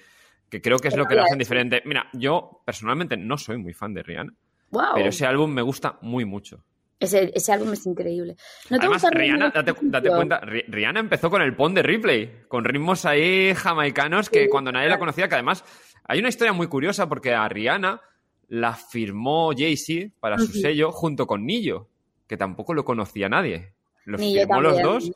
que 0.48 0.60
creo 0.60 0.78
que 0.78 0.88
es 0.88 0.96
lo 0.96 1.06
que 1.06 1.14
lo 1.14 1.22
hacen 1.22 1.38
diferente. 1.38 1.82
Mira, 1.84 2.08
yo 2.12 2.62
personalmente 2.64 3.16
no 3.16 3.36
soy 3.38 3.58
muy 3.58 3.72
fan 3.72 3.94
de 3.94 4.02
Rihanna, 4.02 4.32
Wow. 4.70 4.82
pero 4.94 5.08
ese 5.08 5.24
álbum 5.24 5.52
me 5.52 5.62
gusta 5.62 5.98
muy 6.02 6.24
mucho. 6.24 6.64
Ese, 7.04 7.30
ese 7.34 7.52
álbum 7.52 7.72
es 7.72 7.86
increíble. 7.86 8.36
¿No 8.70 8.78
te 8.78 8.86
Además, 8.86 9.02
gusta 9.02 9.16
Rihanna, 9.18 9.50
date, 9.50 9.74
date 9.82 10.08
cuenta, 10.10 10.40
Ri- 10.42 10.64
Rihanna 10.68 11.00
empezó 11.00 11.30
con 11.30 11.42
el 11.42 11.54
pon 11.54 11.74
de 11.74 11.82
Ripley, 11.82 12.42
con 12.48 12.64
ritmos 12.64 13.04
ahí 13.04 13.54
jamaicanos 13.54 14.28
que 14.30 14.44
Sí, 14.44 14.48
cuando 14.48 14.72
nadie 14.72 14.88
la 14.88 14.98
conocía, 14.98 15.28
que 15.28 15.34
además 15.34 15.64
hay 16.04 16.18
una 16.18 16.28
historia 16.28 16.52
muy 16.52 16.66
curiosa 16.66 17.08
porque 17.08 17.32
a 17.34 17.48
Rihanna 17.48 18.00
la 18.48 18.74
firmó 18.74 19.52
Jay-Z 19.56 20.12
para 20.20 20.38
su 20.38 20.52
sello 20.52 20.90
junto 20.92 21.26
con 21.26 21.46
Nillo, 21.46 21.88
que 22.26 22.36
tampoco 22.36 22.74
lo 22.74 22.84
conocía 22.84 23.28
nadie. 23.28 23.73
Los 24.06 24.20
Ni 24.20 24.34
firmó 24.34 24.60
los 24.60 24.82
dos 24.82 25.10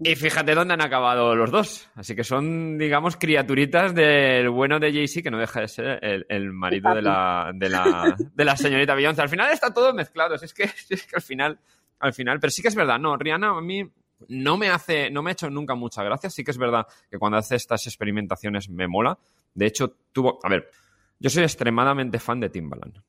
y 0.00 0.14
fíjate 0.16 0.54
dónde 0.54 0.74
han 0.74 0.80
acabado 0.80 1.34
los 1.34 1.50
dos. 1.50 1.90
Así 1.94 2.16
que 2.16 2.24
son, 2.24 2.78
digamos, 2.78 3.16
criaturitas 3.16 3.94
del 3.94 4.48
bueno 4.48 4.80
de 4.80 4.92
Jay-Z, 4.92 5.22
que 5.22 5.30
no 5.30 5.38
deja 5.38 5.60
de 5.60 5.68
ser 5.68 5.98
el, 6.02 6.24
el 6.30 6.50
marido 6.52 6.94
de 6.94 7.02
la, 7.02 7.50
de, 7.54 7.68
la, 7.68 8.16
de 8.18 8.44
la 8.44 8.56
señorita 8.56 8.94
Beyoncé. 8.94 9.20
Al 9.20 9.28
final 9.28 9.52
está 9.52 9.74
todo 9.74 9.92
mezclado. 9.92 10.36
Es 10.36 10.54
que, 10.54 10.62
es 10.88 11.06
que 11.06 11.16
al 11.16 11.22
final, 11.22 11.58
al 11.98 12.14
final. 12.14 12.40
Pero 12.40 12.50
sí 12.50 12.62
que 12.62 12.68
es 12.68 12.74
verdad, 12.74 12.98
no, 12.98 13.16
Rihanna 13.16 13.58
a 13.58 13.60
mí 13.60 13.86
no 14.28 14.56
me 14.56 14.70
hace, 14.70 15.10
no 15.10 15.22
me 15.22 15.30
ha 15.30 15.32
hecho 15.32 15.50
nunca 15.50 15.74
mucha 15.74 16.02
gracia. 16.02 16.30
Sí 16.30 16.44
que 16.44 16.50
es 16.50 16.58
verdad 16.58 16.86
que 17.10 17.18
cuando 17.18 17.36
hace 17.38 17.56
estas 17.56 17.86
experimentaciones 17.86 18.70
me 18.70 18.88
mola. 18.88 19.18
De 19.52 19.66
hecho, 19.66 19.96
tuvo. 20.12 20.38
A 20.42 20.48
ver, 20.48 20.70
yo 21.18 21.28
soy 21.30 21.42
extremadamente 21.42 22.18
fan 22.18 22.40
de 22.40 22.48
Timbaland. 22.48 23.02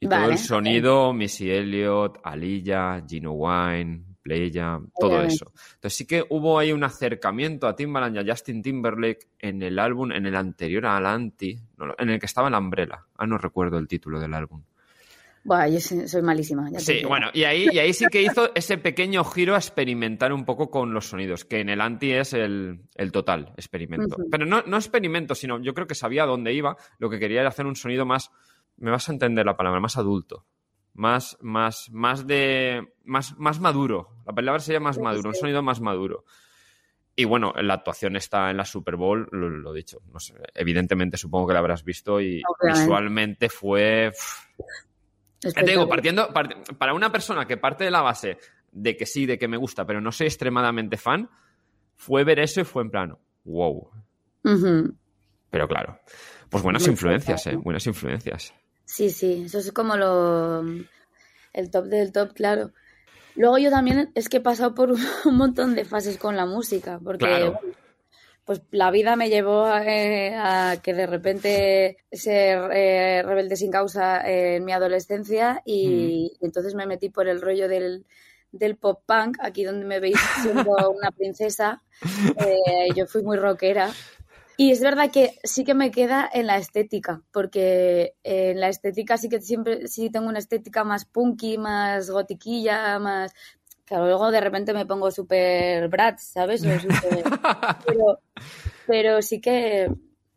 Y 0.00 0.06
todo 0.06 0.20
Vale, 0.20 0.32
el 0.32 0.38
sonido, 0.38 1.12
Missy 1.12 1.50
Elliott, 1.50 2.18
Aliyah, 2.22 3.02
Gino 3.06 3.32
Wine, 3.32 4.04
Playa, 4.28 4.78
todo 4.98 5.22
eso. 5.22 5.52
Entonces 5.74 5.96
sí 5.96 6.06
que 6.06 6.24
hubo 6.28 6.58
ahí 6.58 6.72
un 6.72 6.84
acercamiento 6.84 7.66
a 7.66 7.74
Timbaland 7.74 8.16
y 8.16 8.18
a 8.18 8.24
Justin 8.32 8.62
Timberlake 8.62 9.28
en 9.38 9.62
el 9.62 9.78
álbum, 9.78 10.12
en 10.12 10.26
el 10.26 10.36
anterior 10.36 10.86
al 10.86 11.06
Anti, 11.06 11.58
no, 11.76 11.94
en 11.98 12.10
el 12.10 12.20
que 12.20 12.26
estaba 12.26 12.50
la 12.50 12.58
Umbrella. 12.58 13.04
Ah, 13.16 13.26
no 13.26 13.38
recuerdo 13.38 13.78
el 13.78 13.88
título 13.88 14.20
del 14.20 14.34
álbum. 14.34 14.62
Buah, 15.44 15.68
yo 15.68 15.80
soy 15.80 16.20
malísima. 16.20 16.70
ya 16.70 16.78
Sí, 16.78 17.02
bueno, 17.06 17.28
y 17.32 17.44
ahí, 17.44 17.68
y 17.72 17.78
ahí 17.78 17.94
sí 17.94 18.04
que 18.10 18.22
hizo 18.22 18.50
ese 18.54 18.76
pequeño 18.76 19.24
giro 19.24 19.54
a 19.54 19.58
experimentar 19.58 20.32
un 20.32 20.44
poco 20.44 20.70
con 20.70 20.92
los 20.92 21.06
sonidos, 21.06 21.44
que 21.44 21.60
en 21.60 21.70
el 21.70 21.80
anti 21.80 22.12
es 22.12 22.34
el, 22.34 22.82
el 22.94 23.12
total 23.12 23.54
experimento. 23.56 24.16
Pero 24.30 24.44
no, 24.44 24.62
no 24.66 24.76
experimento, 24.76 25.34
sino 25.34 25.58
yo 25.62 25.72
creo 25.72 25.86
que 25.86 25.94
sabía 25.94 26.24
a 26.24 26.26
dónde 26.26 26.52
iba. 26.52 26.76
Lo 26.98 27.08
que 27.08 27.18
quería 27.18 27.40
era 27.40 27.48
hacer 27.48 27.66
un 27.66 27.76
sonido 27.76 28.04
más, 28.04 28.30
me 28.76 28.90
vas 28.90 29.08
a 29.08 29.12
entender 29.12 29.46
la 29.46 29.56
palabra, 29.56 29.80
más 29.80 29.96
adulto. 29.96 30.44
Más, 30.92 31.38
más, 31.40 31.88
más 31.92 32.26
de. 32.26 32.86
Más, 33.04 33.38
más 33.38 33.60
maduro. 33.60 34.17
La 34.28 34.34
palabra 34.34 34.60
sería 34.60 34.78
más 34.78 34.96
Sí, 34.96 35.02
maduro, 35.02 35.30
un 35.30 35.34
sonido 35.34 35.62
más 35.62 35.80
maduro. 35.80 36.24
Y 37.16 37.24
bueno, 37.24 37.54
la 37.62 37.74
actuación 37.74 38.14
está 38.14 38.50
en 38.50 38.58
la 38.58 38.66
Super 38.66 38.96
Bowl, 38.96 39.26
lo, 39.32 39.48
lo 39.48 39.72
dicho. 39.72 40.00
No 40.12 40.20
sé, 40.20 40.34
evidentemente 40.54 41.16
supongo 41.16 41.48
que 41.48 41.54
la 41.54 41.60
habrás 41.60 41.82
visto 41.82 42.20
y 42.20 42.42
Obviamente. 42.46 42.80
visualmente 42.82 43.48
fue. 43.48 44.12
te 45.40 45.64
digo, 45.64 45.88
partiendo, 45.88 46.28
part- 46.28 46.76
para 46.76 46.92
una 46.92 47.10
persona 47.10 47.46
que 47.46 47.56
parte 47.56 47.84
de 47.84 47.90
la 47.90 48.02
base 48.02 48.36
de 48.70 48.98
que 48.98 49.06
sí, 49.06 49.24
de 49.24 49.38
que 49.38 49.48
me 49.48 49.56
gusta, 49.56 49.86
pero 49.86 50.00
no 50.02 50.12
soy 50.12 50.26
extremadamente 50.26 50.98
fan, 50.98 51.30
fue 51.96 52.22
ver 52.22 52.38
eso 52.40 52.60
y 52.60 52.64
fue 52.64 52.82
en 52.82 52.90
plan, 52.90 53.16
wow. 53.44 53.90
Pero 55.50 55.66
claro, 55.68 55.98
pues 56.50 56.62
buenas 56.62 56.82
Muy 56.82 56.90
influencias, 56.90 57.46
eh, 57.46 57.56
buenas 57.56 57.86
influencias. 57.86 58.52
Sí, 58.84 59.08
sí, 59.08 59.44
eso 59.46 59.58
es 59.58 59.72
como 59.72 59.96
lo 59.96 60.60
el 61.54 61.70
top 61.70 61.86
del 61.86 62.12
top, 62.12 62.34
claro. 62.34 62.72
Luego 63.38 63.56
yo 63.58 63.70
también 63.70 64.10
es 64.14 64.28
que 64.28 64.38
he 64.38 64.40
pasado 64.40 64.74
por 64.74 64.90
un 65.24 65.36
montón 65.36 65.74
de 65.74 65.84
fases 65.84 66.18
con 66.18 66.36
la 66.36 66.44
música, 66.46 67.00
porque 67.02 67.24
Claro. 67.26 67.60
pues 68.44 68.62
la 68.70 68.90
vida 68.90 69.14
me 69.16 69.28
llevó 69.30 69.64
a, 69.66 69.84
eh, 69.86 70.34
a 70.36 70.76
que 70.82 70.92
de 70.94 71.06
repente 71.06 71.98
ser 72.10 72.70
eh, 72.72 73.22
rebelde 73.24 73.56
sin 73.56 73.70
causa 73.70 74.28
eh, 74.28 74.56
en 74.56 74.64
mi 74.64 74.72
adolescencia 74.72 75.62
y, 75.64 76.36
y 76.40 76.44
entonces 76.44 76.74
me 76.74 76.86
metí 76.86 77.10
por 77.10 77.28
el 77.28 77.40
rollo 77.40 77.68
del, 77.68 78.04
del 78.50 78.76
pop 78.76 79.02
punk, 79.06 79.36
aquí 79.40 79.64
donde 79.64 79.84
me 79.86 80.00
veis 80.00 80.18
siendo 80.42 80.62
una 80.90 81.10
princesa. 81.10 81.82
Eh, 82.44 82.88
yo 82.96 83.06
fui 83.06 83.22
muy 83.22 83.36
rockera. 83.36 83.90
Y 84.60 84.72
es 84.72 84.80
verdad 84.80 85.12
que 85.12 85.38
sí 85.44 85.62
que 85.64 85.72
me 85.74 85.92
queda 85.92 86.28
en 86.32 86.48
la 86.48 86.56
estética, 86.58 87.22
porque 87.32 88.16
en 88.24 88.58
la 88.58 88.68
estética 88.68 89.16
sí 89.16 89.28
que 89.28 89.40
siempre 89.40 89.86
sí 89.86 90.10
tengo 90.10 90.28
una 90.28 90.40
estética 90.40 90.82
más 90.82 91.04
punky, 91.04 91.58
más 91.58 92.10
gotiquilla, 92.10 92.98
más... 92.98 93.32
Claro, 93.84 94.06
luego 94.06 94.30
de 94.32 94.40
repente 94.40 94.74
me 94.74 94.84
pongo 94.84 95.12
súper 95.12 95.88
Bratz, 95.88 96.22
¿sabes? 96.32 96.62
O 96.64 96.68
súper- 96.80 97.22
pero, 97.86 98.20
pero 98.86 99.22
sí 99.22 99.40
que 99.40 99.88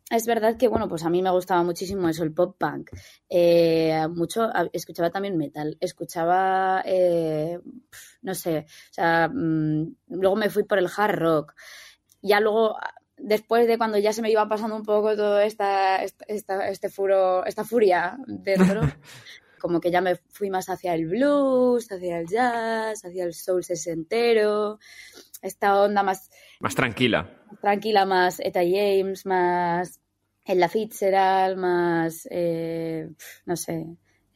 es 0.08 0.26
verdad 0.26 0.56
que, 0.56 0.68
bueno, 0.68 0.88
pues 0.88 1.04
a 1.04 1.10
mí 1.10 1.20
me 1.20 1.30
gustaba 1.32 1.64
muchísimo 1.64 2.08
eso, 2.08 2.22
el 2.22 2.32
pop 2.32 2.54
punk. 2.56 2.90
Eh, 3.28 4.06
mucho, 4.14 4.48
escuchaba 4.72 5.10
también 5.10 5.36
metal, 5.36 5.76
escuchaba, 5.80 6.82
eh, 6.86 7.58
no 8.22 8.34
sé, 8.34 8.66
o 8.68 8.92
sea, 8.94 9.28
mm, 9.28 9.96
luego 10.10 10.36
me 10.36 10.48
fui 10.48 10.62
por 10.62 10.78
el 10.78 10.88
hard 10.96 11.18
rock. 11.18 11.54
Ya 12.22 12.40
luego, 12.40 12.76
después 13.22 13.66
de 13.66 13.78
cuando 13.78 13.98
ya 13.98 14.12
se 14.12 14.22
me 14.22 14.30
iba 14.30 14.48
pasando 14.48 14.76
un 14.76 14.84
poco 14.84 15.16
toda 15.16 15.44
esta, 15.44 16.02
esta, 16.02 16.68
este 16.68 16.88
furo, 16.88 17.44
esta 17.46 17.64
furia 17.64 18.16
dentro, 18.26 18.80
como 19.60 19.80
que 19.80 19.90
ya 19.90 20.00
me 20.00 20.16
fui 20.16 20.50
más 20.50 20.68
hacia 20.68 20.94
el 20.94 21.06
blues, 21.06 21.90
hacia 21.90 22.18
el 22.18 22.26
jazz, 22.26 23.04
hacia 23.04 23.24
el 23.24 23.32
soul 23.32 23.62
sesentero, 23.64 24.78
esta 25.40 25.80
onda 25.80 26.02
más 26.02 26.30
Más 26.60 26.74
tranquila. 26.74 27.30
tranquila, 27.60 28.04
más 28.04 28.40
Eta 28.40 28.60
James, 28.60 29.24
más 29.24 30.00
Ella 30.44 30.68
Fitzgerald, 30.68 31.56
más, 31.56 32.26
eh, 32.30 33.08
no 33.46 33.56
sé, 33.56 33.86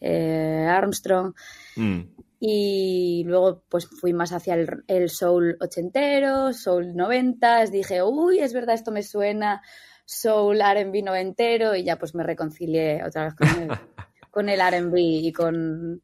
eh, 0.00 0.66
Armstrong. 0.68 1.34
Mm. 1.76 2.00
Y 2.38 3.24
luego 3.26 3.62
pues 3.68 3.86
fui 3.88 4.12
más 4.12 4.32
hacia 4.32 4.54
el, 4.54 4.84
el 4.88 5.08
soul 5.08 5.56
ochentero, 5.60 6.52
soul 6.52 6.94
noventas, 6.94 7.72
dije, 7.72 8.02
uy, 8.02 8.38
es 8.40 8.52
verdad, 8.52 8.74
esto 8.74 8.92
me 8.92 9.02
suena, 9.02 9.62
soul 10.04 10.60
R&B 10.60 11.02
noventero, 11.02 11.74
y 11.74 11.82
ya 11.84 11.96
pues 11.98 12.14
me 12.14 12.22
reconcilié 12.22 13.02
otra 13.04 13.24
vez 13.24 13.34
con 13.34 13.48
el, 13.62 13.68
con 14.30 14.48
el 14.50 14.60
R&B 14.60 15.00
y 15.00 15.32
con, 15.32 16.02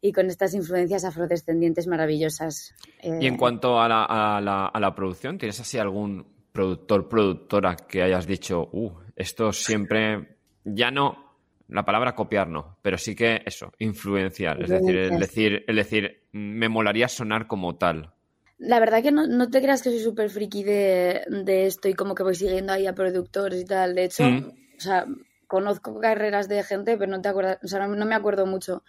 y 0.00 0.12
con 0.12 0.26
estas 0.26 0.52
influencias 0.54 1.04
afrodescendientes 1.04 1.86
maravillosas. 1.86 2.74
Eh, 3.00 3.18
Y 3.20 3.26
en 3.28 3.36
cuanto 3.36 3.80
a 3.80 3.88
la, 3.88 4.04
a 4.04 4.40
la- 4.40 4.66
a 4.66 4.80
la 4.80 4.94
producción, 4.94 5.38
¿tienes 5.38 5.60
así 5.60 5.78
algún 5.78 6.26
productor, 6.50 7.08
productora 7.08 7.76
que 7.76 8.02
hayas 8.02 8.26
dicho, 8.26 8.68
uh, 8.72 8.90
esto 9.14 9.52
siempre, 9.52 10.36
ya 10.64 10.90
no, 10.90 11.31
la 11.68 11.84
palabra 11.84 12.14
copiar 12.14 12.48
no, 12.48 12.78
pero 12.82 12.98
sí 12.98 13.14
que 13.14 13.42
eso, 13.46 13.72
influenciar, 13.78 14.62
es 14.62 14.70
decir, 14.70 14.96
el 14.96 15.18
decir, 15.18 15.64
el 15.66 15.76
decir, 15.76 16.24
me 16.32 16.68
molaría 16.68 17.08
sonar 17.08 17.46
como 17.46 17.76
tal. 17.76 18.12
La 18.58 18.78
verdad 18.78 19.02
que 19.02 19.10
no, 19.10 19.26
no 19.26 19.50
te 19.50 19.60
creas 19.60 19.82
que 19.82 19.90
soy 19.90 19.98
súper 19.98 20.30
friki 20.30 20.62
de, 20.62 21.22
de 21.28 21.66
esto 21.66 21.88
y 21.88 21.94
como 21.94 22.14
que 22.14 22.22
voy 22.22 22.34
siguiendo 22.36 22.72
ahí 22.72 22.86
a 22.86 22.94
productores 22.94 23.60
y 23.60 23.64
tal. 23.64 23.94
De 23.94 24.04
hecho, 24.04 24.22
Mm. 24.24 24.52
o 24.76 24.80
sea, 24.80 25.06
conozco 25.48 25.98
carreras 25.98 26.48
de 26.48 26.62
gente, 26.62 26.96
pero 26.96 27.10
no 27.10 27.20
te 27.20 27.28
acuerdas, 27.28 27.58
o 27.62 27.66
sea, 27.68 27.86
no, 27.86 27.94
no 27.96 28.06
me 28.06 28.14
acuerdo 28.14 28.46
mucho 28.46 28.84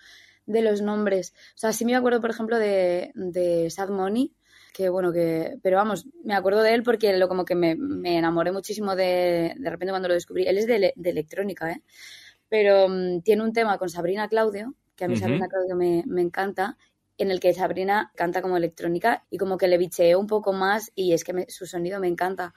de 0.46 0.62
los 0.62 0.82
nombres. 0.82 1.34
O 1.56 1.58
sea, 1.58 1.74
sí 1.74 1.86
me 1.86 1.96
acuerdo, 1.96 2.22
por 2.22 2.30
ejemplo, 2.30 2.60
de, 2.60 3.12
de 3.16 3.70
Sad 3.72 3.90
Money, 3.90 4.32
que 4.74 4.90
bueno, 4.90 5.12
que, 5.12 5.58
pero 5.62 5.78
vamos, 5.78 6.06
me 6.24 6.36
acuerdo 6.36 6.62
de 6.62 6.74
él 6.74 6.84
porque 6.84 7.16
lo 7.18 7.28
como 7.28 7.44
que 7.46 7.56
me, 7.56 7.76
me 7.76 8.18
enamoré 8.18 8.52
muchísimo 8.52 8.96
de, 8.96 9.54
de 9.58 9.70
repente 9.70 9.92
cuando 9.92 10.08
lo 10.08 10.14
descubrí. 10.14 10.46
Él 10.48 10.58
es 10.58 10.68
de, 10.68 10.94
de 10.96 11.10
electrónica, 11.10 11.72
¿eh? 11.72 11.82
Pero 12.54 12.88
mm, 12.88 13.22
tiene 13.24 13.42
un 13.42 13.52
tema 13.52 13.80
con 13.80 13.90
Sabrina 13.90 14.28
Claudio, 14.28 14.76
que 14.96 15.06
a 15.06 15.08
mí. 15.08 15.16
Sabrina 15.20 15.48
Claudio 15.48 15.76
me, 15.76 16.04
me 16.06 16.22
encanta, 16.22 16.78
en 17.18 17.32
el 17.32 17.40
que 17.40 17.52
Sabrina 17.52 18.12
canta 18.16 18.44
como 18.44 18.58
electrónica 18.58 19.26
y 19.32 19.40
como 19.40 19.58
que 19.58 19.68
le 19.68 19.80
bicheo 19.80 20.20
un 20.20 20.28
poco 20.28 20.54
más 20.54 20.92
y 20.94 21.14
es 21.14 21.24
que 21.24 21.34
me- 21.34 21.50
su 21.50 21.66
sonido 21.66 22.00
me 22.00 22.08
encanta. 22.08 22.54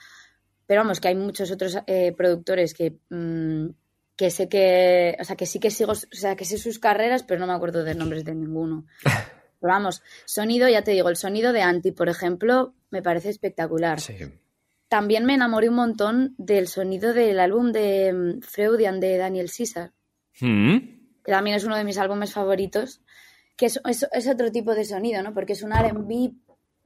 Pero 0.67 0.83
vamos, 0.83 1.01
que 1.01 1.09
hay 1.09 1.15
muchos 1.15 1.51
otros 1.51 1.79
eh, 1.87 2.13
productores 2.15 2.75
que, 2.75 2.99
mm, 3.09 3.69
que 4.17 4.29
sé 4.31 4.51
que, 4.51 5.17
o 5.19 5.25
sea, 5.25 5.35
que 5.35 5.47
sí 5.47 5.61
que 5.61 5.71
sigo, 5.71 5.93
o 5.93 5.95
sea, 5.95 6.37
que 6.37 6.45
sé 6.45 6.59
sus 6.59 6.79
carreras, 6.79 7.23
pero 7.23 7.41
no 7.41 7.47
me 7.47 7.55
acuerdo 7.55 7.83
de 7.83 7.95
nombres 7.95 8.23
de 8.27 8.35
ninguno. 8.35 8.85
Pero 9.59 9.73
vamos, 9.73 10.03
sonido, 10.27 10.69
ya 10.69 10.83
te 10.85 10.91
digo, 10.91 11.09
el 11.09 11.17
sonido 11.17 11.55
de 11.55 11.63
Anti, 11.63 11.91
por 11.93 12.11
ejemplo, 12.11 12.75
me 12.91 13.01
parece 13.01 13.31
espectacular. 13.31 13.99
Sí. 13.99 14.19
También 14.89 15.25
me 15.25 15.35
enamoré 15.35 15.69
un 15.69 15.75
montón 15.77 16.35
del 16.39 16.69
sonido 16.69 17.13
del 17.13 17.41
álbum 17.41 17.73
de 17.73 18.13
mm, 18.13 18.41
Freudian 18.43 19.01
de 19.01 19.17
Daniel 19.17 19.51
Caesar. 19.57 19.93
Mm. 20.41 20.77
que 21.25 21.33
también 21.33 21.57
es 21.57 21.65
uno 21.65 21.77
de 21.77 21.83
mis 21.85 21.99
álbumes 21.99 22.33
favoritos, 22.33 23.01
que 23.57 23.67
es, 23.67 23.81
es, 23.89 24.07
es 24.13 24.29
otro 24.29 24.53
tipo 24.53 24.75
de 24.75 24.85
sonido, 24.85 25.23
¿no? 25.23 25.33
Porque 25.35 25.55
es 25.55 25.63
un 25.63 25.73
R&B 25.73 26.33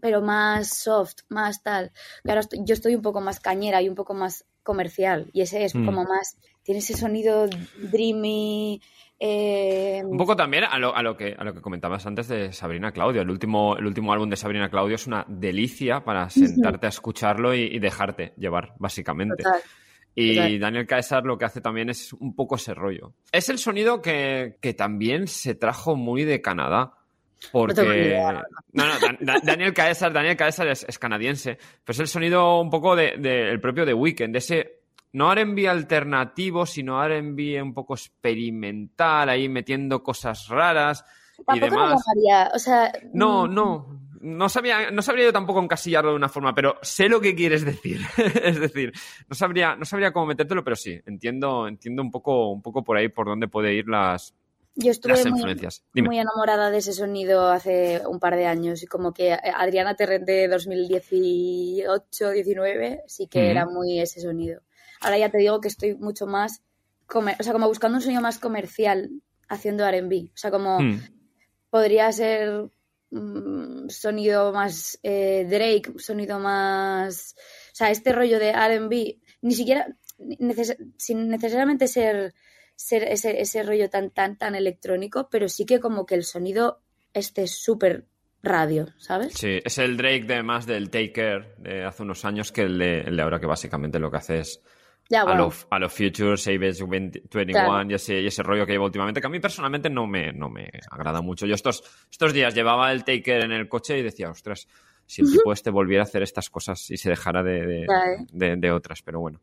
pero 0.00 0.22
más 0.22 0.68
soft, 0.78 1.16
más 1.28 1.62
tal. 1.62 1.92
Claro, 2.22 2.40
yo 2.64 2.72
estoy 2.72 2.94
un 2.94 3.02
poco 3.02 3.20
más 3.20 3.38
cañera 3.38 3.82
y 3.82 3.88
un 3.90 3.94
poco 3.94 4.14
más 4.14 4.46
comercial 4.62 5.28
y 5.34 5.42
ese 5.42 5.64
es 5.64 5.74
Mm. 5.74 5.84
como 5.84 6.04
más, 6.04 6.38
tiene 6.62 6.78
ese 6.78 6.96
sonido 6.96 7.48
dreamy, 7.90 8.80
eh, 9.20 10.02
Un 10.04 10.16
poco 10.16 10.34
también 10.34 10.64
a 10.64 10.78
lo, 10.78 10.96
a 10.96 11.02
lo 11.02 11.16
que 11.16 11.36
a 11.38 11.44
lo 11.44 11.52
que 11.52 11.60
comentabas 11.60 12.06
antes 12.06 12.26
de 12.28 12.52
Sabrina 12.52 12.90
Claudio. 12.90 13.20
El 13.22 13.30
último, 13.30 13.76
el 13.76 13.86
último 13.86 14.12
álbum 14.12 14.30
de 14.30 14.36
Sabrina 14.36 14.70
Claudio 14.70 14.94
es 14.96 15.06
una 15.06 15.24
delicia 15.28 16.02
para 16.02 16.28
sentarte 16.30 16.86
a 16.86 16.88
escucharlo 16.88 17.54
y, 17.54 17.60
y 17.64 17.78
dejarte 17.78 18.32
llevar, 18.38 18.72
básicamente. 18.78 19.42
total. 19.42 19.60
Y 20.14 20.34
Total. 20.34 20.58
Daniel 20.60 20.86
Caesar 20.88 21.24
lo 21.24 21.38
que 21.38 21.44
hace 21.44 21.60
también 21.60 21.88
es 21.88 22.12
un 22.14 22.34
poco 22.34 22.56
ese 22.56 22.74
rollo. 22.74 23.12
Es 23.30 23.48
el 23.48 23.58
sonido 23.58 24.02
que, 24.02 24.56
que 24.60 24.74
también 24.74 25.28
se 25.28 25.54
trajo 25.54 25.94
muy 25.94 26.24
de 26.24 26.40
Canadá. 26.42 26.94
Porque. 27.52 28.18
No, 28.72 28.86
no, 28.86 28.98
Dan- 29.00 29.18
Dan- 29.20 29.40
Daniel 29.44 29.72
Caesar, 29.72 30.12
Daniel 30.12 30.36
Caesar 30.36 30.66
es, 30.68 30.84
es 30.88 30.98
canadiense. 30.98 31.56
Pero 31.84 31.92
es 31.92 32.00
el 32.00 32.08
sonido 32.08 32.60
un 32.60 32.68
poco 32.70 32.96
del 32.96 33.22
de, 33.22 33.58
propio 33.60 33.84
The 33.86 33.94
Weeknd. 33.94 34.34
Ese. 34.36 34.79
No 35.12 35.34
RB 35.34 35.68
alternativo, 35.68 36.66
sino 36.66 37.06
RB 37.06 37.62
un 37.62 37.74
poco 37.74 37.94
experimental, 37.94 39.28
ahí 39.28 39.48
metiendo 39.48 40.02
cosas 40.02 40.48
raras 40.48 41.04
y 41.40 41.44
Tampoco 41.44 41.66
lo 41.66 41.82
demás. 41.82 42.02
llamaría, 42.06 42.50
o 42.54 42.58
sea... 42.58 42.92
No, 43.12 43.46
mm, 43.46 43.54
no. 43.54 44.00
No 44.20 44.50
sabía, 44.50 44.90
no 44.90 45.00
sabría 45.00 45.24
yo 45.24 45.32
tampoco 45.32 45.62
encasillarlo 45.62 46.10
de 46.10 46.16
una 46.16 46.28
forma, 46.28 46.54
pero 46.54 46.76
sé 46.82 47.08
lo 47.08 47.22
que 47.22 47.34
quieres 47.34 47.64
decir. 47.64 48.00
es 48.44 48.60
decir, 48.60 48.92
no 49.26 49.34
sabría, 49.34 49.76
no 49.76 49.86
sabría 49.86 50.12
cómo 50.12 50.26
metértelo, 50.26 50.62
pero 50.62 50.76
sí, 50.76 51.00
entiendo, 51.06 51.66
entiendo 51.66 52.02
un 52.02 52.10
poco, 52.10 52.50
un 52.50 52.60
poco 52.60 52.84
por 52.84 52.98
ahí 52.98 53.08
por 53.08 53.26
dónde 53.26 53.48
puede 53.48 53.72
ir 53.72 53.88
las, 53.88 54.34
Yo 54.74 54.90
estuve 54.90 55.14
las 55.14 55.24
muy, 55.94 56.18
enamorada 56.18 56.70
de 56.70 56.78
ese 56.78 56.92
sonido 56.92 57.48
hace 57.48 58.02
un 58.06 58.20
par 58.20 58.36
de 58.36 58.44
años 58.44 58.82
y 58.82 58.86
como 58.86 59.14
que 59.14 59.32
Adriana 59.32 59.96
Terren 59.96 60.26
de 60.26 60.48
2018, 60.48 62.30
19 62.30 63.04
sí 63.06 63.26
que 63.26 63.50
era 63.50 63.64
muy 63.64 64.00
ese 64.00 64.20
sonido. 64.20 64.60
Ahora 65.00 65.18
ya 65.18 65.30
te 65.30 65.38
digo 65.38 65.60
que 65.60 65.68
estoy 65.68 65.94
mucho 65.96 66.26
más, 66.26 66.62
comer- 67.06 67.36
o 67.40 67.42
sea, 67.42 67.52
como 67.52 67.68
buscando 67.68 67.96
un 67.98 68.02
sonido 68.02 68.20
más 68.22 68.38
comercial 68.38 69.10
haciendo 69.48 69.86
R&B. 69.86 70.30
O 70.34 70.36
sea, 70.36 70.50
como 70.50 70.80
Mm. 70.80 71.00
podría 71.70 72.10
ser 72.12 72.68
mm, 73.12 73.88
sonido 73.88 74.52
más 74.52 74.98
eh, 75.02 75.44
Drake, 75.50 75.98
sonido 75.98 76.38
más... 76.38 77.34
O 77.72 77.74
sea, 77.74 77.90
este 77.90 78.12
rollo 78.12 78.38
de 78.38 78.50
R&B, 78.50 79.18
ni 79.42 79.54
siquiera, 79.54 79.88
neces- 80.18 80.76
sin 80.96 81.28
necesariamente 81.28 81.88
ser, 81.88 82.34
ser 82.76 83.02
ese, 83.04 83.40
ese 83.40 83.62
rollo 83.64 83.90
tan, 83.90 84.10
tan, 84.10 84.36
tan 84.38 84.54
electrónico, 84.54 85.28
pero 85.28 85.48
sí 85.48 85.66
que 85.66 85.80
como 85.80 86.06
que 86.06 86.14
el 86.14 86.24
sonido 86.24 86.82
esté 87.12 87.48
súper 87.48 88.06
radio, 88.44 88.86
¿sabes? 88.98 89.32
Sí, 89.34 89.58
es 89.64 89.78
el 89.78 89.96
Drake 89.96 90.24
de 90.24 90.42
más 90.44 90.66
del 90.66 90.88
Taker 90.88 91.56
de 91.58 91.84
hace 91.84 92.04
unos 92.04 92.24
años 92.24 92.52
que 92.52 92.62
el 92.62 92.78
de, 92.78 93.00
el 93.00 93.16
de 93.16 93.22
ahora, 93.22 93.40
que 93.40 93.46
básicamente 93.46 93.98
lo 93.98 94.10
que 94.10 94.16
hace 94.18 94.38
es 94.38 94.60
Ya, 95.10 95.22
a 95.22 95.24
bueno, 95.24 95.46
lo, 95.48 95.52
a 95.76 95.78
lo 95.80 95.88
Future, 95.90 96.36
Savage 96.36 96.84
20 96.86 97.22
21 97.34 97.52
Claro. 97.66 97.90
y, 97.90 97.94
ese, 97.94 98.20
y 98.20 98.26
ese 98.28 98.42
rollo 98.44 98.64
que 98.64 98.72
lleva 98.72 98.84
últimamente, 98.84 99.20
que 99.20 99.26
a 99.26 99.30
mí 99.30 99.40
personalmente 99.40 99.90
no 99.90 100.06
me, 100.06 100.32
no 100.32 100.48
me 100.48 100.70
agrada 100.90 101.20
mucho. 101.20 101.46
Yo 101.46 101.54
estos, 101.56 101.82
estos 102.10 102.32
días 102.32 102.54
llevaba 102.54 102.92
el 102.92 103.02
Taker 103.04 103.42
en 103.42 103.50
el 103.52 103.68
coche 103.68 103.98
y 103.98 104.02
decía, 104.02 104.30
ostras, 104.30 104.68
si 105.04 105.22
el 105.22 105.32
tipo 105.32 105.52
este 105.52 105.70
volviera 105.70 106.04
a 106.04 106.06
hacer 106.06 106.22
estas 106.22 106.48
cosas 106.48 106.88
y 106.90 106.96
se 106.96 107.10
dejara 107.10 107.42
de, 107.42 107.66
de, 107.66 107.86
Ya, 107.88 108.12
¿eh? 108.12 108.26
de- 108.32 108.56
de 108.56 108.70
otras, 108.72 109.02
pero 109.02 109.18
bueno. 109.18 109.40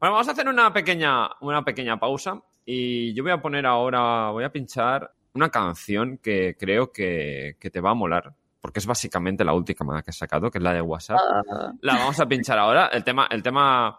Bueno, 0.00 0.14
vamos 0.14 0.28
a 0.28 0.32
hacer 0.32 0.48
una 0.48 0.72
pequeña, 0.72 1.28
una 1.42 1.62
pequeña 1.62 2.00
pausa 2.00 2.40
y 2.64 3.12
yo 3.12 3.22
voy 3.22 3.32
a 3.32 3.40
poner 3.42 3.66
ahora, 3.66 4.30
voy 4.30 4.44
a 4.44 4.50
pinchar 4.50 5.12
una 5.34 5.50
canción 5.50 6.18
que 6.18 6.56
creo 6.58 6.90
que, 6.90 7.56
que 7.60 7.70
te 7.70 7.80
va 7.80 7.90
a 7.90 7.94
molar, 7.94 8.32
porque 8.60 8.78
es 8.80 8.86
básicamente 8.86 9.44
la 9.44 9.52
última 9.52 10.02
que 10.02 10.10
he 10.10 10.14
sacado, 10.14 10.50
que 10.50 10.58
es 10.58 10.64
la 10.64 10.72
de 10.72 10.80
WhatsApp. 10.80 11.18
ah, 11.20 11.72
La 11.82 11.94
vamos 11.96 12.18
a 12.18 12.26
pinchar 12.26 12.58
ahora. 12.58 12.86
El 12.86 13.04
tema, 13.04 13.26
el 13.30 13.42
tema. 13.42 13.96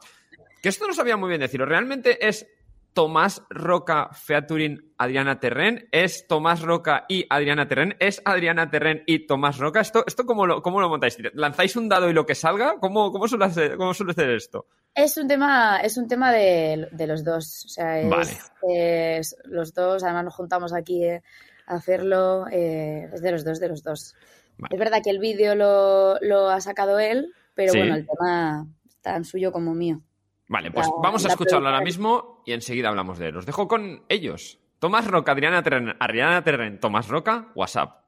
Que 0.64 0.70
esto 0.70 0.88
no 0.88 0.94
sabía 0.94 1.18
muy 1.18 1.28
bien 1.30 1.42
decirlo. 1.42 1.66
Realmente 1.66 2.26
es 2.26 2.48
Tomás 2.94 3.42
Roca 3.50 4.10
featuring 4.14 4.94
Adriana 4.98 5.40
Terren. 5.40 5.90
Es 5.92 6.26
Tomás 6.26 6.62
Roca 6.62 7.06
y 7.10 7.26
Adriana 7.30 7.68
Terren. 7.68 7.96
Es 8.00 8.22
Adriana 8.24 8.70
Terren 8.70 9.04
y 9.06 9.28
Tomás 9.28 9.58
Roca. 9.58 9.82
¿Esto, 9.82 10.06
esto 10.08 10.26
cómo, 10.26 10.46
lo, 10.48 10.62
cómo 10.62 10.80
lo 10.80 10.88
montáis? 10.88 11.18
¿Lanzáis 11.34 11.76
un 11.76 11.90
dado 11.90 12.10
y 12.10 12.14
lo 12.14 12.26
que 12.26 12.34
salga? 12.36 12.76
¿Cómo, 12.80 13.12
cómo, 13.12 13.28
suele, 13.28 13.44
hacer, 13.46 13.76
cómo 13.76 13.94
suele 13.94 14.14
ser 14.14 14.30
esto? 14.30 14.68
Es 14.96 15.18
un 15.18 15.28
tema, 15.28 15.82
es 15.82 15.98
un 15.98 16.08
tema 16.08 16.32
de, 16.32 16.88
de 16.92 17.08
los 17.08 17.26
dos. 17.26 17.66
O 17.66 17.70
sea, 17.70 18.00
es, 18.00 18.10
Vale. 18.10 18.32
es 18.70 19.36
los 19.44 19.74
dos, 19.74 20.02
además 20.04 20.24
nos 20.26 20.36
juntamos 20.36 20.72
aquí 20.74 21.04
eh, 21.04 21.22
a 21.68 21.76
hacerlo. 21.76 22.46
eh, 22.50 23.10
es 23.14 23.22
de 23.22 23.32
los 23.32 23.44
dos, 23.44 23.60
de 23.60 23.68
los 23.68 23.84
dos. 23.84 24.16
Vale. 24.60 24.74
Es 24.76 24.80
verdad 24.80 25.02
que 25.04 25.10
el 25.10 25.20
vídeo 25.20 25.56
lo, 25.56 26.20
lo 26.22 26.50
ha 26.50 26.62
sacado 26.62 27.00
él, 27.00 27.34
pero 27.56 27.74
Sí. 27.74 27.80
bueno, 27.80 27.96
el 27.96 28.08
tema 28.08 28.68
tan 29.02 29.26
suyo 29.26 29.52
como 29.52 29.74
mío. 29.74 30.00
Vale, 30.48 30.72
pues 30.72 30.88
La- 30.88 30.94
vamos 31.02 31.26
a 31.26 31.30
escucharlo 31.30 31.68
ahora 31.68 31.82
mismo 31.82 32.42
y 32.46 32.54
enseguida 32.54 32.90
hablamos 32.90 33.18
de 33.18 33.30
él. 33.30 33.38
Os 33.38 33.46
dejo 33.46 33.68
con 33.68 34.04
ellos. 34.10 34.60
Tomás 34.80 35.08
Roca, 35.08 35.32
Adriana 35.32 35.64
Terren, 35.64 35.96
Adriana 36.00 36.44
Terren, 36.44 36.80
Tomás 36.80 37.08
Roca, 37.08 37.52
WhatsApp. 37.56 38.04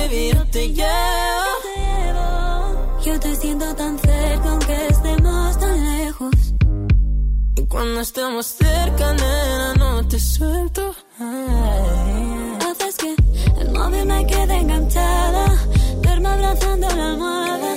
Baby, 0.00 0.30
yo 0.34 0.46
te 0.46 0.68
llevo. 0.68 0.90
Yo 3.04 3.18
te 3.18 3.34
siento 3.36 3.74
tan 3.74 3.98
cerca 3.98 4.50
aunque 4.50 4.86
estemos 4.88 5.58
tan 5.58 5.98
lejos. 5.98 6.34
Y 7.56 7.66
cuando 7.66 8.00
estamos 8.00 8.46
cerca, 8.46 9.12
nena, 9.14 9.74
no 9.74 10.06
te 10.08 10.18
suelto. 10.18 10.94
Ay. 11.18 12.58
Haces 12.70 12.96
que 12.96 13.14
el 13.60 13.70
móvil 13.72 14.06
me 14.06 14.26
quede 14.26 14.54
enganchada. 14.56 15.46
Duermo 16.02 16.28
abrazando 16.28 16.88
la 16.88 17.06
almohada. 17.06 17.69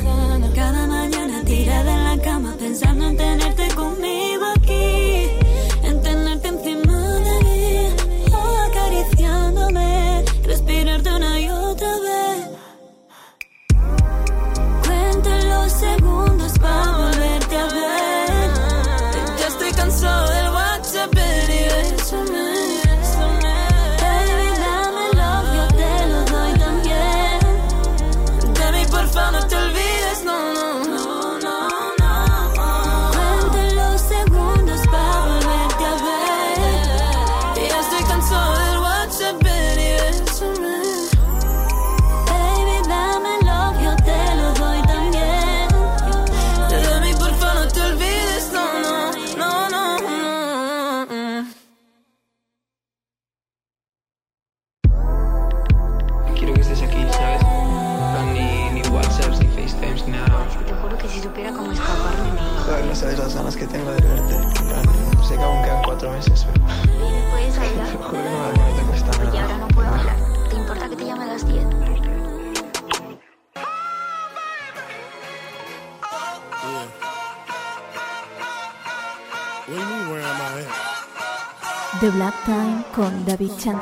What 79.66 79.76
do 79.76 79.80
you 79.80 79.88
mean, 79.88 80.10
where 80.12 80.22
am 80.22 80.42
I 80.42 80.60
at? 80.60 82.02
The 82.02 82.10
Black 82.10 82.34
Time 82.44 82.84
con 82.94 83.26
David 83.26 83.52
I. 83.52 83.74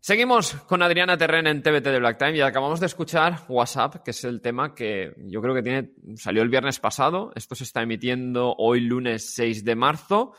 Seguimos 0.00 0.54
con 0.66 0.80
Adriana 0.80 1.18
Terren 1.18 1.46
en 1.46 1.62
TBT 1.62 1.84
de 1.84 1.98
Black 1.98 2.16
Time 2.16 2.38
y 2.38 2.40
acabamos 2.40 2.80
de 2.80 2.86
escuchar 2.86 3.40
WhatsApp, 3.48 3.96
que 3.96 4.12
es 4.12 4.24
el 4.24 4.40
tema 4.40 4.74
que 4.74 5.12
yo 5.26 5.42
creo 5.42 5.54
que 5.54 5.62
tiene 5.62 5.90
salió 6.14 6.42
el 6.42 6.48
viernes 6.48 6.80
pasado. 6.80 7.32
Esto 7.34 7.54
se 7.54 7.64
está 7.64 7.82
emitiendo 7.82 8.54
hoy 8.56 8.80
lunes 8.80 9.34
6 9.34 9.62
de 9.62 9.74
marzo. 9.74 10.32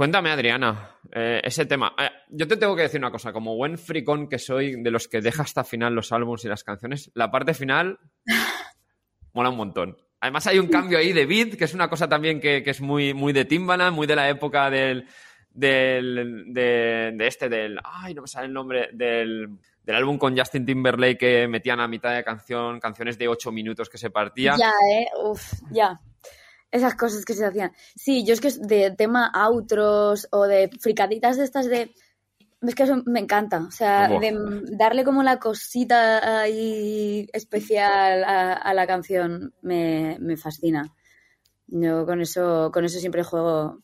Cuéntame, 0.00 0.30
Adriana, 0.30 0.96
eh, 1.12 1.42
ese 1.44 1.66
tema. 1.66 1.94
Eh, 1.98 2.08
yo 2.30 2.48
te 2.48 2.56
tengo 2.56 2.74
que 2.74 2.80
decir 2.80 2.98
una 2.98 3.10
cosa, 3.10 3.34
como 3.34 3.54
buen 3.54 3.76
fricón 3.76 4.30
que 4.30 4.38
soy 4.38 4.82
de 4.82 4.90
los 4.90 5.08
que 5.08 5.20
deja 5.20 5.42
hasta 5.42 5.62
final 5.62 5.94
los 5.94 6.10
álbumes 6.10 6.42
y 6.42 6.48
las 6.48 6.64
canciones, 6.64 7.10
la 7.12 7.30
parte 7.30 7.52
final 7.52 7.98
mola 9.34 9.50
un 9.50 9.58
montón. 9.58 9.98
Además 10.20 10.46
hay 10.46 10.58
un 10.58 10.68
cambio 10.68 10.96
ahí 10.96 11.12
de 11.12 11.26
beat, 11.26 11.58
que 11.58 11.64
es 11.64 11.74
una 11.74 11.90
cosa 11.90 12.08
también 12.08 12.40
que, 12.40 12.62
que 12.62 12.70
es 12.70 12.80
muy, 12.80 13.12
muy 13.12 13.34
de 13.34 13.44
Timbaland, 13.44 13.94
muy 13.94 14.06
de 14.06 14.16
la 14.16 14.30
época 14.30 14.70
del, 14.70 15.06
del 15.50 16.44
de, 16.46 17.12
de 17.14 17.26
este, 17.26 17.50
del... 17.50 17.78
Ay, 17.84 18.14
no 18.14 18.22
me 18.22 18.28
sale 18.28 18.46
el 18.46 18.54
nombre, 18.54 18.88
del, 18.94 19.50
del 19.82 19.96
álbum 19.96 20.16
con 20.16 20.34
Justin 20.34 20.64
Timberlake 20.64 21.18
que 21.18 21.46
metían 21.46 21.78
a 21.78 21.86
mitad 21.86 22.14
de 22.14 22.24
canción 22.24 22.80
canciones 22.80 23.18
de 23.18 23.28
8 23.28 23.52
minutos 23.52 23.90
que 23.90 23.98
se 23.98 24.08
partían. 24.08 24.56
Ya, 24.58 24.72
¿eh? 24.90 25.08
Uf, 25.22 25.60
ya. 25.70 26.00
Esas 26.70 26.94
cosas 26.94 27.24
que 27.24 27.34
se 27.34 27.44
hacían. 27.44 27.72
Sí, 27.96 28.24
yo 28.24 28.32
es 28.34 28.40
que 28.40 28.50
de 28.52 28.90
tema 28.92 29.30
outros 29.34 30.28
o 30.30 30.46
de 30.46 30.70
fricaditas 30.80 31.36
de 31.36 31.44
estas 31.44 31.66
de... 31.66 31.92
Es 32.62 32.74
que 32.74 32.82
eso 32.84 33.02
me 33.06 33.20
encanta. 33.20 33.58
O 33.66 33.70
sea, 33.70 34.08
de 34.20 34.36
darle 34.76 35.02
como 35.02 35.22
la 35.22 35.38
cosita 35.38 36.42
ahí 36.42 37.26
especial 37.32 38.22
a, 38.22 38.52
a 38.52 38.74
la 38.74 38.86
canción 38.86 39.54
me, 39.62 40.16
me 40.20 40.36
fascina. 40.36 40.92
Yo 41.66 42.04
con 42.04 42.20
eso, 42.20 42.70
con 42.72 42.84
eso 42.84 42.98
siempre 43.00 43.22
juego. 43.24 43.78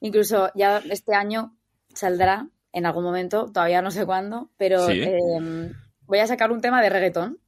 Incluso 0.00 0.50
ya 0.54 0.78
este 0.90 1.14
año 1.14 1.56
saldrá 1.92 2.48
en 2.72 2.86
algún 2.86 3.02
momento, 3.02 3.46
todavía 3.52 3.82
no 3.82 3.90
sé 3.90 4.06
cuándo, 4.06 4.48
pero 4.56 4.86
Sí. 4.86 5.00
eh, 5.02 5.72
voy 6.06 6.18
a 6.20 6.26
sacar 6.28 6.52
un 6.52 6.60
tema 6.60 6.80
de 6.80 6.88
reggaetón, 6.88 7.38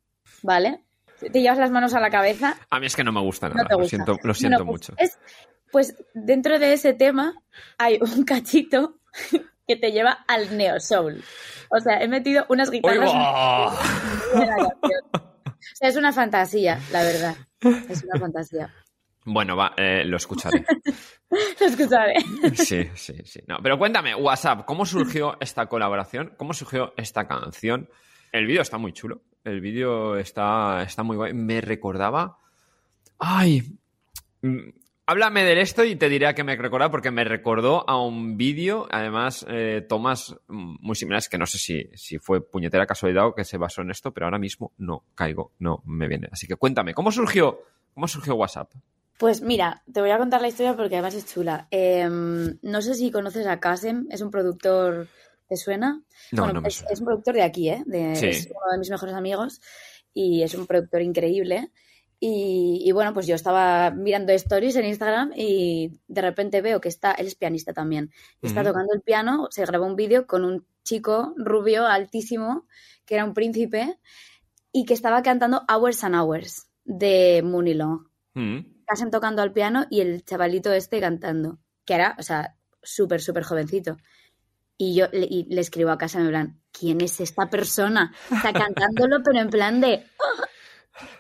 ¿vale? 0.43 0.83
Te 1.31 1.41
llevas 1.41 1.59
las 1.59 1.71
manos 1.71 1.95
a 1.95 2.01
la 2.01 2.11
cabeza 2.11 2.57
A 2.71 2.81
mí 2.81 2.87
es 2.87 2.97
que 2.97 3.05
no 3.05 3.13
me 3.13 3.21
gusta 3.21 3.49
no 3.49 3.55
nada, 3.55 3.69
te 3.69 3.77
lo 3.77 3.85
siento, 3.85 4.17
lo 4.23 4.35
siento 4.35 4.65
Bueno, 4.65 4.73
pues 4.79 4.91
mucho. 4.91 4.95
es- 4.99 5.19
pues 5.71 5.97
dentro 6.15 6.59
de 6.59 6.73
ese 6.75 6.93
tema 6.95 7.35
hay 7.79 7.99
un 8.01 8.25
cachito 8.25 8.99
que 9.67 9.77
te 9.77 9.91
lleva 9.93 10.25
al 10.29 10.57
neo 10.57 10.79
soul. 10.81 11.23
O 11.71 11.81
sea, 11.81 12.03
he 12.03 12.09
metido 12.09 12.45
unas 12.51 12.69
¡Uy, 12.69 12.77
guitarras 12.77 13.11
en 13.13 13.19
la 14.41 14.57
canción. 14.57 15.01
O 15.15 15.77
sea, 15.77 15.89
es 15.89 15.97
una 15.97 16.13
fantasía, 16.13 16.79
la 16.91 17.03
verdad. 17.03 17.37
Es 17.89 18.03
una 18.05 18.19
fantasía. 18.21 18.75
Bueno, 19.25 19.57
va, 19.57 19.73
eh, 19.77 20.03
lo 20.05 20.17
escucharé. 20.17 20.65
Lo 21.61 21.67
escucharé. 21.67 22.15
Sí, 22.57 22.91
sí, 22.95 23.15
sí. 23.25 23.41
No, 23.47 23.57
pero 23.63 23.79
cuéntame, 23.79 24.15
WhatsApp, 24.15 24.67
¿cómo 24.67 24.85
surgió 24.85 25.39
esta 25.41 25.65
colaboración? 25.67 26.35
¿Cómo 26.37 26.53
surgió 26.53 26.93
esta 26.99 27.27
canción? 27.27 27.89
El 28.33 28.45
vídeo 28.47 28.61
está 28.61 28.77
muy 28.77 28.93
chulo. 28.93 29.23
El 29.45 29.61
vídeo 29.61 30.17
está, 30.17 30.83
está 30.83 31.03
muy 31.03 31.17
guay. 31.17 31.33
Me 31.35 31.61
recordaba. 31.61 32.39
Ay. 33.19 33.63
mm, 34.43 34.71
Háblame 35.05 35.43
de 35.43 35.61
esto 35.61 35.83
y 35.85 35.97
te 35.97 36.09
diré 36.09 36.29
a 36.29 36.35
qué 36.35 36.45
me 36.45 36.55
recordaba, 36.55 36.91
porque 36.93 37.11
me 37.11 37.25
recordó 37.25 37.85
a 37.91 38.01
un 38.01 38.37
vídeo, 38.37 38.87
además, 38.89 39.45
eh, 39.49 39.85
tomas 39.89 40.37
muy 40.47 40.95
similares, 40.95 41.29
que 41.29 41.39
no 41.39 41.47
sé 41.47 41.59
si, 41.59 41.91
si 41.95 42.19
fue 42.19 42.41
puñetera 42.41 42.87
casualidad 42.87 43.27
o 43.27 43.35
que 43.35 43.45
se 43.45 43.59
basó 43.59 43.83
en 43.83 43.91
esto, 43.91 44.13
pero 44.13 44.27
ahora 44.27 44.39
mismo 44.39 44.73
no 44.79 45.05
caigo, 45.17 45.51
no 45.59 45.83
me 45.87 46.07
viene. 46.07 46.29
Así 46.31 46.47
que 46.47 46.55
cuéntame, 46.55 46.95
¿cómo 46.95 47.11
surgió, 47.11 47.63
cómo 47.95 48.07
surgió 48.07 48.37
WhatsApp? 48.37 48.71
Pues 49.19 49.43
mira, 49.43 49.83
te 49.93 50.01
voy 50.01 50.11
a 50.11 50.19
contar 50.19 50.41
la 50.41 50.49
historia 50.49 50.77
porque 50.77 50.95
además 50.95 51.15
es 51.15 51.27
chula. 51.27 51.67
Eh, 51.73 52.09
no 52.09 52.81
sé 52.81 52.95
si 52.95 53.11
conoces 53.11 53.47
a 53.49 53.59
Kasem, 53.59 54.07
es 54.09 54.21
un 54.21 54.31
productor. 54.31 55.09
¿Te 55.53 55.59
suena? 55.59 56.03
No, 56.31 56.45
Bueno, 56.45 56.55
no 56.55 56.61
me 56.63 56.69
es, 56.69 56.77
suena. 56.77 56.93
es 56.95 57.01
un 57.01 57.05
productor 57.05 57.35
de 57.35 57.43
aquí, 57.43 57.69
¿eh? 57.69 57.83
De, 57.85 58.17
Sí. 58.17 58.27
Es 58.29 58.47
uno 58.47 58.73
de 58.73 58.79
mis 58.79 58.89
mejores 58.89 59.15
amigos 59.15 59.61
y 60.15 60.41
es 60.43 60.55
un 60.55 60.67
productor 60.67 61.03
increíble. 61.03 61.71
Y, 62.19 62.81
y 62.83 62.93
bueno, 62.93 63.13
pues 63.13 63.27
yo 63.27 63.35
estaba 63.35 63.91
mirando 63.91 64.33
stories 64.33 64.77
en 64.77 64.87
Instagram 64.87 65.33
y 65.37 66.01
de 66.09 66.23
repente 66.23 66.63
veo 66.63 66.81
que 66.81 66.89
está, 66.89 67.13
él 67.13 67.27
es 67.27 67.35
pianista 67.35 67.75
también, 67.75 68.11
y 68.41 68.47
está 68.47 68.65
tocando 68.65 68.95
el 68.95 69.03
piano, 69.03 69.49
se 69.51 69.67
grabó 69.67 69.85
un 69.85 69.95
vídeo 69.95 70.27
con 70.27 70.47
un 70.47 70.67
chico 70.85 71.35
rubio 71.37 71.87
altísimo, 71.87 72.67
que 73.05 73.17
era 73.17 73.27
un 73.27 73.35
príncipe, 73.35 73.99
y 74.73 74.87
que 74.87 74.95
estaba 74.95 75.23
cantando 75.23 75.67
Hours 75.69 76.03
and 76.03 76.15
Hours 76.15 76.67
de 76.85 77.43
Long. 77.43 78.09
Mm. 78.33 78.85
Casen 78.87 79.11
tocando 79.11 79.43
al 79.43 79.53
piano 79.53 79.85
y 79.91 80.01
el 80.01 80.25
chavalito 80.25 80.73
este 80.73 80.99
cantando, 80.99 81.59
que 81.85 81.93
era, 81.93 82.17
o 82.19 82.23
sea, 82.23 82.57
súper, 82.83 83.21
súper 83.21 83.43
jovencito. 83.43 83.99
Y 84.83 84.95
yo 84.95 85.07
le, 85.13 85.29
y 85.31 85.45
le 85.45 85.61
escribo 85.61 85.93
a 85.93 85.97
casa 85.97 86.19
en 86.19 86.27
plan, 86.27 86.61
¿quién 86.73 87.01
es 87.03 87.21
esta 87.21 87.49
persona? 87.49 88.13
Está 88.29 88.53
cantándolo, 88.53 89.23
pero 89.23 89.39
en 89.39 89.49
plan 89.49 89.81
de. 89.81 90.05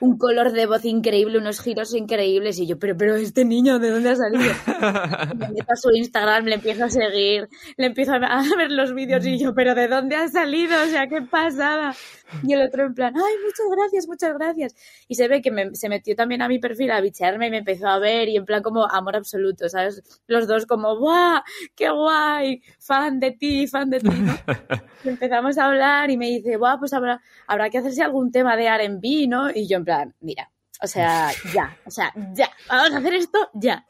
Un 0.00 0.18
color 0.18 0.52
de 0.52 0.66
voz 0.66 0.84
increíble, 0.84 1.38
unos 1.38 1.60
giros 1.60 1.94
increíbles. 1.94 2.58
Y 2.58 2.66
yo, 2.66 2.78
pero, 2.78 2.96
pero 2.96 3.16
este 3.16 3.44
niño, 3.44 3.78
¿de 3.78 3.90
dónde 3.90 4.10
ha 4.10 4.16
salido? 4.16 4.42
Me 5.36 5.48
meto 5.48 5.72
a 5.72 5.76
su 5.76 5.90
Instagram, 5.90 6.44
le 6.46 6.56
empiezo 6.56 6.84
a 6.84 6.90
seguir, 6.90 7.48
le 7.76 7.86
empiezo 7.86 8.12
a 8.12 8.16
a 8.16 8.42
ver 8.56 8.70
los 8.70 8.94
vídeos 8.94 9.24
y 9.26 9.38
yo, 9.38 9.54
pero 9.54 9.74
¿de 9.74 9.88
dónde 9.88 10.16
ha 10.16 10.28
salido? 10.28 10.74
O 10.82 10.86
sea, 10.86 11.06
qué 11.06 11.22
pasada. 11.22 11.94
Y 12.42 12.54
el 12.54 12.62
otro 12.62 12.84
en 12.86 12.94
plan, 12.94 13.14
ay, 13.14 13.34
muchas 13.44 13.66
gracias, 13.76 14.06
muchas 14.08 14.34
gracias. 14.38 14.74
Y 15.08 15.14
se 15.16 15.28
ve 15.28 15.42
que 15.42 15.50
me- 15.50 15.74
se 15.74 15.88
metió 15.88 16.14
también 16.16 16.40
a 16.42 16.48
mi 16.48 16.58
perfil 16.58 16.90
a 16.90 17.00
bichearme 17.00 17.48
y 17.48 17.50
me 17.50 17.58
empezó 17.58 17.88
a 17.88 17.98
ver 17.98 18.28
y 18.28 18.36
en 18.36 18.44
plan 18.46 18.62
como 18.62 18.86
amor 18.90 19.16
absoluto, 19.16 19.68
¿sabes? 19.68 20.02
Los 20.26 20.46
dos 20.46 20.64
como, 20.66 20.96
¡guau! 20.98 21.42
¡Qué 21.74 21.90
guay! 21.90 22.62
Fan 22.78 23.20
de 23.20 23.32
ti, 23.32 23.66
fan 23.66 23.90
de 23.90 24.00
ti. 24.00 24.08
¿no? 24.08 24.34
Y 25.04 25.08
empezamos 25.08 25.58
a 25.58 25.66
hablar 25.66 26.10
y 26.10 26.16
me 26.16 26.26
dice, 26.28 26.56
guau, 26.56 26.78
pues 26.78 26.92
habrá, 26.92 27.20
habrá 27.48 27.68
que 27.70 27.78
hacerse 27.78 28.02
algún 28.04 28.30
tema 28.30 28.56
de 28.56 28.66
R&B, 28.66 29.26
¿no? 29.26 29.50
Y 29.52 29.61
yo 29.66 29.78
en 29.78 29.84
plan, 29.84 30.14
mira, 30.20 30.50
o 30.82 30.86
sea, 30.86 31.30
ya, 31.54 31.76
o 31.86 31.90
sea, 31.90 32.12
ya, 32.34 32.50
vamos 32.68 32.92
a 32.92 32.98
hacer 32.98 33.14
esto 33.14 33.38
ya. 33.54 33.86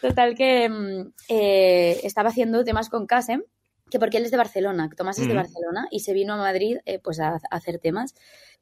Total 0.00 0.34
que 0.34 0.68
mm, 0.68 1.12
eh, 1.28 2.00
estaba 2.02 2.30
haciendo 2.30 2.64
temas 2.64 2.88
con 2.88 3.06
Casem, 3.06 3.42
que 3.90 3.98
porque 3.98 4.18
él 4.18 4.24
es 4.24 4.30
de 4.30 4.36
Barcelona, 4.36 4.90
Tomás 4.96 5.18
es 5.18 5.28
de. 5.28 5.34
Barcelona 5.34 5.86
y 5.90 6.00
se 6.00 6.12
vino 6.12 6.34
a 6.34 6.36
Madrid 6.36 6.78
eh, 6.84 6.98
pues 6.98 7.20
a, 7.20 7.34
a 7.34 7.40
hacer 7.50 7.78
temas. 7.78 8.14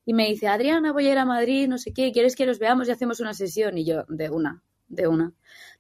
Y 0.05 0.13
me 0.13 0.27
dice, 0.27 0.49
Adriana, 0.49 0.93
voy 0.93 1.09
a 1.09 1.13
ir 1.13 1.19
a 1.19 1.25
Madrid, 1.25 1.67
no 1.67 1.79
sé 1.79 1.95
qué, 1.95 2.13
¿quieres 2.13 2.37
que 2.37 2.45
los 2.45 2.59
veamos 2.59 2.89
y 2.89 2.91
hacemos 2.91 3.21
una 3.21 3.33
sesión? 3.33 3.79
Y 3.79 3.87
yo, 3.87 4.05
de 4.09 4.29
una, 4.29 4.63
de 4.89 5.09
una. 5.09 5.33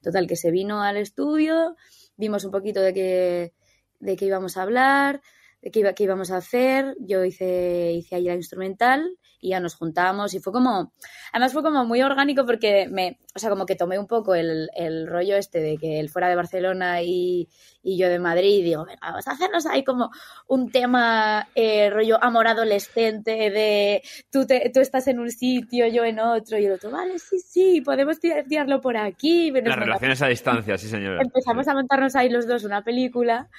Total, 0.02 0.26
que 0.26 0.36
se 0.36 0.50
vino 0.50 0.82
al 0.82 0.96
estudio, 0.96 1.76
vimos 2.16 2.44
un 2.44 2.50
poquito 2.50 2.80
de 2.80 2.94
qué, 2.94 3.52
de 4.00 4.16
qué 4.16 4.24
íbamos 4.24 4.56
a 4.56 4.62
hablar, 4.62 5.20
de 5.60 5.70
qué, 5.70 5.80
iba, 5.80 5.92
qué 5.92 6.04
íbamos 6.04 6.30
a 6.30 6.38
hacer. 6.38 6.96
Yo 7.00 7.24
hice, 7.24 7.92
hice 7.92 8.14
ahí 8.16 8.24
la 8.24 8.34
instrumental 8.34 9.18
y 9.44 9.50
ya 9.50 9.60
nos 9.60 9.74
juntamos 9.74 10.32
y 10.32 10.40
fue 10.40 10.54
como, 10.54 10.92
además 11.30 11.52
fue 11.52 11.62
como 11.62 11.84
muy 11.84 12.00
orgánico 12.00 12.46
porque 12.46 12.88
me, 12.90 13.18
o 13.34 13.38
sea, 13.38 13.50
como 13.50 13.66
que 13.66 13.76
tomé 13.76 13.98
un 13.98 14.06
poco 14.06 14.34
el, 14.34 14.70
el 14.74 15.06
rollo 15.06 15.36
este 15.36 15.60
de 15.60 15.76
que 15.76 16.00
él 16.00 16.08
fuera 16.08 16.28
de 16.30 16.34
Barcelona 16.36 17.02
y, 17.02 17.46
y 17.82 17.98
yo 17.98 18.08
de 18.08 18.18
Madrid 18.18 18.60
y 18.60 18.62
digo, 18.62 18.86
venga, 18.86 19.00
vamos 19.02 19.28
a 19.28 19.32
hacernos 19.32 19.66
ahí 19.66 19.84
como 19.84 20.10
un 20.48 20.70
tema 20.70 21.46
eh, 21.54 21.90
rollo 21.90 22.16
amor 22.24 22.46
adolescente 22.46 23.50
de 23.50 24.02
tú, 24.30 24.46
te, 24.46 24.70
tú 24.72 24.80
estás 24.80 25.06
en 25.08 25.18
un 25.18 25.30
sitio, 25.30 25.86
yo 25.88 26.04
en 26.04 26.20
otro 26.20 26.56
y 26.58 26.64
el 26.64 26.72
otro, 26.72 26.90
vale, 26.90 27.18
sí, 27.18 27.38
sí, 27.38 27.82
podemos 27.82 28.18
tirar- 28.20 28.46
tirarlo 28.48 28.80
por 28.80 28.96
aquí. 28.96 29.50
Las 29.50 29.76
relaciones 29.76 30.22
a 30.22 30.28
distancia, 30.28 30.78
sí, 30.78 30.88
señora. 30.88 31.20
empezamos 31.20 31.68
a 31.68 31.74
montarnos 31.74 32.16
ahí 32.16 32.30
los 32.30 32.46
dos 32.46 32.64
una 32.64 32.82
película 32.82 33.50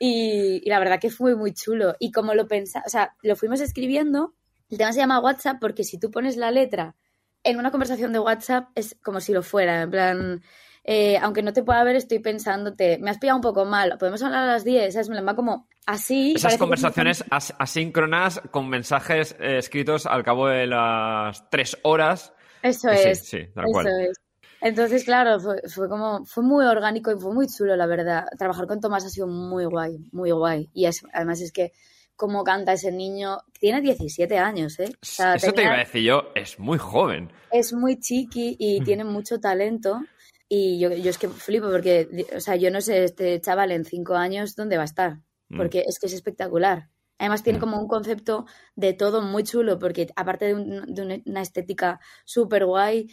y, 0.00 0.60
y 0.64 0.68
la 0.68 0.80
verdad 0.80 0.98
que 0.98 1.10
fue 1.10 1.36
muy 1.36 1.52
chulo. 1.52 1.94
Y 2.00 2.10
como 2.10 2.34
lo 2.34 2.48
pensamos, 2.48 2.86
o 2.86 2.90
sea, 2.90 3.14
lo 3.22 3.36
fuimos 3.36 3.60
escribiendo, 3.60 4.34
el 4.70 4.78
tema 4.78 4.92
se 4.92 5.00
llama 5.00 5.20
WhatsApp 5.20 5.58
porque 5.60 5.84
si 5.84 5.98
tú 5.98 6.10
pones 6.10 6.36
la 6.36 6.50
letra 6.50 6.96
en 7.44 7.58
una 7.58 7.70
conversación 7.70 8.12
de 8.12 8.18
WhatsApp 8.18 8.68
es 8.74 8.96
como 9.02 9.20
si 9.20 9.32
lo 9.32 9.42
fuera, 9.42 9.82
en 9.82 9.90
plan, 9.90 10.42
eh, 10.84 11.18
aunque 11.18 11.42
no 11.42 11.52
te 11.52 11.62
pueda 11.62 11.82
ver, 11.84 11.96
estoy 11.96 12.18
pensándote, 12.18 12.98
me 12.98 13.10
has 13.10 13.18
pillado 13.18 13.38
un 13.38 13.42
poco 13.42 13.64
mal, 13.64 13.96
podemos 13.98 14.22
hablar 14.22 14.44
a 14.44 14.52
las 14.52 14.64
10, 14.64 14.92
¿sabes? 14.94 15.08
Me 15.08 15.16
lo 15.16 15.24
va 15.24 15.34
como 15.36 15.66
así. 15.86 16.34
Esas 16.36 16.58
conversaciones 16.58 17.24
as- 17.30 17.54
asíncronas 17.58 18.40
con 18.50 18.68
mensajes 18.68 19.34
eh, 19.40 19.58
escritos 19.58 20.06
al 20.06 20.22
cabo 20.22 20.48
de 20.48 20.66
las 20.66 21.48
tres 21.50 21.78
horas. 21.82 22.32
Eso 22.62 22.90
Sí, 22.90 22.96
es. 22.96 23.18
sí, 23.24 23.46
tal 23.54 23.64
eso 23.64 23.72
cual. 23.72 23.86
es. 24.00 24.20
Entonces, 24.62 25.04
claro, 25.04 25.40
fue, 25.40 25.62
fue 25.74 25.88
como, 25.88 26.24
fue 26.26 26.42
muy 26.42 26.66
orgánico 26.66 27.10
y 27.10 27.18
fue 27.18 27.32
muy 27.32 27.46
chulo, 27.48 27.74
la 27.76 27.86
verdad. 27.86 28.26
Trabajar 28.38 28.66
con 28.66 28.80
Tomás 28.80 29.04
ha 29.06 29.08
sido 29.08 29.26
muy 29.26 29.64
guay, 29.64 29.96
muy 30.12 30.30
guay. 30.30 30.68
Y 30.74 30.84
es- 30.86 31.02
además 31.14 31.40
es 31.40 31.52
que 31.52 31.72
cómo 32.20 32.44
canta 32.44 32.74
ese 32.74 32.92
niño. 32.92 33.38
Tiene 33.58 33.80
17 33.80 34.36
años, 34.38 34.78
¿eh? 34.78 34.90
O 35.02 35.04
sea, 35.04 35.34
Eso 35.36 35.52
te 35.52 35.62
iba 35.62 35.72
a 35.72 35.78
decir 35.78 36.02
yo, 36.02 36.24
es 36.34 36.58
muy 36.58 36.76
joven. 36.76 37.32
es 37.50 37.72
muy 37.72 37.98
chiqui 37.98 38.56
y 38.58 38.82
tiene 38.82 39.04
mucho 39.04 39.40
talento. 39.40 40.00
Y 40.46 40.78
yo, 40.78 40.90
yo 40.92 41.08
es 41.10 41.16
que 41.16 41.28
flipo 41.28 41.70
porque, 41.70 42.26
o 42.36 42.40
sea, 42.40 42.56
yo 42.56 42.70
no 42.70 42.80
sé 42.82 43.04
este 43.04 43.40
chaval 43.40 43.70
en 43.72 43.84
cinco 43.84 44.16
años 44.16 44.54
dónde 44.54 44.76
va 44.76 44.82
a 44.82 44.92
estar. 44.92 45.12
Mm. 45.48 45.56
Porque 45.56 45.78
es 45.86 45.98
que 45.98 46.06
es 46.08 46.12
espectacular. 46.12 46.88
Además 47.18 47.42
tiene 47.42 47.58
como 47.58 47.78
un 47.80 47.88
concepto 47.88 48.46
de 48.76 48.92
todo 48.92 49.22
muy 49.22 49.42
chulo 49.44 49.78
porque 49.78 50.08
aparte 50.16 50.44
de, 50.46 50.54
un- 50.54 50.94
de 50.94 51.02
una- 51.24 51.42
estética 51.42 52.00
súper 52.24 52.64
guay, 52.66 53.08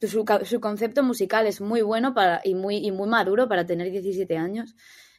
su, 0.00 0.24
su 0.44 0.60
concepto 0.60 1.02
musical 1.02 1.46
es 1.46 1.60
muy 1.60 1.82
bueno 1.82 2.14
para, 2.14 2.40
y, 2.44 2.54
muy, 2.54 2.76
y 2.78 2.90
muy 2.90 3.08
maduro 3.08 3.46
para 3.48 3.64
tener 3.66 3.90
17 3.90 4.36
años. 4.36 4.74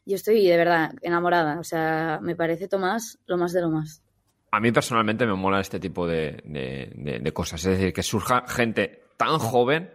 Yo 0.05 0.15
estoy 0.15 0.45
de 0.47 0.57
verdad 0.57 0.91
enamorada. 1.01 1.59
O 1.59 1.63
sea, 1.63 2.19
me 2.21 2.35
parece 2.35 2.67
Tomás 2.67 3.19
lo 3.25 3.37
más 3.37 3.53
de 3.53 3.61
lo 3.61 3.69
más. 3.69 4.01
A 4.51 4.59
mí 4.59 4.71
personalmente 4.71 5.25
me 5.25 5.33
mola 5.35 5.61
este 5.61 5.79
tipo 5.79 6.05
de, 6.07 6.41
de- 6.43 6.91
de- 6.95 7.19
de 7.19 7.31
cosas. 7.33 7.63
Es 7.65 7.77
decir, 7.77 7.93
que 7.93 8.03
surja 8.03 8.43
gente 8.47 9.03
tan 9.17 9.37
joven 9.37 9.91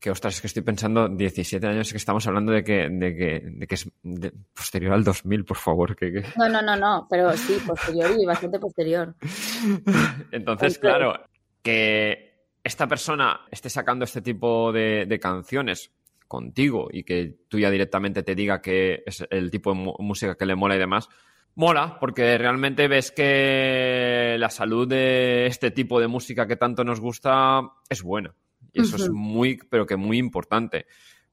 que, 0.00 0.10
ostras, 0.10 0.34
es 0.34 0.40
que 0.40 0.48
estoy 0.48 0.62
pensando 0.64 1.08
17 1.08 1.64
años 1.64 1.90
que 1.92 1.96
estamos 1.96 2.26
hablando 2.26 2.50
de 2.50 2.64
que, 2.64 2.88
de 2.90 3.14
que, 3.16 3.40
de 3.44 3.66
que 3.68 3.74
es 3.76 3.88
de- 4.02 4.32
posterior 4.52 4.92
al 4.94 5.04
2000, 5.04 5.44
por 5.44 5.56
favor. 5.56 5.94
Que, 5.96 6.12
que- 6.12 6.24
No, 6.36 6.48
no, 6.48 6.60
no, 6.60 6.76
no, 6.76 7.06
pero 7.08 7.32
sí, 7.34 7.56
posterior 7.66 8.10
y 8.18 8.26
bastante 8.26 8.58
posterior. 8.58 9.14
Entonces, 10.32 10.78
claro, 10.78 11.14
que 11.62 12.46
esta 12.64 12.86
persona 12.86 13.40
esté 13.50 13.70
sacando 13.70 14.04
este 14.04 14.20
tipo 14.20 14.72
de, 14.72 15.06
de 15.06 15.18
canciones 15.20 15.90
contigo 16.32 16.88
y 16.90 17.04
que 17.04 17.40
tú 17.46 17.58
ya 17.58 17.70
directamente 17.70 18.22
te 18.22 18.34
diga 18.34 18.62
que 18.62 19.02
es 19.04 19.22
el 19.28 19.50
tipo 19.50 19.74
de 19.74 19.92
música 19.98 20.34
que 20.34 20.46
le 20.46 20.56
mola 20.56 20.76
y 20.76 20.78
demás, 20.78 21.10
mola, 21.56 21.98
porque 22.00 22.38
realmente 22.38 22.88
ves 22.88 23.12
que 23.12 24.36
la 24.38 24.48
salud 24.48 24.88
de 24.88 25.44
este 25.44 25.70
tipo 25.72 26.00
de 26.00 26.08
música 26.08 26.46
que 26.46 26.56
tanto 26.56 26.84
nos 26.84 27.00
gusta 27.00 27.60
es 27.86 28.02
buena. 28.02 28.34
Y 28.72 28.80
eso 28.80 28.96
es 28.96 29.10
muy, 29.10 29.58
pero 29.68 29.84
que 29.84 29.96
muy 29.96 30.16
importante. 30.16 30.86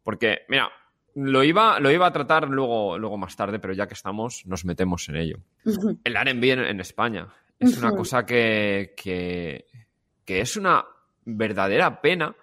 Porque, 0.04 0.40
mira, 0.50 0.70
lo 1.16 1.46
iba, 1.46 1.80
lo 1.80 1.90
iba 1.90 2.08
a 2.08 2.12
tratar 2.12 2.50
luego, 2.50 2.98
luego 2.98 3.18
más 3.18 3.38
tarde, 3.38 3.60
pero 3.60 3.74
ya 3.74 3.88
que 3.88 3.94
estamos, 3.94 4.46
nos 4.46 4.66
metemos 4.66 5.08
en 5.08 5.16
ello 5.16 5.38
el 6.04 6.16
R&B 6.18 6.52
en, 6.52 6.60
en 6.60 6.80
España. 6.82 7.26
Es 7.58 7.78
una 7.78 7.92
cosa 7.92 8.26
que, 8.26 8.94
que, 8.98 9.66
que 10.26 10.42
es 10.42 10.58
una 10.58 10.84
verdadera 11.24 12.02
pena 12.02 12.36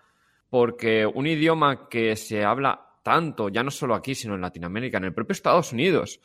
porque 0.56 1.04
un 1.04 1.26
idioma 1.26 1.86
que 1.86 2.16
se 2.16 2.42
habla 2.42 2.80
tanto, 3.02 3.50
ya 3.50 3.62
no 3.62 3.70
solo 3.70 3.94
aquí, 3.94 4.14
sino 4.14 4.36
en 4.36 4.40
Latinoamérica, 4.40 4.96
en 4.96 5.04
el 5.04 5.12
propio 5.12 5.34
Estados 5.34 5.74
Unidos, 5.74 6.18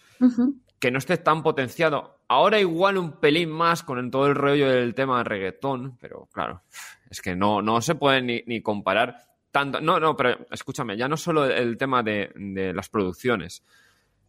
que 0.79 0.89
no 0.89 0.99
esté 0.99 1.17
tan 1.17 1.43
potenciado. 1.43 2.21
Ahora 2.29 2.57
igual 2.57 2.97
un 2.97 3.19
pelín 3.19 3.49
más 3.51 3.83
con 3.83 4.09
todo 4.09 4.27
el 4.27 4.35
rollo 4.35 4.69
del 4.69 4.95
tema 4.95 5.17
de 5.17 5.23
reggaetón, 5.25 5.97
pero 5.99 6.29
claro, 6.31 6.63
es 7.09 7.21
que 7.21 7.35
no, 7.35 7.61
no 7.61 7.81
se 7.81 7.95
puede 7.95 8.21
ni, 8.21 8.41
ni 8.47 8.61
comparar 8.61 9.17
tanto. 9.51 9.81
No, 9.81 9.99
no, 9.99 10.15
pero 10.15 10.47
escúchame, 10.49 10.95
ya 10.95 11.09
no 11.09 11.17
solo 11.17 11.43
el 11.43 11.75
tema 11.75 12.01
de, 12.01 12.31
de 12.33 12.73
las 12.73 12.87
producciones, 12.87 13.65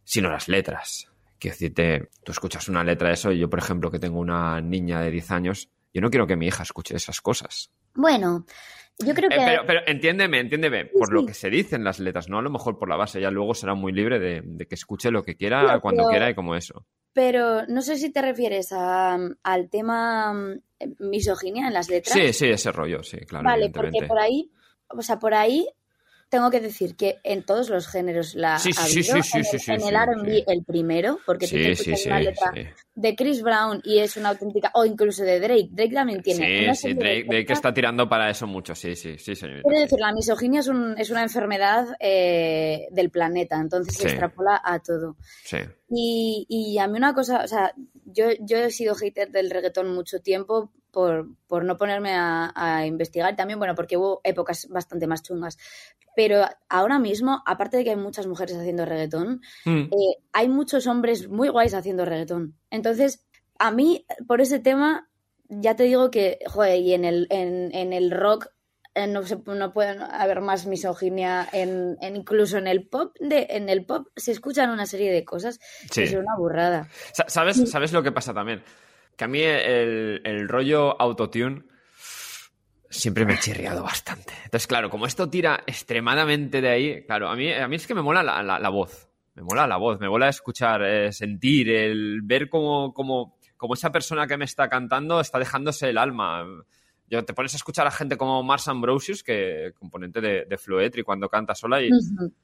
sino 0.03 0.29
las 0.29 0.49
letras. 0.49 1.09
Quiero 1.39 1.53
decirte, 1.53 2.09
tú 2.25 2.33
escuchas 2.33 2.67
una 2.67 2.83
letra 2.83 3.07
de 3.07 3.13
eso 3.13 3.31
y 3.31 3.39
yo, 3.39 3.49
por 3.49 3.59
ejemplo, 3.59 3.89
que 3.89 3.99
tengo 3.99 4.19
una 4.19 4.59
niña 4.59 4.99
de 4.99 5.11
10 5.11 5.31
años, 5.31 5.69
yo 5.93 6.01
no 6.01 6.09
quiero 6.09 6.27
que 6.27 6.35
mi 6.35 6.47
hija 6.47 6.63
escuche 6.63 6.93
esas 6.93 7.21
cosas. 7.21 7.71
Bueno, 7.95 8.45
yo 8.99 9.13
creo 9.13 9.29
que... 9.29 9.35
Eh, 9.35 9.45
pero, 9.45 9.65
pero 9.65 9.79
entiéndeme, 9.85 10.39
entiéndeme, 10.39 10.85
por 10.85 11.07
sí. 11.07 11.13
lo 11.13 11.25
que 11.25 11.33
se 11.33 11.49
dicen 11.49 11.83
las 11.83 11.99
letras, 11.99 12.29
no 12.29 12.39
a 12.39 12.41
lo 12.41 12.49
mejor 12.49 12.77
por 12.77 12.89
la 12.89 12.95
base, 12.95 13.21
ya 13.21 13.31
luego 13.31 13.53
será 13.53 13.73
muy 13.73 13.91
libre 13.91 14.19
de, 14.19 14.41
de 14.43 14.65
que 14.67 14.75
escuche 14.75 15.11
lo 15.11 15.23
que 15.23 15.35
quiera, 15.35 15.79
cuando 15.79 16.07
quiera 16.07 16.29
y 16.29 16.35
como 16.35 16.55
eso. 16.55 16.85
Pero 17.13 17.65
no 17.67 17.81
sé 17.81 17.97
si 17.97 18.11
te 18.11 18.21
refieres 18.21 18.71
a, 18.71 19.17
al 19.43 19.69
tema 19.69 20.33
mm, 20.33 20.61
misoginia 20.99 21.67
en 21.67 21.73
las 21.73 21.89
letras. 21.89 22.17
Sí, 22.17 22.33
sí, 22.33 22.47
ese 22.47 22.71
rollo, 22.71 23.03
sí, 23.03 23.17
claro. 23.19 23.45
vale, 23.45 23.69
porque 23.69 24.05
por 24.07 24.19
ahí, 24.19 24.51
o 24.87 25.01
sea, 25.01 25.19
por 25.19 25.33
ahí 25.33 25.67
tengo 26.33 26.49
que 26.49 26.59
decir 26.59 26.95
que 26.95 27.19
en 27.23 27.43
todos 27.43 27.69
los 27.69 27.87
géneros 27.87 28.33
la 28.33 28.57
Sí, 28.57 28.73
sí, 28.73 28.79
ha 28.81 28.85
sí, 28.85 29.11
habido. 29.11 29.23
sí, 29.23 29.43
sí, 29.59 29.71
en 29.71 29.75
el, 29.75 29.81
en 29.83 29.87
el 29.87 29.95
R&B 29.95 30.43
el 30.47 30.63
primero, 30.63 31.19
porque 31.27 31.45
sí, 31.45 31.55
una 32.07 32.19
letra 32.19 32.51
de 32.95 33.15
Chris 33.15 33.43
Brown 33.43 33.79
y 33.83 33.99
es 33.99 34.17
una 34.17 34.29
auténtica, 34.29 34.71
o 34.73 34.83
incluso 34.83 35.23
de 35.23 35.39
Drake. 35.39 35.69
Drake 35.69 35.93
también 35.93 36.23
tiene 36.23 36.73
Sí, 36.73 36.87
sí, 36.89 36.93
Drake, 36.95 37.25
Drake 37.27 37.53
está 37.53 37.71
tirando 37.71 38.09
para 38.09 38.31
eso 38.31 38.47
mucho, 38.47 38.73
sí, 38.73 38.95
sí, 38.95 39.17
sí, 39.19 39.35
señorita. 39.35 39.67
Quiero 39.69 39.81
decir, 39.81 39.99
la 39.99 40.11
misoginia 40.11 40.61
es, 40.61 40.67
un- 40.67 40.95
es 40.97 41.11
una 41.11 41.21
enfermedad 41.21 41.85
eh, 41.99 42.87
del 42.89 43.11
planeta, 43.11 43.59
entonces 43.61 43.95
se 43.95 44.07
extrapola 44.07 44.59
a 44.63 44.79
todo. 44.79 45.17
Sí. 45.43 45.57
Y, 45.89 46.47
y 46.49 46.79
a 46.79 46.87
mí 46.87 46.97
una 46.97 47.13
cosa, 47.13 47.43
o 47.43 47.47
sea, 47.47 47.73
yo, 48.05 48.25
yo 48.39 48.57
he 48.57 48.71
sido 48.71 48.95
hater 48.95 49.29
del 49.29 49.51
reggaetón 49.51 49.93
mucho 49.93 50.19
tiempo 50.19 50.71
por, 50.93 51.27
por 51.47 51.65
no 51.65 51.75
ponerme 51.75 52.13
a, 52.13 52.53
a 52.55 52.85
investigar. 52.85 53.35
También, 53.35 53.59
bueno, 53.59 53.75
porque 53.75 53.97
hubo 53.97 54.21
épocas 54.23 54.67
bastante 54.69 55.07
más 55.07 55.23
chungas. 55.23 55.57
Pero 56.15 56.45
ahora 56.69 56.99
mismo, 56.99 57.41
aparte 57.47 57.77
de 57.77 57.83
que 57.83 57.89
hay 57.89 57.95
muchas 57.95 58.27
mujeres 58.27 58.55
haciendo 58.55 58.85
reggaetón, 58.85 59.41
Mm. 59.65 59.89
eh, 59.91 60.17
hay 60.31 60.47
muchos 60.47 60.85
hombres 60.87 61.27
muy 61.27 61.49
guays 61.49 61.73
haciendo 61.73 62.05
reggaetón. 62.05 62.55
Entonces, 62.69 63.25
a 63.57 63.71
mí, 63.71 64.05
por 64.27 64.39
ese 64.39 64.59
tema, 64.59 65.09
ya 65.49 65.75
te 65.75 65.83
digo 65.83 66.11
que, 66.11 66.37
joder, 66.45 66.79
y 66.79 66.93
en 66.93 67.03
el, 67.05 67.27
en, 67.31 67.73
en 67.73 67.91
el 67.93 68.11
rock 68.11 68.47
eh, 68.95 69.07
no, 69.07 69.23
se, 69.23 69.37
no 69.43 69.73
puede 69.73 69.97
haber 69.99 70.41
más 70.41 70.67
misoginia, 70.67 71.49
en, 71.51 71.97
en 71.99 72.15
incluso 72.15 72.59
en 72.59 72.67
el 72.67 72.87
pop, 72.87 73.15
de, 73.19 73.47
en 73.49 73.67
el 73.69 73.83
pop 73.87 74.09
se 74.15 74.31
escuchan 74.31 74.69
una 74.69 74.85
serie 74.85 75.11
de 75.11 75.25
cosas 75.25 75.59
Sí. 75.89 76.01
que 76.01 76.07
son 76.09 76.19
una 76.19 76.35
burrada. 76.37 76.87
Sa- 77.11 77.25
¿Sabes, 77.27 77.69
¿Sabes 77.71 77.91
lo 77.91 78.03
que 78.03 78.11
pasa 78.11 78.35
también? 78.35 78.61
Que 79.17 79.23
a 79.25 79.27
mí 79.27 79.41
el, 79.41 80.21
el 80.23 80.47
rollo 80.49 80.99
autotune 81.01 81.63
siempre 82.89 83.25
me 83.25 83.33
ha 83.33 83.39
chirriado 83.39 83.83
bastante. 83.83 84.33
Entonces, 84.45 84.67
claro, 84.67 84.89
como 84.89 85.05
esto 85.05 85.29
tira 85.29 85.63
extremadamente 85.65 86.61
de 86.61 86.69
ahí, 86.69 87.05
claro, 87.05 87.29
a 87.29 87.35
mí, 87.35 87.51
a 87.51 87.67
mí 87.67 87.75
es 87.75 87.87
que 87.87 87.95
me 87.95 88.01
mola 88.01 88.21
la, 88.23 88.43
la- 88.43 88.59
la 88.59 88.69
voz. 88.69 89.09
Me 89.35 89.41
mola 89.41 89.65
la 89.65 89.77
voz, 89.77 89.99
me 89.99 90.07
mola 90.07 90.29
escuchar, 90.29 90.83
eh, 90.83 91.11
sentir, 91.11 91.67
el 91.71 92.21
ver 92.23 92.49
cómo, 92.49 92.93
cómo, 92.93 93.39
cómo 93.57 93.73
esa 93.73 93.91
persona 93.91 94.27
que 94.27 94.37
me 94.37 94.45
está 94.45 94.69
cantando 94.69 95.19
está 95.19 95.39
dejándose 95.39 95.89
el 95.89 95.97
alma. 95.97 96.45
Yo, 97.09 97.23
te 97.23 97.33
pones 97.33 97.53
a 97.53 97.57
escuchar 97.57 97.85
a 97.85 97.91
gente 97.91 98.17
como 98.17 98.41
Mars 98.43 98.67
Ambrosius, 98.67 99.23
que 99.23 99.71
componente 99.77 100.19
de, 100.21 100.45
de 100.45 100.57
Floetri, 100.57 101.03
cuando 101.03 101.29
canta 101.29 101.53
sola 101.53 101.81
y 101.81 101.89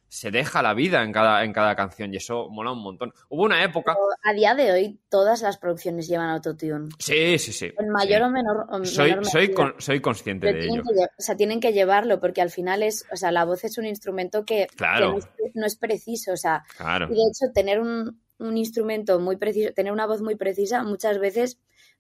se 0.08 0.30
deja 0.32 0.62
la 0.62 0.74
vida 0.74 1.04
en 1.04 1.12
cada, 1.12 1.44
en 1.44 1.54
cada 1.54 1.76
canción 1.76 2.14
y 2.14 2.18
eso 2.18 2.50
mola 2.50 2.72
un 2.72 2.84
montón. 2.84 3.12
Hubo 3.30 3.44
una 3.44 3.64
época... 3.64 3.96
A 4.24 4.34
día 4.34 4.54
de 4.54 4.72
hoy, 4.72 5.00
todas 5.10 5.42
las 5.42 5.58
producciones 5.58 6.08
llevan 6.08 6.30
autotune. 6.30 6.90
Sí, 7.00 7.40
sí, 7.40 7.52
sí. 7.52 7.72
En 7.80 7.90
mayor 7.90 8.20
sí. 8.20 8.24
o 8.26 8.30
menor, 8.30 8.66
o 8.70 8.86
Soy, 8.86 9.10
menor 9.12 9.26
soy, 9.26 9.54
con- 9.54 9.74
soy 9.80 10.02
consciente 10.02 10.48
Pero 10.48 10.60
de 10.60 10.66
ello. 10.68 10.84
que 10.84 11.04
o 11.04 11.08
sea, 11.22 11.36
tienen 11.36 11.60
que 11.60 11.74
llevarlo 11.74 12.20
porque 12.20 12.42
al 12.42 12.52
final 12.52 12.84
es, 12.84 13.06
o 13.12 13.16
sea, 13.16 13.32
la 13.32 13.46
voz 13.46 13.64
es 13.64 13.78
un 13.78 13.86
instrumento 13.86 14.46
que, 14.46 14.68
que 14.70 14.76
Claro. 14.76 15.12
no, 15.14 15.18
es, 15.18 15.28
no 15.56 15.66
es 15.66 15.76
preciso, 15.78 16.34
o 16.34 16.38
sea, 16.38 16.64
Claro. 16.78 17.08
y 17.10 17.16
de 17.16 17.22
hecho 17.22 17.52
tener 17.54 17.80
un, 17.80 18.20
un 18.38 18.58
instrumento 18.58 19.20
muy 19.20 19.38
preciso, 19.38 19.74
tener 19.74 19.92
una 19.94 20.06
voz 20.06 20.22
muy 20.22 20.36
precisa 20.36 20.84
muchas 20.84 21.18
veces 21.18 21.58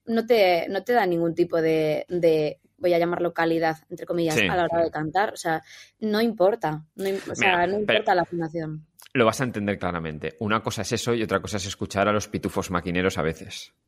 no 0.10 0.26
te, 0.26 0.68
no 0.70 0.84
te 0.84 0.94
da 0.94 1.06
ningún 1.06 1.34
tipo 1.36 1.62
de, 1.62 2.06
de, 2.10 2.60
voy 2.78 2.94
a 2.94 3.00
llamarlo 3.00 3.34
calidad, 3.34 3.78
entre 3.90 4.06
comillas, 4.06 4.36
Sí, 4.36 4.48
a 4.48 4.56
la 4.56 4.64
hora 4.66 4.84
de 4.84 4.92
cantar, 4.92 5.34
o 5.34 5.38
sea, 5.38 5.64
no 6.00 6.20
importa, 6.22 6.84
no, 6.96 7.10
o 7.32 7.36
sea, 7.36 7.52
Mira, 7.52 7.68
no 7.68 7.80
importa 7.80 8.14
la 8.16 8.24
afinación. 8.24 8.86
Lo 9.14 9.26
vas 9.26 9.42
a 9.42 9.44
entender 9.44 9.80
claramente. 9.80 10.36
Una 10.40 10.62
cosa 10.62 10.84
es 10.84 10.92
eso 10.92 11.14
y 11.16 11.24
otra 11.24 11.42
cosa 11.42 11.58
es 11.58 11.66
escuchar 11.66 12.08
a 12.08 12.12
los 12.12 12.28
pitufos 12.28 12.70
maquineros 12.70 13.18
a 13.18 13.24
veces. 13.24 13.74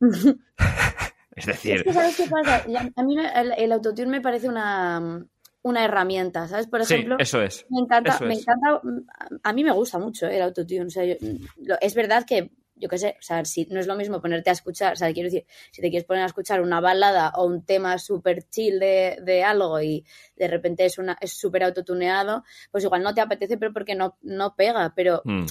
es 1.36 1.46
decir, 1.46 1.76
Es 1.76 1.82
que, 1.84 1.92
¿sabes 1.92 2.16
qué 2.16 2.24
pasa? 2.28 2.64
A 2.96 3.02
mí 3.02 3.16
el, 3.18 3.52
el 3.56 3.72
autotune 3.72 4.08
me 4.08 4.20
parece 4.20 4.48
una, 4.48 5.24
una 5.62 5.84
herramienta, 5.84 6.48
¿sabes? 6.48 6.66
Por 6.66 6.84
sí, 6.84 6.94
ejemplo, 6.94 7.16
eso 7.18 7.40
es. 7.40 7.66
Me 7.70 7.80
encanta, 7.80 8.14
Eso 8.16 8.24
me 8.24 8.34
es. 8.34 8.40
encanta, 8.40 8.80
a 9.42 9.52
mí 9.52 9.64
me 9.64 9.70
gusta 9.72 9.98
mucho 9.98 10.26
el 10.26 10.42
autotune. 10.42 10.86
O 10.86 10.90
sea, 10.90 11.04
yo- 11.04 11.14
lo- 11.58 11.76
es 11.80 11.94
verdad 11.94 12.24
que, 12.26 12.50
yo 12.82 12.88
qué 12.88 12.98
sé, 12.98 13.16
o 13.18 13.22
sea, 13.22 13.44
si 13.44 13.66
no 13.70 13.80
es 13.80 13.86
lo 13.86 13.94
mismo 13.96 14.20
ponerte 14.20 14.50
a 14.50 14.52
escuchar, 14.52 14.92
o 14.94 14.96
sea, 14.96 15.12
quiero 15.12 15.28
decir, 15.28 15.46
si 15.70 15.80
te 15.80 15.88
quieres 15.88 16.04
poner 16.04 16.24
a 16.24 16.26
escuchar 16.26 16.60
una 16.60 16.80
balada 16.80 17.32
o 17.36 17.46
un 17.46 17.64
tema 17.64 17.96
súper 17.98 18.42
chill 18.50 18.78
de, 18.80 19.18
de 19.22 19.44
algo 19.44 19.80
y 19.80 20.04
de 20.36 20.48
repente 20.48 20.84
es 20.84 20.98
una 20.98 21.16
es 21.20 21.32
súper 21.32 21.62
autotuneado, 21.64 22.44
pues 22.70 22.84
igual 22.84 23.02
no 23.02 23.14
te 23.14 23.20
apetece, 23.20 23.56
pero 23.56 23.72
porque 23.72 23.94
no, 23.94 24.18
no 24.22 24.54
pega. 24.56 24.92
Pero 24.96 25.22
Mm. 25.24 25.46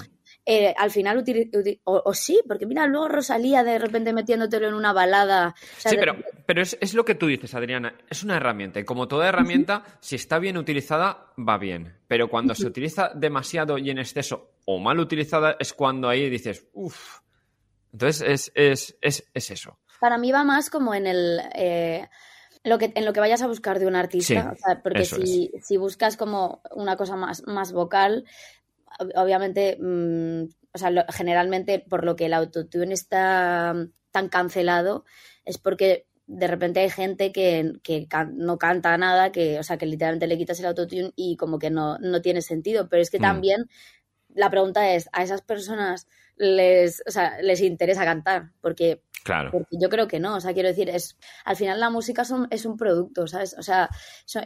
eh, 0.46 0.74
al 0.78 0.92
final, 0.92 1.18
utili- 1.24 1.50
uti- 1.54 1.80
o, 1.86 2.02
o 2.06 2.14
sí, 2.14 2.42
porque 2.48 2.66
mira, 2.66 2.86
luego 2.88 3.08
Rosalía 3.08 3.64
de 3.64 3.78
repente 3.80 4.12
metiéndotelo 4.14 4.68
en 4.68 4.74
una 4.74 4.92
balada. 4.94 5.56
o 5.78 5.80
sea, 5.82 5.92
Sí, 5.92 5.98
pero, 5.98 6.16
pero 6.46 6.62
es, 6.62 6.78
es 6.82 6.94
lo 6.94 7.06
que 7.06 7.16
tú 7.16 7.28
dices, 7.28 7.54
Adriana. 7.54 7.96
Es 8.10 8.24
una 8.24 8.38
herramienta. 8.38 8.80
Y 8.80 8.84
como 8.84 9.08
toda 9.08 9.28
herramienta, 9.30 9.84
si 10.00 10.16
está 10.16 10.40
bien 10.40 10.58
utilizada, 10.58 11.28
va 11.38 11.58
bien. 11.58 11.96
Pero 12.08 12.28
cuando 12.30 12.56
se 12.56 12.66
utiliza 12.68 13.12
demasiado 13.16 13.78
y 13.78 13.90
en 13.90 14.00
exceso 14.00 14.52
o 14.66 14.80
mal 14.80 15.00
utilizada, 15.00 15.56
es 15.60 15.74
cuando 15.74 16.10
ahí 16.10 16.30
dices, 16.30 16.68
uff. 16.74 17.20
Entonces 17.94 18.22
es, 18.28 18.52
es, 18.56 18.98
es, 19.02 19.24
es 19.34 19.52
eso. 19.52 19.80
Para 20.00 20.18
mí 20.18 20.32
va 20.32 20.44
más 20.44 20.70
como 20.70 20.94
en 20.96 21.08
el 21.08 21.42
eh, 21.56 22.08
lo 22.64 22.78
que 22.78 22.92
en 22.96 23.06
lo 23.06 23.14
que 23.14 23.20
vayas 23.20 23.42
a 23.42 23.48
buscar 23.48 23.80
de 23.80 23.88
un 23.88 23.96
artista, 23.96 24.34
Sí, 24.34 24.36
o 24.38 24.56
sea, 24.56 24.82
porque 24.82 25.06
si, 25.06 25.52
si 25.62 25.78
buscas 25.78 26.16
como 26.18 26.62
una 26.72 26.96
cosa 26.96 27.16
más, 27.16 27.44
más 27.48 27.72
vocal, 27.74 28.26
ob- 29.00 29.12
obviamente 29.16 29.78
mm, 29.80 30.44
o 30.74 30.78
sea, 30.78 30.90
lo- 30.90 31.06
generalmente 31.10 31.80
por 31.80 32.06
lo 32.06 32.16
que 32.16 32.28
el 32.28 32.34
autotune 32.34 32.94
está 32.94 33.74
mm, 33.76 33.92
tan 34.12 34.30
cancelado 34.30 35.06
es 35.44 35.58
porque 35.58 36.06
de 36.28 36.48
repente 36.48 36.80
hay 36.80 36.90
gente 36.90 37.32
que, 37.34 37.74
que 37.84 38.08
can- 38.08 38.38
no 38.38 38.58
canta 38.58 38.98
nada, 38.98 39.32
que, 39.34 39.60
o 39.60 39.64
sea, 39.64 39.78
que 39.78 39.86
literalmente 39.86 40.28
le 40.28 40.38
quitas 40.38 40.60
el 40.62 40.68
autotune 40.68 41.12
y 41.16 41.36
como 41.36 41.60
que 41.60 41.70
no, 41.70 41.98
no 42.00 42.22
tiene 42.22 42.42
sentido. 42.42 42.88
Pero 42.88 43.02
es 43.02 43.10
que 43.10 43.20
Mm. 43.20 43.22
también 43.22 43.66
la 44.36 44.50
pregunta 44.50 44.94
es, 44.94 45.10
¿a 45.14 45.24
esas 45.24 45.42
personas 45.42 46.08
les, 46.38 47.04
o 47.08 47.12
sea, 47.12 47.42
les 47.42 47.62
interesa 47.62 48.04
cantar? 48.06 48.52
Porque 48.62 49.02
Claro. 49.24 49.52
porque 49.52 49.78
yo 49.80 49.90
creo 49.90 50.08
que 50.08 50.20
no, 50.20 50.36
o 50.38 50.40
sea, 50.40 50.54
quiero 50.54 50.70
decir, 50.70 50.90
es 50.90 51.18
al 51.46 51.56
final 51.56 51.80
la 51.80 51.90
música 51.92 52.26
son- 52.26 52.48
es 52.50 52.66
un 52.66 52.76
producto, 52.78 53.28
¿sabes? 53.28 53.56
O 53.58 53.62
sea, 53.62 53.90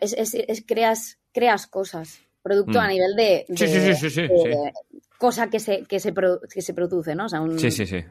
es, 0.01 0.13
es- 0.13 0.33
es- 0.33 0.63
creas, 0.67 1.17
creas 1.33 1.65
cosas, 1.67 2.19
producto 2.41 2.79
Mm. 2.79 2.83
a 2.83 2.88
nivel 2.89 3.15
de, 3.15 3.45
Sí, 3.55 3.65
de- 3.65 3.67
sí, 3.67 3.93
sí, 3.95 4.09
sí, 4.09 4.09
sí, 4.09 4.21
de 4.49 4.73
cosa 5.17 5.49
que 5.49 5.59
se, 5.61 5.83
que, 5.83 5.99
se 6.01 6.13
produ- 6.13 6.41
que 6.51 6.61
se 6.61 6.73
produce, 6.73 7.15
¿no? 7.15 7.25
O 7.25 7.29
sea, 7.29 7.39
un- 7.41 7.57
Sí, 7.57 7.71
sí, 7.71 7.86
sí. 7.86 8.03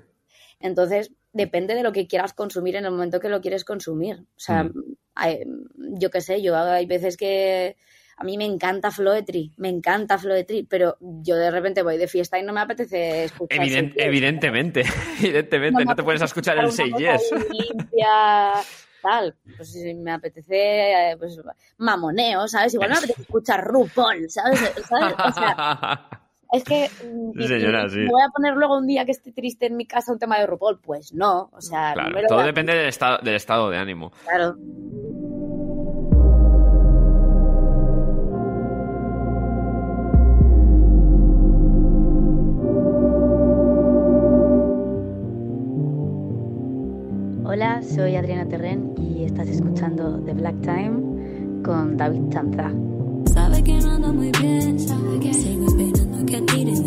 Entonces, 0.61 1.11
depende 1.33 1.75
de 1.75 1.83
lo 1.83 1.93
que 1.93 2.07
quieras 2.07 2.33
consumir 2.33 2.77
en 2.77 2.87
el 2.87 2.93
momento 2.93 3.21
que 3.21 3.29
lo 3.29 3.41
quieres 3.43 3.65
consumir. 3.65 4.21
O 4.21 4.41
sea, 4.41 4.65
Mm. 4.65 4.73
hay- 5.15 5.41
yo 5.77 6.11
qué 6.11 6.21
sé, 6.23 6.41
yo 6.41 6.57
hay 6.57 6.87
veces 6.87 7.17
que 7.19 7.77
a 8.17 8.25
mí 8.25 8.39
me 8.39 8.45
encanta 8.45 8.91
Floetry, 8.91 9.53
me 9.57 9.69
encanta 9.69 10.19
Floetry, 10.19 10.65
pero 10.65 10.97
yo 11.01 11.37
de 11.37 11.51
repente 11.51 11.83
voy 11.83 11.97
de 11.99 12.07
fiesta 12.09 12.39
y 12.39 12.43
no 12.43 12.53
me 12.53 12.61
apetece 12.61 13.25
escuchar. 13.25 13.59
Evident- 13.59 13.95
evidentemente, 13.97 14.83
evidentemente, 15.21 15.85
no 15.85 15.95
te 15.97 16.03
pones 16.03 16.23
a 16.23 16.27
escuchar 16.27 16.59
el 16.59 16.71
Say 16.73 16.93
Yes. 16.97 17.31
limpia, 17.51 18.53
tal. 19.03 19.35
Pues 19.57 19.73
si 19.73 19.95
me 19.95 20.13
apetece, 20.13 21.11
eh, 21.11 21.17
pues 21.19 21.41
mamoneo, 21.79 22.47
¿sabes? 22.49 22.73
Igual 22.75 22.91
me 22.91 22.97
apetece 22.99 23.23
escuchar 23.23 23.65
RuPaul, 23.65 24.31
¿sabes? 24.31 24.61
¿Sabes? 24.89 25.15
O 25.19 25.33
sea, 25.33 26.09
es 26.53 26.65
que 26.65 26.89
mm, 27.05 27.43
señora, 27.43 27.89
sí. 27.89 27.99
¿me 27.99 28.11
voy 28.11 28.23
a 28.23 28.29
poner 28.29 28.55
luego 28.55 28.79
un 28.79 28.87
día 28.87 29.05
que 29.05 29.11
esté 29.11 29.33
triste 29.33 29.67
en 29.67 29.77
mi 29.77 29.87
casa 29.87 30.13
un 30.13 30.19
tema 30.19 30.39
de 30.39 30.47
RuPaul, 30.47 30.79
pues 30.81 31.13
no, 31.13 31.51
o 31.53 31.61
sea, 31.61 31.95
no 31.95 32.11
Claro, 32.11 32.27
todo 32.29 32.43
depende 32.45 32.75
del 32.75 32.87
estado, 32.89 33.19
del 33.23 33.35
estado 33.35 33.71
de 33.71 33.77
ánimo. 33.79 34.13
Claro. 34.25 34.55
Hola, 47.55 47.85
soy 47.85 48.17
Adriana 48.17 48.49
Terren 48.49 48.95
y 48.99 49.23
estás 49.23 49.47
escuchando 49.47 50.19
The 50.25 50.33
Black 50.33 50.61
Time 50.63 51.63
con 51.63 51.97
David 51.97 52.23
tires 56.41 56.84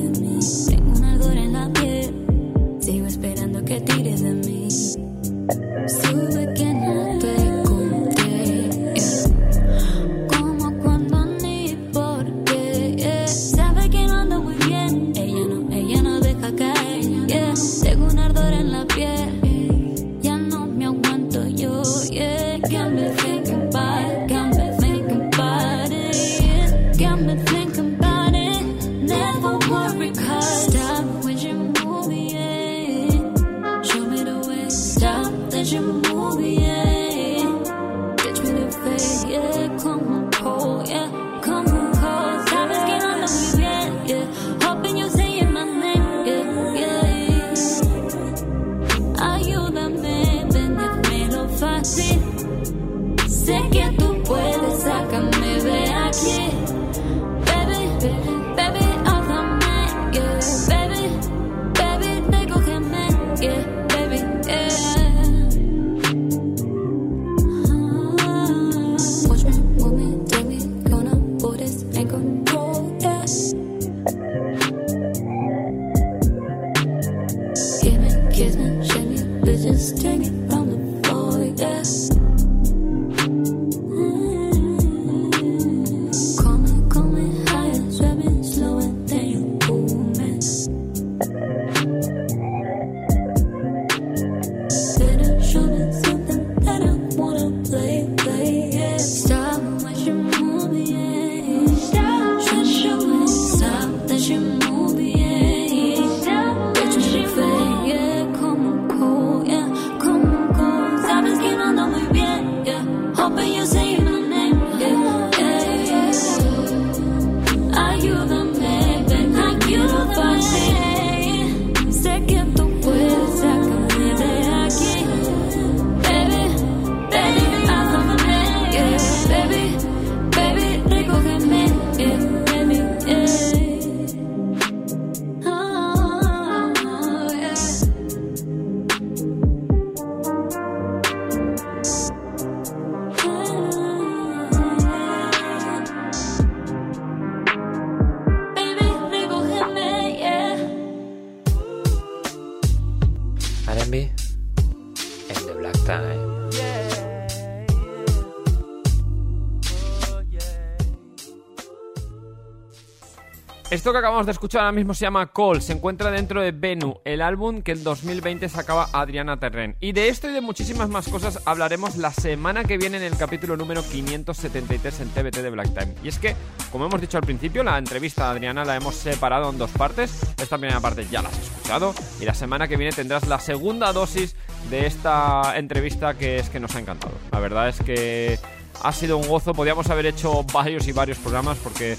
acabamos 163.98 164.26
de 164.26 164.32
escuchar 164.32 164.62
ahora 164.62 164.72
mismo 164.72 164.94
se 164.94 165.06
llama 165.06 165.32
Call, 165.34 165.62
se 165.62 165.74
encuentra 165.74 166.12
dentro 166.12 166.42
de 166.42 166.52
Venu, 166.52 167.00
el 167.06 167.22
álbum 167.22 167.62
que 167.62 167.72
en 167.72 167.84
2020 167.84 168.48
sacaba 168.50 168.90
Adriana 168.94 169.40
Terren. 169.40 169.76
Y 169.80 169.92
de 169.92 170.10
esto 170.10 170.30
y 170.30 170.34
de 170.34 170.42
muchísimas 170.42 170.90
más 170.90 171.08
cosas 171.08 171.40
hablaremos 171.46 171.98
la 171.98 172.12
semana 172.12 172.64
que 172.64 172.78
viene 172.78 172.98
en 172.98 173.04
el 173.04 173.18
capítulo 173.18 173.58
número 173.58 173.84
573 173.84 175.00
en 175.00 175.10
TBT 175.10 175.38
de 175.38 175.50
Black 175.50 175.74
Time. 175.74 175.96
Y 176.04 176.10
es 176.10 176.20
que, 176.20 176.36
como 176.72 176.86
hemos 176.86 177.02
dicho 177.02 177.18
al 177.18 177.24
principio, 177.24 177.64
la 177.64 177.78
entrevista 177.78 178.28
a 178.28 178.32
Adriana 178.32 178.66
la 178.66 178.76
hemos 178.76 178.96
separado 178.96 179.50
en 179.50 179.58
dos 179.58 179.72
partes. 179.72 180.20
Esta 180.42 180.58
primera 180.58 180.80
parte 180.80 181.08
ya 181.10 181.22
la 181.22 181.30
has 181.30 181.40
escuchado 181.40 181.94
y 182.20 182.26
la 182.26 182.34
semana 182.34 182.68
que 182.68 182.78
viene 182.78 182.94
tendrás 182.94 183.28
la 183.28 183.40
segunda 183.40 183.94
dosis 183.94 184.36
de 184.70 184.86
esta 184.86 185.58
entrevista 185.58 186.14
que 186.14 186.38
es 186.38 186.50
que 186.50 186.60
nos 186.60 186.76
ha 186.76 186.80
encantado. 186.80 187.14
La 187.32 187.40
verdad 187.40 187.70
es 187.70 187.80
que 187.80 188.40
ha 188.84 188.92
sido 188.92 189.18
un 189.18 189.28
gozo, 189.28 189.54
podíamos 189.54 189.90
haber 189.90 190.06
hecho 190.06 190.44
varios 190.54 190.88
y 190.88 190.92
varios 190.92 191.18
programas 191.18 191.58
porque 191.58 191.98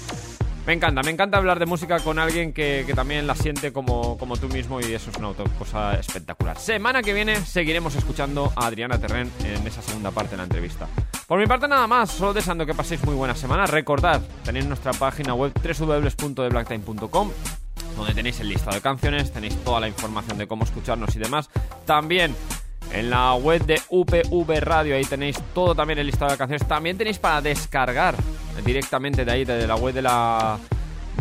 me 0.69 0.75
encanta, 0.75 1.01
me 1.01 1.09
encanta 1.09 1.39
hablar 1.39 1.57
de 1.57 1.65
música 1.65 1.97
con 1.97 2.19
alguien 2.19 2.53
que, 2.53 2.85
también 2.93 3.25
la 3.25 3.33
siente 3.33 3.73
como, 3.73 4.19
como 4.19 4.37
tú 4.37 4.47
mismo 4.49 4.79
y 4.79 4.93
eso 4.93 5.09
es 5.09 5.17
una 5.17 5.33
cosa 5.57 5.95
espectacular. 5.95 6.59
Semana 6.59 7.01
que 7.01 7.11
viene 7.11 7.37
seguiremos 7.37 7.95
escuchando 7.95 8.53
a 8.55 8.67
Adriana 8.67 8.99
Terren 8.99 9.31
en 9.43 9.65
esa 9.65 9.81
segunda 9.81 10.11
parte 10.11 10.31
de 10.31 10.37
la 10.37 10.43
entrevista. 10.43 10.87
Por 11.25 11.39
mi 11.39 11.47
parte 11.47 11.67
nada 11.67 11.87
más, 11.87 12.11
solo 12.11 12.35
deseando 12.35 12.67
que 12.67 12.75
paséis 12.75 13.03
muy 13.03 13.15
buena 13.15 13.33
semana. 13.33 13.65
Recordad, 13.65 14.21
tenéis 14.43 14.67
nuestra 14.67 14.93
página 14.93 15.33
web 15.33 15.53
www.thebblacktime.com 15.55 17.31
donde 17.97 18.13
tenéis 18.13 18.39
el 18.39 18.49
listado 18.49 18.75
de 18.75 18.81
canciones, 18.81 19.33
tenéis 19.33 19.55
toda 19.63 19.79
la 19.79 19.87
información 19.87 20.37
de 20.37 20.45
cómo 20.45 20.65
escucharnos 20.65 21.15
y 21.15 21.19
demás. 21.19 21.49
También 21.87 22.35
en 22.93 23.09
la 23.09 23.33
web 23.33 23.65
de 23.65 23.81
UPV 23.89 24.59
Radio, 24.59 24.95
ahí 24.95 25.03
tenéis 25.03 25.39
todo 25.55 25.73
también 25.73 25.97
el 25.97 26.05
listado 26.05 26.29
de 26.31 26.37
canciones. 26.37 26.67
También 26.67 26.95
tenéis 26.95 27.17
para 27.17 27.41
descargar 27.41 28.13
directamente 28.61 29.25
de 29.25 29.31
ahí, 29.31 29.45
desde 29.45 29.67
la 29.67 29.75
web 29.75 29.93
de 29.93 30.01
la 30.01 30.57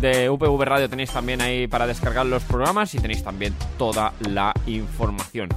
de 0.00 0.30
UPV 0.30 0.62
Radio 0.62 0.88
tenéis 0.88 1.10
también 1.10 1.40
ahí 1.40 1.66
para 1.66 1.86
descargar 1.86 2.24
los 2.24 2.44
programas 2.44 2.94
y 2.94 2.98
tenéis 2.98 3.22
también 3.24 3.54
toda 3.76 4.12
la 4.20 4.54
información. 4.66 5.48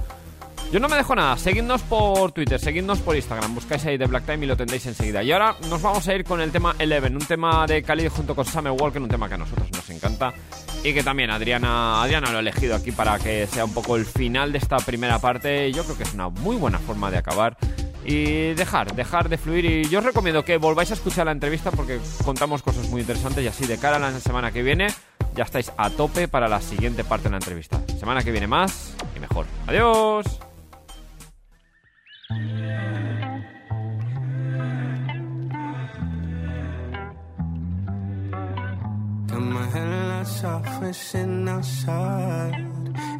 Yo 0.72 0.80
no 0.80 0.88
me 0.88 0.96
dejo 0.96 1.14
nada, 1.14 1.36
seguidnos 1.36 1.82
por 1.82 2.32
Twitter, 2.32 2.58
seguidnos 2.58 3.00
por 3.00 3.14
Instagram, 3.14 3.54
buscáis 3.54 3.84
ahí 3.84 3.98
de 3.98 4.06
Black 4.06 4.24
Time 4.24 4.46
y 4.46 4.48
lo 4.48 4.56
tendréis 4.56 4.86
enseguida. 4.86 5.22
Y 5.22 5.30
ahora 5.30 5.54
nos 5.68 5.82
vamos 5.82 6.08
a 6.08 6.14
ir 6.14 6.24
con 6.24 6.40
el 6.40 6.50
tema 6.50 6.74
Eleven, 6.78 7.14
un 7.14 7.26
tema 7.26 7.66
de 7.66 7.82
Khalid 7.82 8.08
junto 8.08 8.34
con 8.34 8.46
Summer 8.46 8.72
Walker, 8.72 9.00
un 9.02 9.08
tema 9.08 9.28
que 9.28 9.34
a 9.34 9.38
nosotros 9.38 9.70
nos 9.70 9.90
encanta 9.90 10.32
y 10.82 10.94
que 10.94 11.02
también 11.02 11.30
Adriana, 11.30 12.02
Adriana 12.02 12.30
lo 12.30 12.38
ha 12.38 12.40
elegido 12.40 12.74
aquí 12.74 12.90
para 12.90 13.18
que 13.18 13.46
sea 13.48 13.66
un 13.66 13.74
poco 13.74 13.96
el 13.96 14.06
final 14.06 14.50
de 14.50 14.58
esta 14.58 14.78
primera 14.78 15.18
parte. 15.18 15.70
Yo 15.72 15.84
creo 15.84 15.98
que 15.98 16.04
es 16.04 16.14
una 16.14 16.30
muy 16.30 16.56
buena 16.56 16.78
forma 16.78 17.10
de 17.10 17.18
acabar 17.18 17.54
y 18.04 18.54
dejar, 18.54 18.94
dejar 18.94 19.28
de 19.28 19.38
fluir. 19.38 19.64
Y 19.64 19.88
yo 19.88 20.00
os 20.00 20.04
recomiendo 20.04 20.44
que 20.44 20.56
volváis 20.56 20.90
a 20.90 20.94
escuchar 20.94 21.26
la 21.26 21.32
entrevista 21.32 21.70
porque 21.70 22.00
contamos 22.24 22.62
cosas 22.62 22.88
muy 22.88 23.00
interesantes 23.00 23.44
y 23.44 23.48
así 23.48 23.66
de 23.66 23.78
cara 23.78 23.96
a 23.96 23.98
la 23.98 24.18
semana 24.20 24.52
que 24.52 24.62
viene 24.62 24.88
ya 25.34 25.44
estáis 25.44 25.72
a 25.76 25.90
tope 25.90 26.28
para 26.28 26.48
la 26.48 26.60
siguiente 26.60 27.04
parte 27.04 27.24
de 27.24 27.30
la 27.30 27.38
entrevista. 27.38 27.80
Semana 27.98 28.22
que 28.22 28.30
viene 28.30 28.46
más 28.46 28.94
y 29.16 29.20
mejor. 29.20 29.46
Adiós. 29.66 30.26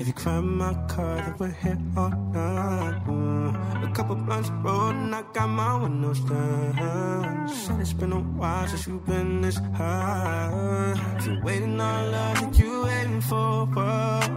If 0.01 0.07
you 0.07 0.13
climb 0.13 0.59
my 0.59 0.75
car, 0.89 1.17
then 1.17 1.35
we're 1.39 1.49
here 1.63 1.79
all 1.97 2.11
night. 2.11 3.05
Mm. 3.07 3.91
A 3.91 3.95
couple 3.95 4.17
blunts 4.17 4.51
rolled 4.65 4.95
and 4.95 5.15
I 5.15 5.23
got 5.33 5.49
my 5.49 5.77
windows 5.77 6.21
down. 6.21 7.49
Said 7.49 7.81
it's 7.81 7.93
been 7.93 8.13
a 8.13 8.21
while 8.21 8.67
since 8.69 8.87
you've 8.87 9.07
been 9.07 9.43
this 9.43 9.59
high. 9.77 10.95
If 11.19 11.27
you're 11.27 11.43
waiting 11.45 11.81
on 11.81 12.13
love, 12.13 12.41
that 12.41 12.59
you 12.59 12.83
waiting 12.85 13.21
for 13.21 13.67
what? 13.67 14.31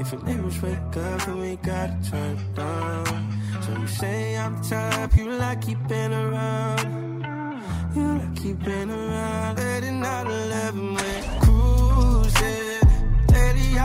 If 0.00 0.12
your 0.12 0.22
neighbors 0.24 0.60
wake 0.62 0.96
up, 0.96 1.24
then 1.24 1.38
we 1.40 1.56
gotta 1.56 1.96
turn 2.10 2.36
it 2.36 2.54
down. 2.54 3.42
So 3.62 3.72
you 3.78 3.86
say 3.86 4.36
I'm 4.36 4.60
the 4.60 4.68
type 4.68 5.16
you 5.16 5.30
like 5.30 5.62
keeping 5.62 6.12
around. 6.12 7.24
You 7.94 8.02
like 8.18 8.36
keeping 8.36 8.90
around. 8.90 9.56
Late 9.58 9.84
at 9.84 9.92
night, 9.92 10.26
11, 10.26 10.94
we're 10.94 10.98
cruising. 10.98 11.04
Lady, 11.04 11.23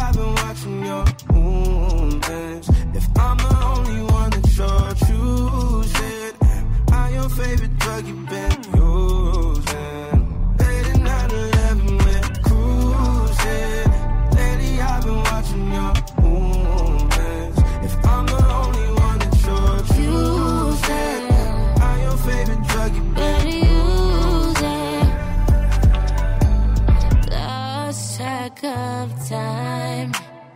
I've 0.09 0.15
been 0.15 0.33
watching 0.33 0.85
your 0.85 1.05
movements. 1.31 2.69
If 2.95 3.07
I'm 3.15 3.37
the 3.37 3.61
only 3.63 4.01
one 4.11 4.31
that 4.31 4.57
you're 4.57 4.93
choosing, 5.05 6.33
am 6.41 6.85
I 6.91 7.11
your 7.11 7.29
favorite 7.29 7.77
drug 7.77 8.07
you've 8.07 8.27
been 8.27 8.63
using? 8.73 10.08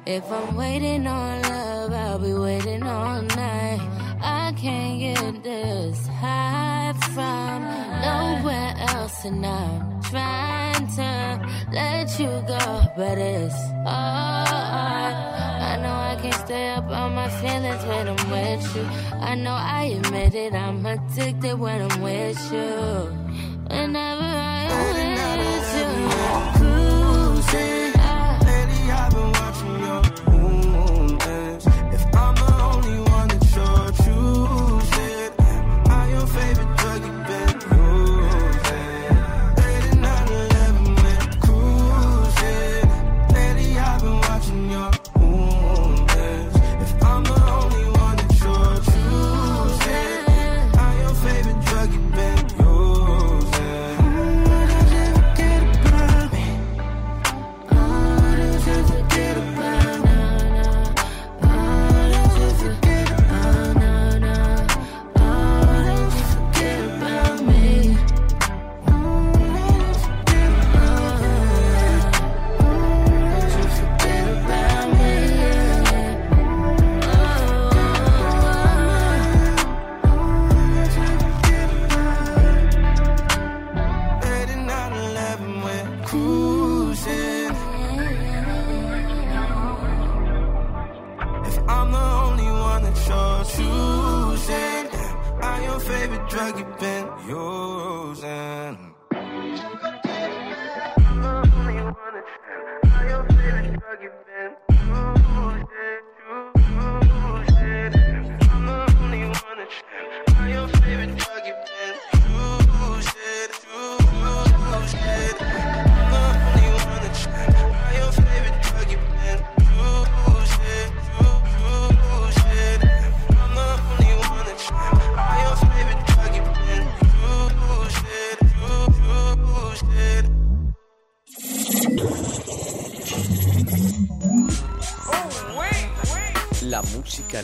If 0.06 0.30
I'm 0.30 0.58
waiting 0.58 1.08
on 1.08 1.42
love, 1.44 1.94
I'll 1.94 2.20
be 2.20 2.34
waiting 2.34 2.84
all 2.84 3.22
night. 3.22 3.80
I 4.22 4.54
can't 4.58 5.00
get 5.00 5.44
this 5.44 6.08
high 6.08 6.92
from 7.14 7.64
nowhere 8.02 8.76
else, 8.90 9.24
and 9.24 9.46
I'm 9.46 10.02
trying 10.02 10.88
to 10.98 11.40
let 11.72 12.20
you 12.20 12.28
go, 12.46 12.82
but 12.98 13.18
it's 13.18 13.56
hard. 13.86 15.16
I 15.72 15.80
know 15.82 15.94
I 15.94 16.18
can't 16.22 16.36
stay 16.36 16.72
up 16.72 16.90
on 16.90 17.16
my 17.16 17.30
feelings 17.30 17.86
when 17.86 18.10
I'm 18.10 18.30
with 18.30 18.76
you. 18.76 18.84
I 19.22 19.36
know 19.36 19.54
I 19.54 19.84
admit 19.86 20.36
it, 20.36 20.54
I'm 20.54 20.86
addicted 20.86 21.58
when 21.58 21.82
I'm 21.82 22.02
with 22.02 22.52
you. 22.52 23.24
Whenever 23.70 24.23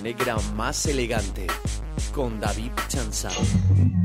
negra 0.04 0.38
más 0.56 0.86
elegante 0.86 1.48
con 2.14 2.40
David 2.40 2.72
Chanzal. 2.88 3.99